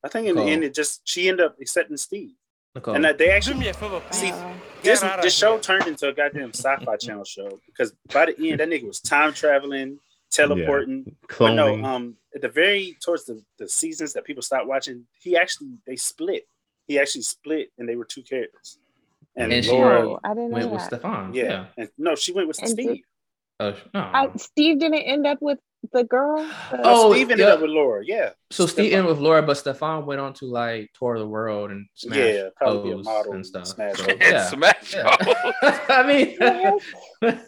[0.06, 0.46] I think in Nicole.
[0.48, 2.32] the end, it just she ended up accepting Steve,
[2.76, 2.96] Nicole.
[2.96, 3.72] and that they actually
[4.12, 4.32] see
[4.84, 5.02] this.
[5.22, 8.86] This show turned into a goddamn sci-fi channel show because by the end, that nigga
[8.88, 10.00] was time traveling,
[10.32, 11.16] teleporting.
[11.40, 15.38] But no, um, at the very towards the, the seasons that people stopped watching, he
[15.38, 16.44] actually they split.
[16.88, 18.78] he actually split, and they were two characters.
[19.36, 20.82] And, And she Laura, Oh, I didn't know went with.
[20.84, 21.34] Stefan.
[21.34, 21.44] yeah.
[21.44, 21.66] Yeah.
[21.78, 23.04] and no, she went with And did- Steve.
[23.60, 24.00] Oh, no.
[24.00, 25.60] I, Steve didn't end up with
[25.92, 26.38] the girl.
[26.38, 27.54] the- Oh, Steve ended yeah.
[27.54, 28.04] up with Laura.
[28.06, 29.00] Yeah, So Steve Stefan.
[29.00, 32.50] ended with Laura, but Stefan went on to like tour the world and smash Yeah,
[32.56, 33.68] probably a model and and stuff.
[33.68, 34.18] smash So, hoes.
[34.22, 34.44] yeah.
[34.50, 35.18] Smash Yeah.
[35.90, 36.38] I mean,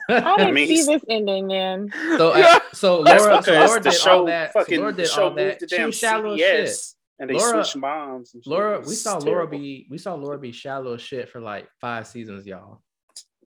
[0.09, 1.89] I didn't mean, see this ending, man.
[2.17, 4.53] so I, so Laura, so because Laura the did show all that.
[4.53, 5.59] So fucking Laura the did show all that.
[5.59, 6.79] to She damn was shallow as shit.
[7.19, 8.33] And they Laura- switched moms.
[8.33, 8.43] And.
[8.45, 12.07] Laura, we was saw Laura be we saw Laura be shallow shit for like five
[12.07, 12.81] seasons, y'all.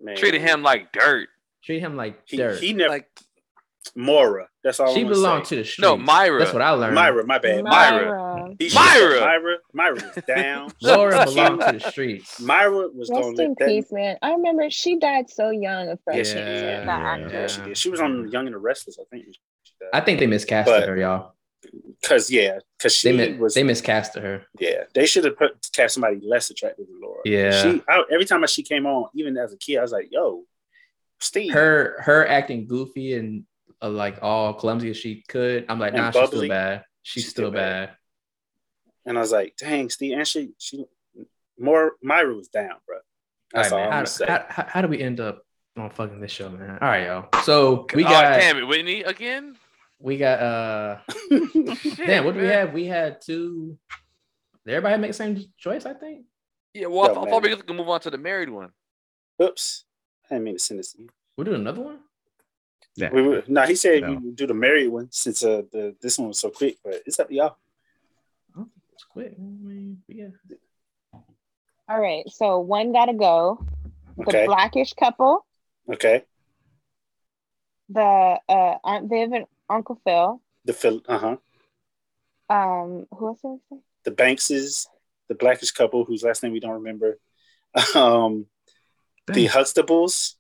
[0.01, 0.15] Man.
[0.17, 1.29] Treated him like dirt.
[1.63, 2.59] Treat him like He, dirt.
[2.59, 3.07] he never Like
[3.95, 4.47] Mora.
[4.63, 4.93] That's all.
[4.93, 5.79] she belonged to the streets.
[5.79, 6.39] No, Myra.
[6.39, 6.95] That's what I learned.
[6.95, 7.25] Myra.
[7.25, 7.63] My bad.
[7.63, 8.49] Myra.
[8.59, 9.19] He Myra.
[9.21, 9.55] Myra.
[9.73, 10.71] Myra was down.
[10.81, 12.39] Laura belonged to the streets.
[12.41, 13.67] Myra was Rest going to in that.
[13.67, 14.17] peace, man.
[14.21, 16.65] I remember she died so young of Yeah, breast she cancer.
[16.85, 17.31] Yeah, actress.
[17.33, 17.77] Yeah, she did.
[17.77, 19.25] She was on Young and the Restless, I think.
[19.93, 21.33] I think they miscasted But- her, y'all.
[22.01, 23.53] Because yeah, because she They was.
[23.53, 24.43] they miscasted her.
[24.59, 27.19] yeah, they should have put cast somebody less attractive than Laura.
[27.25, 27.51] Yeah.
[27.61, 30.43] She I, every time she came on, even as a kid, I was like, "Yo,
[31.19, 33.43] Steve." Her her acting goofy and
[33.81, 35.65] uh, like all clumsy as she could.
[35.69, 36.83] I'm like, And nah, she's still bad.
[37.01, 37.87] She's, She's still still bad.
[37.89, 37.95] bad.
[39.05, 40.85] And I was like, "Dang, Steve!" And she she
[41.57, 42.97] more Myra was down, bro.
[43.53, 44.11] That's all all, right, I'm man.
[44.19, 44.31] gonna.
[44.31, 45.43] How, how, how do we end up
[45.77, 46.77] on fucking this show, man?
[46.81, 47.41] All right, y'all.
[47.43, 49.55] So we oh, got damn it, Whitney again.
[49.99, 50.97] we got uh
[51.29, 52.25] Shit, damn.
[52.25, 52.73] What do we have?
[52.73, 53.77] We had two.
[54.65, 55.85] Did everybody make the same choice?
[55.85, 56.25] I think.
[56.73, 57.51] Yeah, well, I, Yo, thought- I thought man.
[57.51, 58.71] we could move on to the married one.
[59.41, 59.85] Oops,
[60.29, 61.09] I didn't mean to send this to you.
[61.37, 61.99] We're doing another one.
[62.95, 63.11] Yeah.
[63.13, 64.15] We were, no, he said No.
[64.15, 67.19] we do the married one since uh the this one was so quick, but it's
[67.19, 67.55] up to y'all.
[68.93, 69.33] It's quick.
[69.37, 70.27] I mean, yeah.
[71.87, 73.65] All right, so one gotta go.
[74.17, 75.45] The Okay, blackish couple,
[75.89, 76.23] okay.
[77.87, 80.41] the uh, Aunt Viv and Uncle Phil.
[80.65, 81.37] The Phil, uh huh.
[82.53, 83.81] Um, who else did I say?
[84.03, 84.87] The Bankses,
[85.29, 87.17] the Blackish couple whose last name we don't remember.
[87.95, 88.47] Um,
[89.27, 90.35] the Huxtables,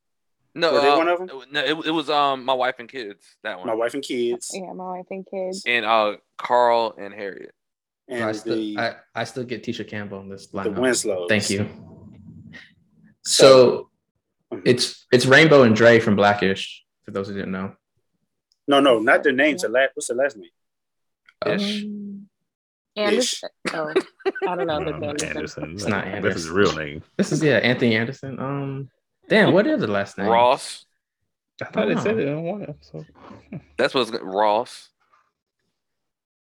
[0.55, 1.29] No, Were they uh, one of 'em?
[1.51, 3.23] No, it, it was um my wife and kids.
[3.43, 3.67] That one.
[3.67, 5.63] my wife and kids, Yeah, my wife and kids.
[5.67, 7.53] and uh Carl and Harriet.
[8.07, 10.79] And I still the I, I still get Tisha Campbell in this lineup.
[10.79, 11.27] Winslows.
[11.29, 11.69] Thank you.
[13.23, 13.89] So-
[14.51, 16.83] So it's it's Rainbow and Dre from Blackish.
[17.03, 17.75] For those who didn't know.
[18.67, 19.61] no, no, not their names.
[19.63, 20.49] The last, what's the last name?
[21.45, 21.83] Ish.
[21.83, 22.27] Um,
[22.95, 23.03] Ish.
[23.43, 23.49] Anderson.
[23.73, 23.93] Oh,
[24.47, 25.37] I don't know if No, it's not Anderson.
[25.37, 25.73] Anderson.
[25.73, 26.53] It's not That's his Anderson.
[26.53, 27.03] real name.
[27.17, 28.39] This is yeah, Anthony Anderson.
[28.39, 28.89] Um,
[29.29, 30.27] damn, what is the last name?
[30.27, 30.85] Ross.
[31.61, 33.07] I thought they said it in one episode.
[33.77, 34.89] That's what's Ross.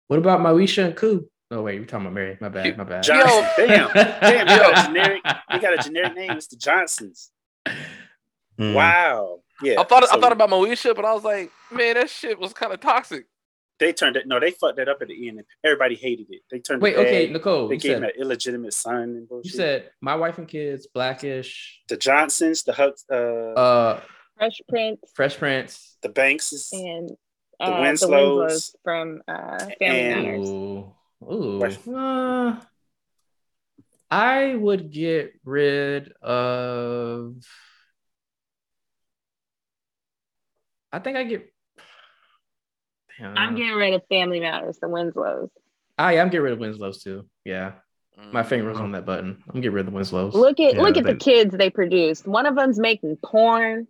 [0.07, 1.29] What about Moesha and Koo?
[1.49, 2.37] Oh wait, you're talking about Mary.
[2.41, 2.77] My bad.
[2.77, 3.03] My bad.
[3.03, 3.67] Johnson.
[3.67, 4.47] Damn, damn.
[4.47, 5.21] You got a generic.
[5.51, 6.31] You got a generic name.
[6.31, 7.31] It's the Johnsons.
[8.59, 8.73] Mm.
[8.73, 9.39] Wow.
[9.61, 9.79] Yeah.
[9.79, 12.73] I thought I thought about Moesha, but I was like, man, that shit was kind
[12.73, 13.25] of toxic.
[13.79, 14.27] They turned it.
[14.27, 15.37] No, they fucked that up at the end.
[15.39, 16.41] and Everybody hated it.
[16.49, 16.81] They turned.
[16.81, 17.33] Wait, it okay, bad.
[17.33, 17.67] Nicole.
[17.67, 19.51] They You gave him said, an illegitimate son and bullshit.
[19.51, 24.01] you said my wife and kids, Blackish, the Johnsons, the Hux, uh, uh,
[24.37, 25.97] Fresh Prince Fresh Prince.
[26.01, 27.09] the Bankses, and
[27.59, 28.39] The uh, the Winslows.
[28.39, 30.49] Winslows from uh, Family And- Matters.
[30.49, 30.93] Ooh,
[31.31, 31.95] ooh.
[31.95, 32.59] Uh,
[34.09, 37.35] I would get rid of.
[40.91, 41.51] I think I get.
[43.19, 43.37] Damn.
[43.37, 45.49] I'm getting rid of Family Matters, the Winslows.
[45.97, 47.27] Ah, I'm getting rid of Winslows too.
[47.45, 47.73] Yeah,
[48.31, 48.45] my Mm.
[48.47, 49.43] finger was on that button.
[49.49, 50.33] I'm getting rid of the Winslows.
[50.35, 52.27] Look at Yeah, look at the kids they produced.
[52.27, 53.87] One of them's making porn.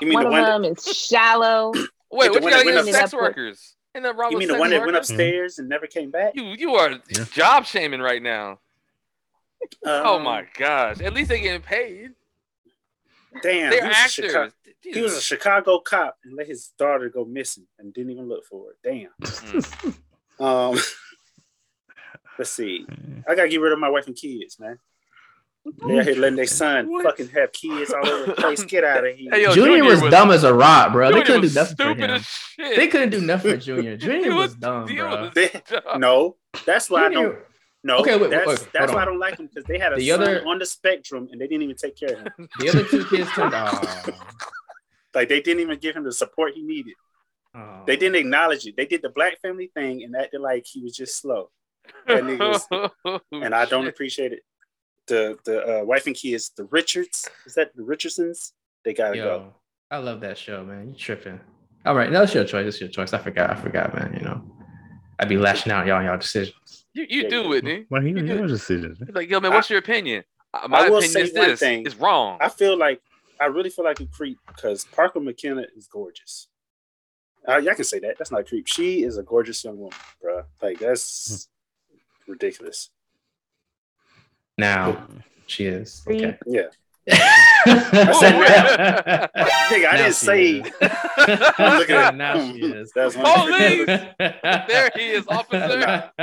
[0.00, 0.42] You mean One the of one?
[0.42, 1.72] them That, is shallow.
[2.10, 3.74] Wait, what you one got against up- sex workers?
[3.94, 5.10] Ain't nothing wrong you with mean the one that went workers?
[5.10, 6.34] upstairs and never came back?
[6.34, 7.24] You you are Yeah.
[7.32, 8.58] job shaming right now.
[9.84, 11.00] oh Um, my gosh!
[11.00, 12.12] At least they're getting paid.
[13.42, 14.52] Damn, They're he was, a actors.
[14.82, 18.28] Chicago, he was a Chicago cop and let his daughter go missing and didn't even
[18.28, 18.76] look for it.
[18.82, 19.10] Damn.
[19.20, 19.94] Mm.
[20.40, 20.78] Um,
[22.38, 22.86] let's see.
[23.28, 24.78] I gotta get rid of my wife and kids, man.
[25.86, 27.02] They out here letting their son What?
[27.04, 28.62] fucking have kids all over the place.
[28.64, 29.30] Get out of here.
[29.32, 31.12] Hey, yo, Junior, was, dumb as a rock, bro.
[31.12, 32.10] They couldn't do nothing for stupid him.
[32.10, 32.76] as shit.
[32.76, 33.96] They couldn't do nothing for Junior.
[33.96, 35.24] Junior was, was- dumb, bro.
[35.24, 35.60] was They-
[35.98, 37.24] no, that's why I don't.
[37.24, 37.44] Junior,
[37.84, 39.78] No, Okay, wait, wait, that's, wait, hold that's why I don't like them because they
[39.78, 42.18] had a The son other- on the spectrum and they didn't even take care of
[42.20, 42.48] him.
[42.60, 43.52] the other two kids turned.
[43.54, 44.04] Oh,
[45.14, 46.94] Like they didn't even give him the support he needed.
[47.54, 47.82] oh.
[47.86, 48.76] They didn't acknowledge it.
[48.76, 51.50] They did the black family thing and acted like he was just slow.
[52.06, 54.40] That nigga was- and I don't appreciate it.
[55.06, 58.52] The the uh, wife and kids, the Richards, is that the Richardsons?
[58.84, 59.54] They gotta Yo, go.
[59.90, 60.88] I love that show, man.
[60.90, 61.40] You tripping?
[61.86, 62.66] All right, no, it's your choice.
[62.66, 63.14] It's your choice.
[63.14, 63.48] I forgot.
[63.50, 64.12] I forgot, man.
[64.18, 64.42] You know,
[65.18, 66.84] I'd be lashing out y'all y'all decisions.
[66.92, 67.86] You you do, Whitney.
[67.88, 68.46] Well, he You your do.
[68.48, 68.98] decisions.
[69.12, 70.24] Like, yo, man, what's your opinion?
[70.52, 71.60] Uh, My I will opinion say is one this.
[71.60, 71.86] thing.
[71.86, 72.36] It's wrong.
[72.42, 73.00] I feel like
[73.40, 76.48] I really feel like a creep because Parker McKenna is gorgeous.
[77.48, 78.18] Uh, y'all can say that.
[78.18, 78.66] That's not a creep.
[78.66, 80.42] She is a gorgeous young woman, bro.
[80.60, 81.48] Like that's
[82.26, 82.90] ridiculous.
[84.58, 85.06] Now
[85.46, 86.02] she is.
[86.06, 86.36] Okay.
[86.46, 86.66] Yeah.
[87.10, 89.44] I said now.
[89.68, 90.60] Nigga, I didn't say.
[91.58, 92.92] I'm looking at now she is.
[92.94, 93.50] That's one.
[93.50, 93.86] Police!
[93.86, 96.10] there he is, officer.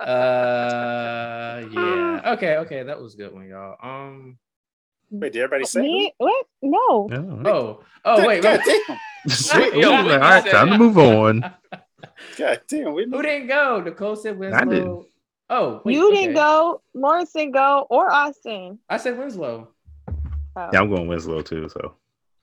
[0.00, 2.32] uh yeah.
[2.32, 3.76] Okay, okay, that was a good one, y'all.
[3.82, 4.38] Um
[5.12, 5.82] Wait, did everybody say?
[5.82, 6.14] Me?
[6.16, 6.46] What?
[6.62, 7.08] No.
[7.44, 8.60] oh oh wait, wait.
[9.28, 11.40] Shit, Yo, all Whitney right, said time to move on.
[12.38, 13.80] God damn, we Who didn't go?
[13.80, 14.64] Nicole said Winslow.
[14.70, 15.06] didn't.
[15.50, 16.80] Oh, wait, you didn't go.
[16.94, 18.78] Lawrence didn't go, or Austin.
[18.88, 19.68] I said Winslow.
[20.56, 20.70] Oh.
[20.72, 21.68] Yeah, I'm going Winslow too.
[21.68, 21.94] So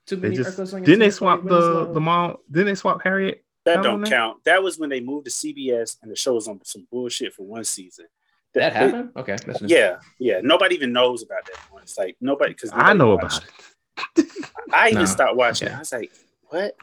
[0.05, 1.93] Too they many just on your didn't they swap the Winslow.
[1.93, 2.37] the mom?
[2.51, 3.43] Didn't they swap Harriet?
[3.65, 4.43] That don't count.
[4.45, 7.43] That was when they moved to CBS and the show was on some bullshit for
[7.43, 8.05] one season.
[8.55, 9.11] That happened?
[9.15, 9.37] Okay.
[9.45, 10.39] That's Yeah, yeah.
[10.41, 11.83] Nobody even knows about that one.
[11.83, 14.25] It's like nobody because I know about it.
[14.73, 15.05] I even No.
[15.05, 15.67] stopped watching.
[15.67, 15.75] Okay.
[15.75, 16.11] I was like,
[16.49, 16.75] what?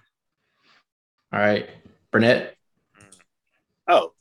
[1.33, 1.69] All right.
[2.13, 2.57] Burnett.
[3.89, 4.13] Oh,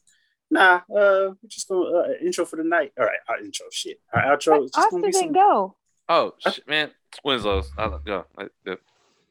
[0.49, 0.81] nah.
[0.89, 2.93] Uh, we're just gonna uh, intro for the night.
[2.99, 3.67] All right, our intro.
[3.71, 4.63] Shit, our outro.
[4.65, 5.33] is just Austin gonna didn't some.
[5.33, 5.75] go.
[6.09, 6.91] Oh shit, man,
[7.23, 7.71] Winslow's.
[7.77, 8.75] I, yeah, I, yeah.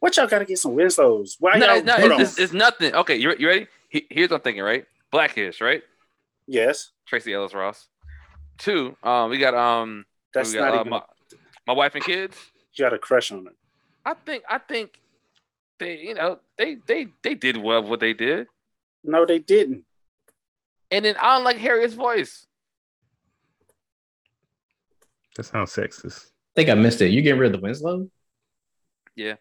[0.00, 1.36] What y'all gotta get some Winslows?
[1.38, 1.76] Why No, y'all?
[1.76, 2.94] it's, no, it's, it's, it's nothing.
[2.94, 3.66] Okay, you, you ready?
[3.88, 4.84] He- Here's what I'm thinking, right?
[5.10, 5.82] Blackish, right?
[6.46, 7.88] yes, Tracee Ellis Ross.
[8.58, 10.90] Two, um, we got um, that's we got, not uh, even.
[10.90, 11.02] my,
[11.66, 12.36] my wife and kids.
[12.74, 13.52] You got a crush on her.
[14.04, 15.00] I think, I think
[15.78, 18.46] they, you know, they they they did well what they did,
[19.02, 19.84] No, they didn't.
[20.90, 22.46] and then I don't like Harriet's voice.
[25.36, 26.26] That sounds sexist.
[26.26, 27.10] I think I missed it.
[27.10, 28.08] You getting rid of the Winslow?
[29.16, 29.34] Yeah,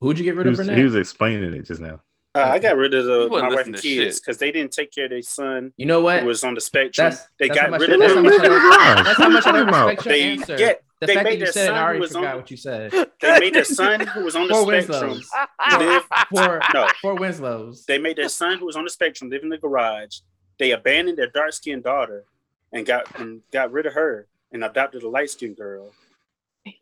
[0.00, 0.78] Who'd you get rid He of was, Burnett?
[0.78, 2.00] he was explaining it just now.
[2.38, 5.04] Uh, I got rid of the, my wife and kids because they didn't take care
[5.04, 6.20] of their son you know what?
[6.20, 7.10] who was on the spectrum.
[7.10, 8.24] That's they that's got much, rid of that's how that.
[8.24, 10.56] much I don't, that's how much I don't What are you respect your They answer.
[10.56, 12.14] get- the they fact made that you their said it, son I who already was
[12.16, 12.92] on forgot the- what you said.
[13.20, 15.30] They made their son who was on the Four spectrum Winslows.
[15.78, 16.02] live.
[16.34, 17.84] Four, No, four Winslows.
[17.86, 20.18] they made their son who was on the spectrum live in the garage.
[20.58, 22.24] They abandoned their dark skinned daughter
[22.72, 25.92] and got and got rid of her and adopted a light skinned girl.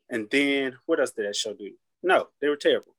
[0.09, 1.73] And then what else did that show do?
[2.03, 2.95] No, they were terrible.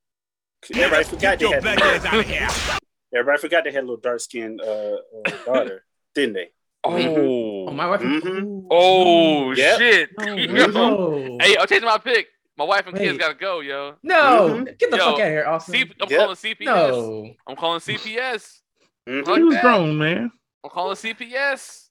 [0.73, 2.79] Everybody forgot they had.
[3.13, 4.97] Everybody forgot they had a little dark skinned uh, uh,
[5.45, 6.49] daughter, didn't they?
[6.83, 8.01] Oh, Oh, my wife.
[8.01, 8.65] Mhm.
[8.71, 9.77] oh Yep.
[9.79, 10.09] shit!
[10.19, 12.27] No, Hey, I'm changing my pick.
[12.57, 13.95] My wife and kids gotta go, yo.
[14.03, 14.15] No,
[14.65, 14.77] Mhm.
[14.79, 15.73] get the Yo, fuck out of here, Austin.
[15.75, 16.19] C- I'm Yep.
[16.19, 16.65] calling CPS.
[16.65, 18.61] no, I'm calling CPS.
[19.07, 19.25] Mhm.
[19.25, 19.61] Fuck he was that.
[19.63, 20.31] grown, man.
[20.63, 21.89] I'm calling CPS.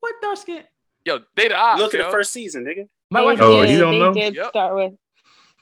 [0.00, 0.64] what dark skin?
[1.06, 2.06] Yo, they the ops, Look at yo.
[2.06, 2.88] the first season, nigga.
[3.10, 3.38] My wife.
[3.40, 4.12] Oh, did, you don't they know?
[4.14, 4.48] did Yep.
[4.50, 4.92] start with.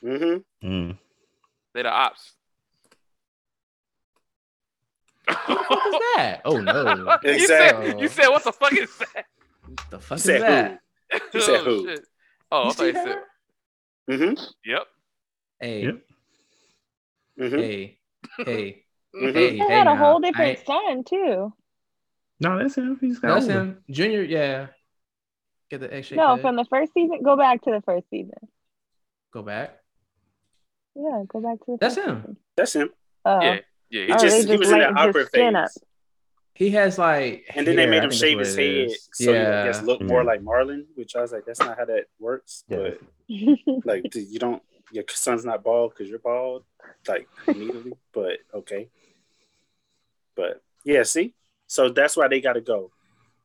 [0.05, 0.67] Mm-hmm.
[0.69, 0.99] Mm.
[1.75, 2.33] They the ops.
[5.27, 6.41] What the fuck is that?
[6.45, 7.19] Oh no.
[7.25, 9.25] you said you said what the fuck is that?
[9.67, 10.79] What the fuck You is said that?
[11.13, 11.19] who?
[11.35, 11.89] You said oh, who?
[11.89, 12.05] Shit.
[12.51, 13.19] Oh, You I thought you said.
[14.11, 14.45] Mm-hmm.
[14.67, 14.83] Yep.
[15.61, 15.99] Hey, Yep.
[17.41, 17.57] Mm-hmm.
[17.59, 17.99] hey,
[18.39, 18.85] hey,
[19.15, 19.33] Mhm.
[19.35, 19.69] hey, They hey.
[19.69, 21.53] had a whole I different ain't- son too.
[22.41, 22.99] No, that's him.
[23.01, 23.55] He's got That's older.
[23.61, 24.23] him, Junior.
[24.23, 24.67] Yeah.
[25.71, 26.11] Get the X.
[26.11, 26.41] No, head.
[26.43, 27.21] from the first season.
[27.23, 28.35] Go back to the first season.
[29.33, 29.79] Go back.
[30.95, 31.79] Yeah, go back to the.
[31.81, 32.05] That's him.
[32.21, 32.37] season.
[32.57, 32.91] That's him.
[33.25, 33.41] Oh.
[33.41, 33.59] Yeah,
[33.91, 34.05] yeah.
[34.07, 35.55] He Oh, just they he was in that lightened his awkward phase.
[35.55, 35.71] up.
[36.55, 39.09] He has like, And then they made him shave his head is.
[39.15, 39.63] so yeah.
[39.65, 40.27] he I guess look more Yeah.
[40.27, 42.65] like Marlon, which I was like, that's not how that works.
[42.69, 42.91] Yeah.
[42.91, 43.01] But
[43.87, 44.63] like you don't
[44.93, 46.65] your son's not bald because you're bald,
[47.09, 47.95] like immediately.
[48.13, 48.89] but okay.
[50.35, 51.35] But yeah, see?
[51.67, 52.91] So that's why they gotta go.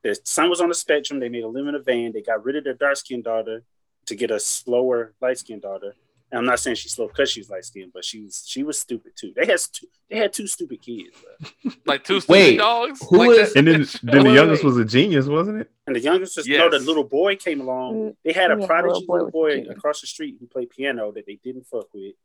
[0.03, 2.55] Their son was on the spectrum, they made a limit of van, they got rid
[2.57, 3.63] of their dark skinned daughter
[4.05, 5.95] to get a slower light skinned daughter.
[6.29, 8.77] And I'm not saying she's slow because she's light skinned, but she was she was
[8.77, 9.31] stupid too.
[9.35, 11.15] They had two they had two stupid kids.
[11.85, 12.99] Like two stupid Wait, dogs.
[13.09, 15.71] who like is- And then, then the youngest was a genius, wasn't it?
[15.85, 17.93] And the youngest was no, the little boy came along.
[17.95, 20.69] Mm, They had a yeah, prodigy little boy little boy across the street who played
[20.69, 22.15] piano that they didn't fuck with.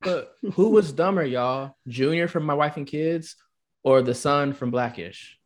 [0.00, 1.76] But who was dumber, y'all?
[1.86, 3.36] Junior from My Wife and Kids,
[3.84, 5.38] or the son from Blackish?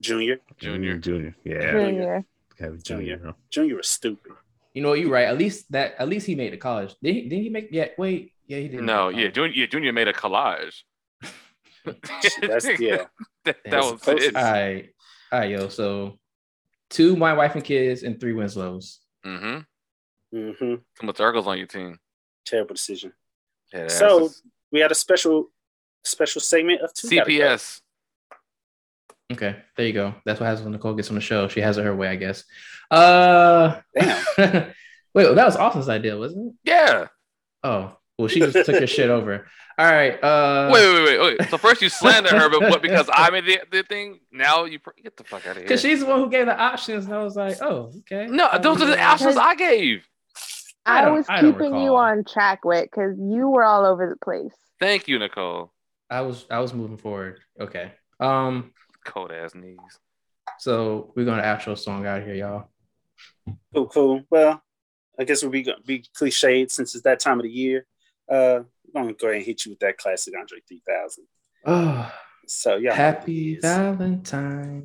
[0.00, 0.96] Junior, Junior.
[0.98, 1.36] Junior.
[1.44, 1.70] Yeah.
[1.72, 2.24] Junior.
[2.58, 2.82] Have Junior.
[2.82, 3.16] Junior.
[3.18, 3.34] bro.
[3.50, 4.32] Junior was stupid.
[4.74, 5.26] You know, you're right.
[5.26, 5.94] At least that.
[5.98, 6.94] At least he made it to college.
[7.02, 7.22] Did he?
[7.28, 7.68] Didn't he make?
[7.70, 7.88] Yeah.
[7.98, 8.32] Wait.
[8.46, 8.86] Yeah, he didn't.
[8.86, 10.82] No, yeah, Junior, yeah, Junior made a collage.
[11.84, 13.04] That's yeah.
[13.44, 14.22] that, that was close.
[14.22, 14.36] it.
[14.36, 14.88] All right.
[15.30, 15.68] All right, yo.
[15.68, 16.18] So,
[16.90, 19.00] two My Wife and Kids and three Winslows.
[19.24, 20.36] Mm-hmm.
[20.36, 20.74] Mm-hmm.
[20.74, 21.98] Too much Urkels on your team.
[22.44, 23.12] Terrible decision.
[23.72, 25.50] Yeah, So that's we had a special
[26.04, 27.44] special segment of two gotta go.
[27.44, 27.80] CPS.
[29.32, 30.14] Okay, there you go.
[30.26, 31.48] That's what happens when Nicole gets on the show.
[31.48, 32.44] She has it her way, I guess.
[32.92, 34.24] Uh, Damn.
[35.14, 36.54] wait, that was Austin's idea, wasn't it?
[36.64, 37.06] Yeah.
[37.64, 39.46] Oh, well, she just took your shit over.
[39.78, 40.22] All right.
[40.22, 41.48] Uh, wait, wait, wait, wait.
[41.50, 44.78] So first you slander her, but, but because I made the, the thing, now you
[44.78, 45.62] pr- get the fuck out of here.
[45.64, 48.26] because she's the one who gave the options, and I was like, oh, okay.
[48.26, 50.06] no, those are the Um, options I gave.
[50.84, 54.16] I I, was I keeping you on track with because you were all over the
[54.16, 54.52] place.
[54.80, 55.72] Thank you, Nicole.
[56.10, 57.40] I was I was moving forward.
[57.58, 57.92] Okay.
[58.20, 58.72] Um.
[59.06, 59.78] Cold ass knees.
[60.58, 62.68] So we're gonna outro song out here, y'all.
[63.74, 64.24] Cool, cool.
[64.30, 64.62] Well,
[65.18, 67.86] I guess we'll be be cliched since it's that time of the year.
[68.30, 68.60] Uh,
[68.94, 71.24] I'm gonna go ahead and hit you with that classic Andre 3000.
[71.66, 72.12] Oh,
[72.46, 74.82] So yeah, happy Valentine.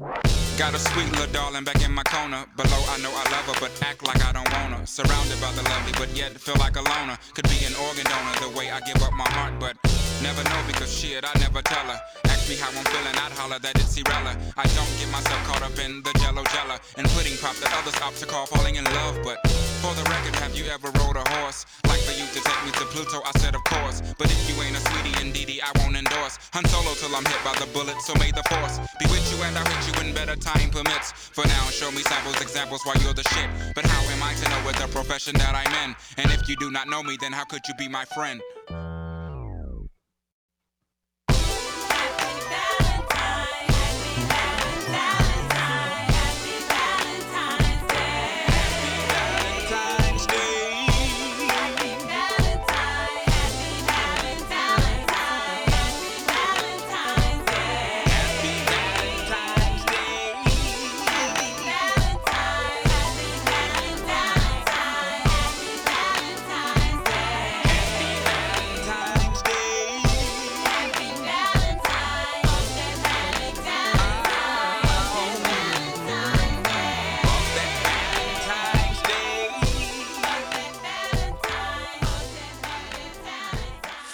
[0.57, 2.45] Got a sweet little darling back in my corner.
[2.55, 4.85] Below, I know I love her, but act like I don't want her.
[4.85, 7.17] Surrounded by the lovely, but yet feel like a loner.
[7.34, 9.75] Could be an organ donor the way I give up my heart, but
[10.22, 11.99] never know because shit, I never tell her.
[12.26, 14.34] Ask me how I'm feeling, I'd holler that it's Cirella.
[14.57, 17.98] I don't get myself caught up in the jello jella and pudding pop that others
[18.02, 19.38] opt to call falling in love, but
[19.81, 21.65] for the record, have you ever rode a horse?
[21.85, 24.02] Like for you to take me to Pluto, I said of course.
[24.18, 26.39] But if you ain't a sweetie indeedy, I won't endorse.
[26.53, 29.38] Han Solo till I'm hit by the bullet, so may the force be with you
[29.44, 31.11] and I hit you when better time permits.
[31.14, 33.49] For now, show me samples, examples why you're the shit.
[33.76, 35.95] But how am I to know what the profession that I'm in?
[36.18, 38.41] And if you do not know me, then how could you be my friend?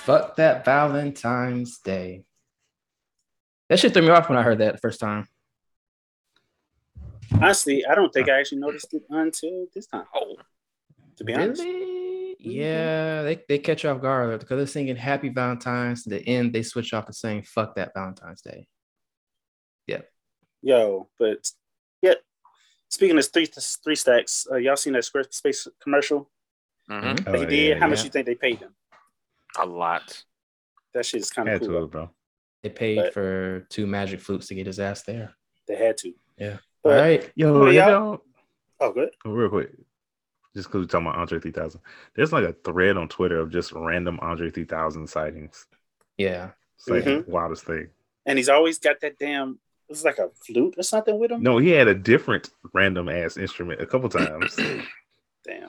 [0.05, 2.25] Fuck that Valentine's Day.
[3.69, 5.27] That shit threw me off when I heard that the first time.
[7.33, 10.03] honestly, I don't think I actually noticed it until this time.
[10.13, 10.35] Oh,
[11.17, 11.63] to be honest,
[12.39, 16.05] Yeah, they, they catch you off guard because they're singing Happy Valentine's.
[16.05, 18.67] At the end, they switch off to saying "Fuck that Valentine's Day."
[19.87, 20.09] Yep.
[20.61, 21.49] yo, but
[22.01, 22.13] yeah.
[22.89, 26.29] Speaking of three three stacks, uh, y'all seen that Squarespace commercial
[26.89, 27.23] Mhm.
[27.25, 27.69] that he Oh, did?
[27.69, 28.03] yeah, How much yeah.
[28.05, 28.75] you think they paid him?
[29.59, 30.23] A lot.
[30.93, 31.67] That shit is kind of cool.
[31.69, 31.87] to, though.
[31.87, 32.09] bro.
[32.61, 35.33] They paid But- for two magic flutes to get his ass there.
[35.67, 36.13] They had to.
[36.37, 36.57] Yeah.
[36.83, 37.31] But- All right.
[37.35, 38.23] Yo, Well, you y'all- know,
[38.79, 39.11] Oh, good.
[39.25, 39.71] real quick,
[40.55, 41.81] just because we're talking about Andre 3000,
[42.15, 45.65] there's like a thread on Twitter of just random Andre 3000 sightings.
[46.17, 46.51] Yeah.
[46.77, 47.25] It's like Mhm.
[47.25, 47.89] the wildest thing.
[48.25, 49.59] And he's always got that damn.
[49.89, 51.43] It's like a flute or something with him.
[51.43, 54.55] No, he had a different random ass instrument a couple times.
[55.45, 55.63] Damn.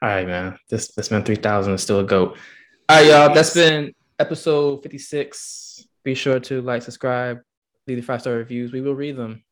[0.00, 0.58] All right, man.
[0.70, 2.38] This this man three thousand is still a goat.
[2.88, 3.34] All right, y'all.
[3.34, 5.86] That's been episode fifty six.
[6.04, 7.40] Be sure to like, subscribe,
[7.86, 8.72] leave the five star reviews.
[8.72, 9.42] We will read them.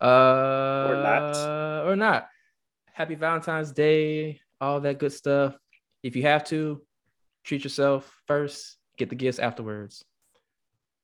[0.00, 1.86] Uh, or not.
[1.88, 2.28] Or not.
[2.92, 4.40] Happy Valentine's Day.
[4.60, 5.56] All that good stuff.
[6.02, 6.82] If you have to,
[7.44, 8.76] treat yourself first.
[8.96, 10.04] Get the gifts afterwards.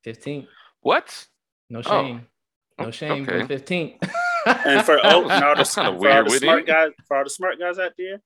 [0.03, 0.47] Fifteenth.
[0.81, 1.27] What?
[1.71, 1.83] No Oh.
[1.83, 2.27] shame.
[2.79, 3.23] No Oh, shame.
[3.29, 3.47] okay.
[3.47, 3.97] Fifteenth.
[4.47, 6.47] And for oh, and all the, That's kinda for all weird, the Whitney.
[6.47, 8.21] smart guys, for all the smart guys out there,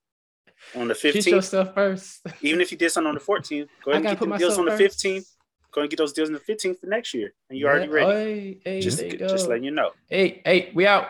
[0.75, 2.21] on the treat fifteenth, yourself first.
[2.43, 4.59] even if you did something on the fourteenth, go ahead and get put them deals
[4.59, 4.83] on the first.
[4.83, 5.27] fifteenth.
[5.73, 7.89] Go and get those deals on the fifteenth for next year, and you Yeah, already
[7.89, 8.11] ready.
[8.11, 9.91] Hey, hey, just, there you just letting you know.
[10.09, 11.09] Hey, hey, we out.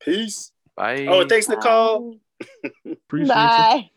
[0.00, 0.52] Peace.
[0.76, 1.06] Bye.
[1.06, 2.18] Oh, thanks, Nicole.
[2.86, 3.28] Appreciate you.
[3.28, 3.90] Bye.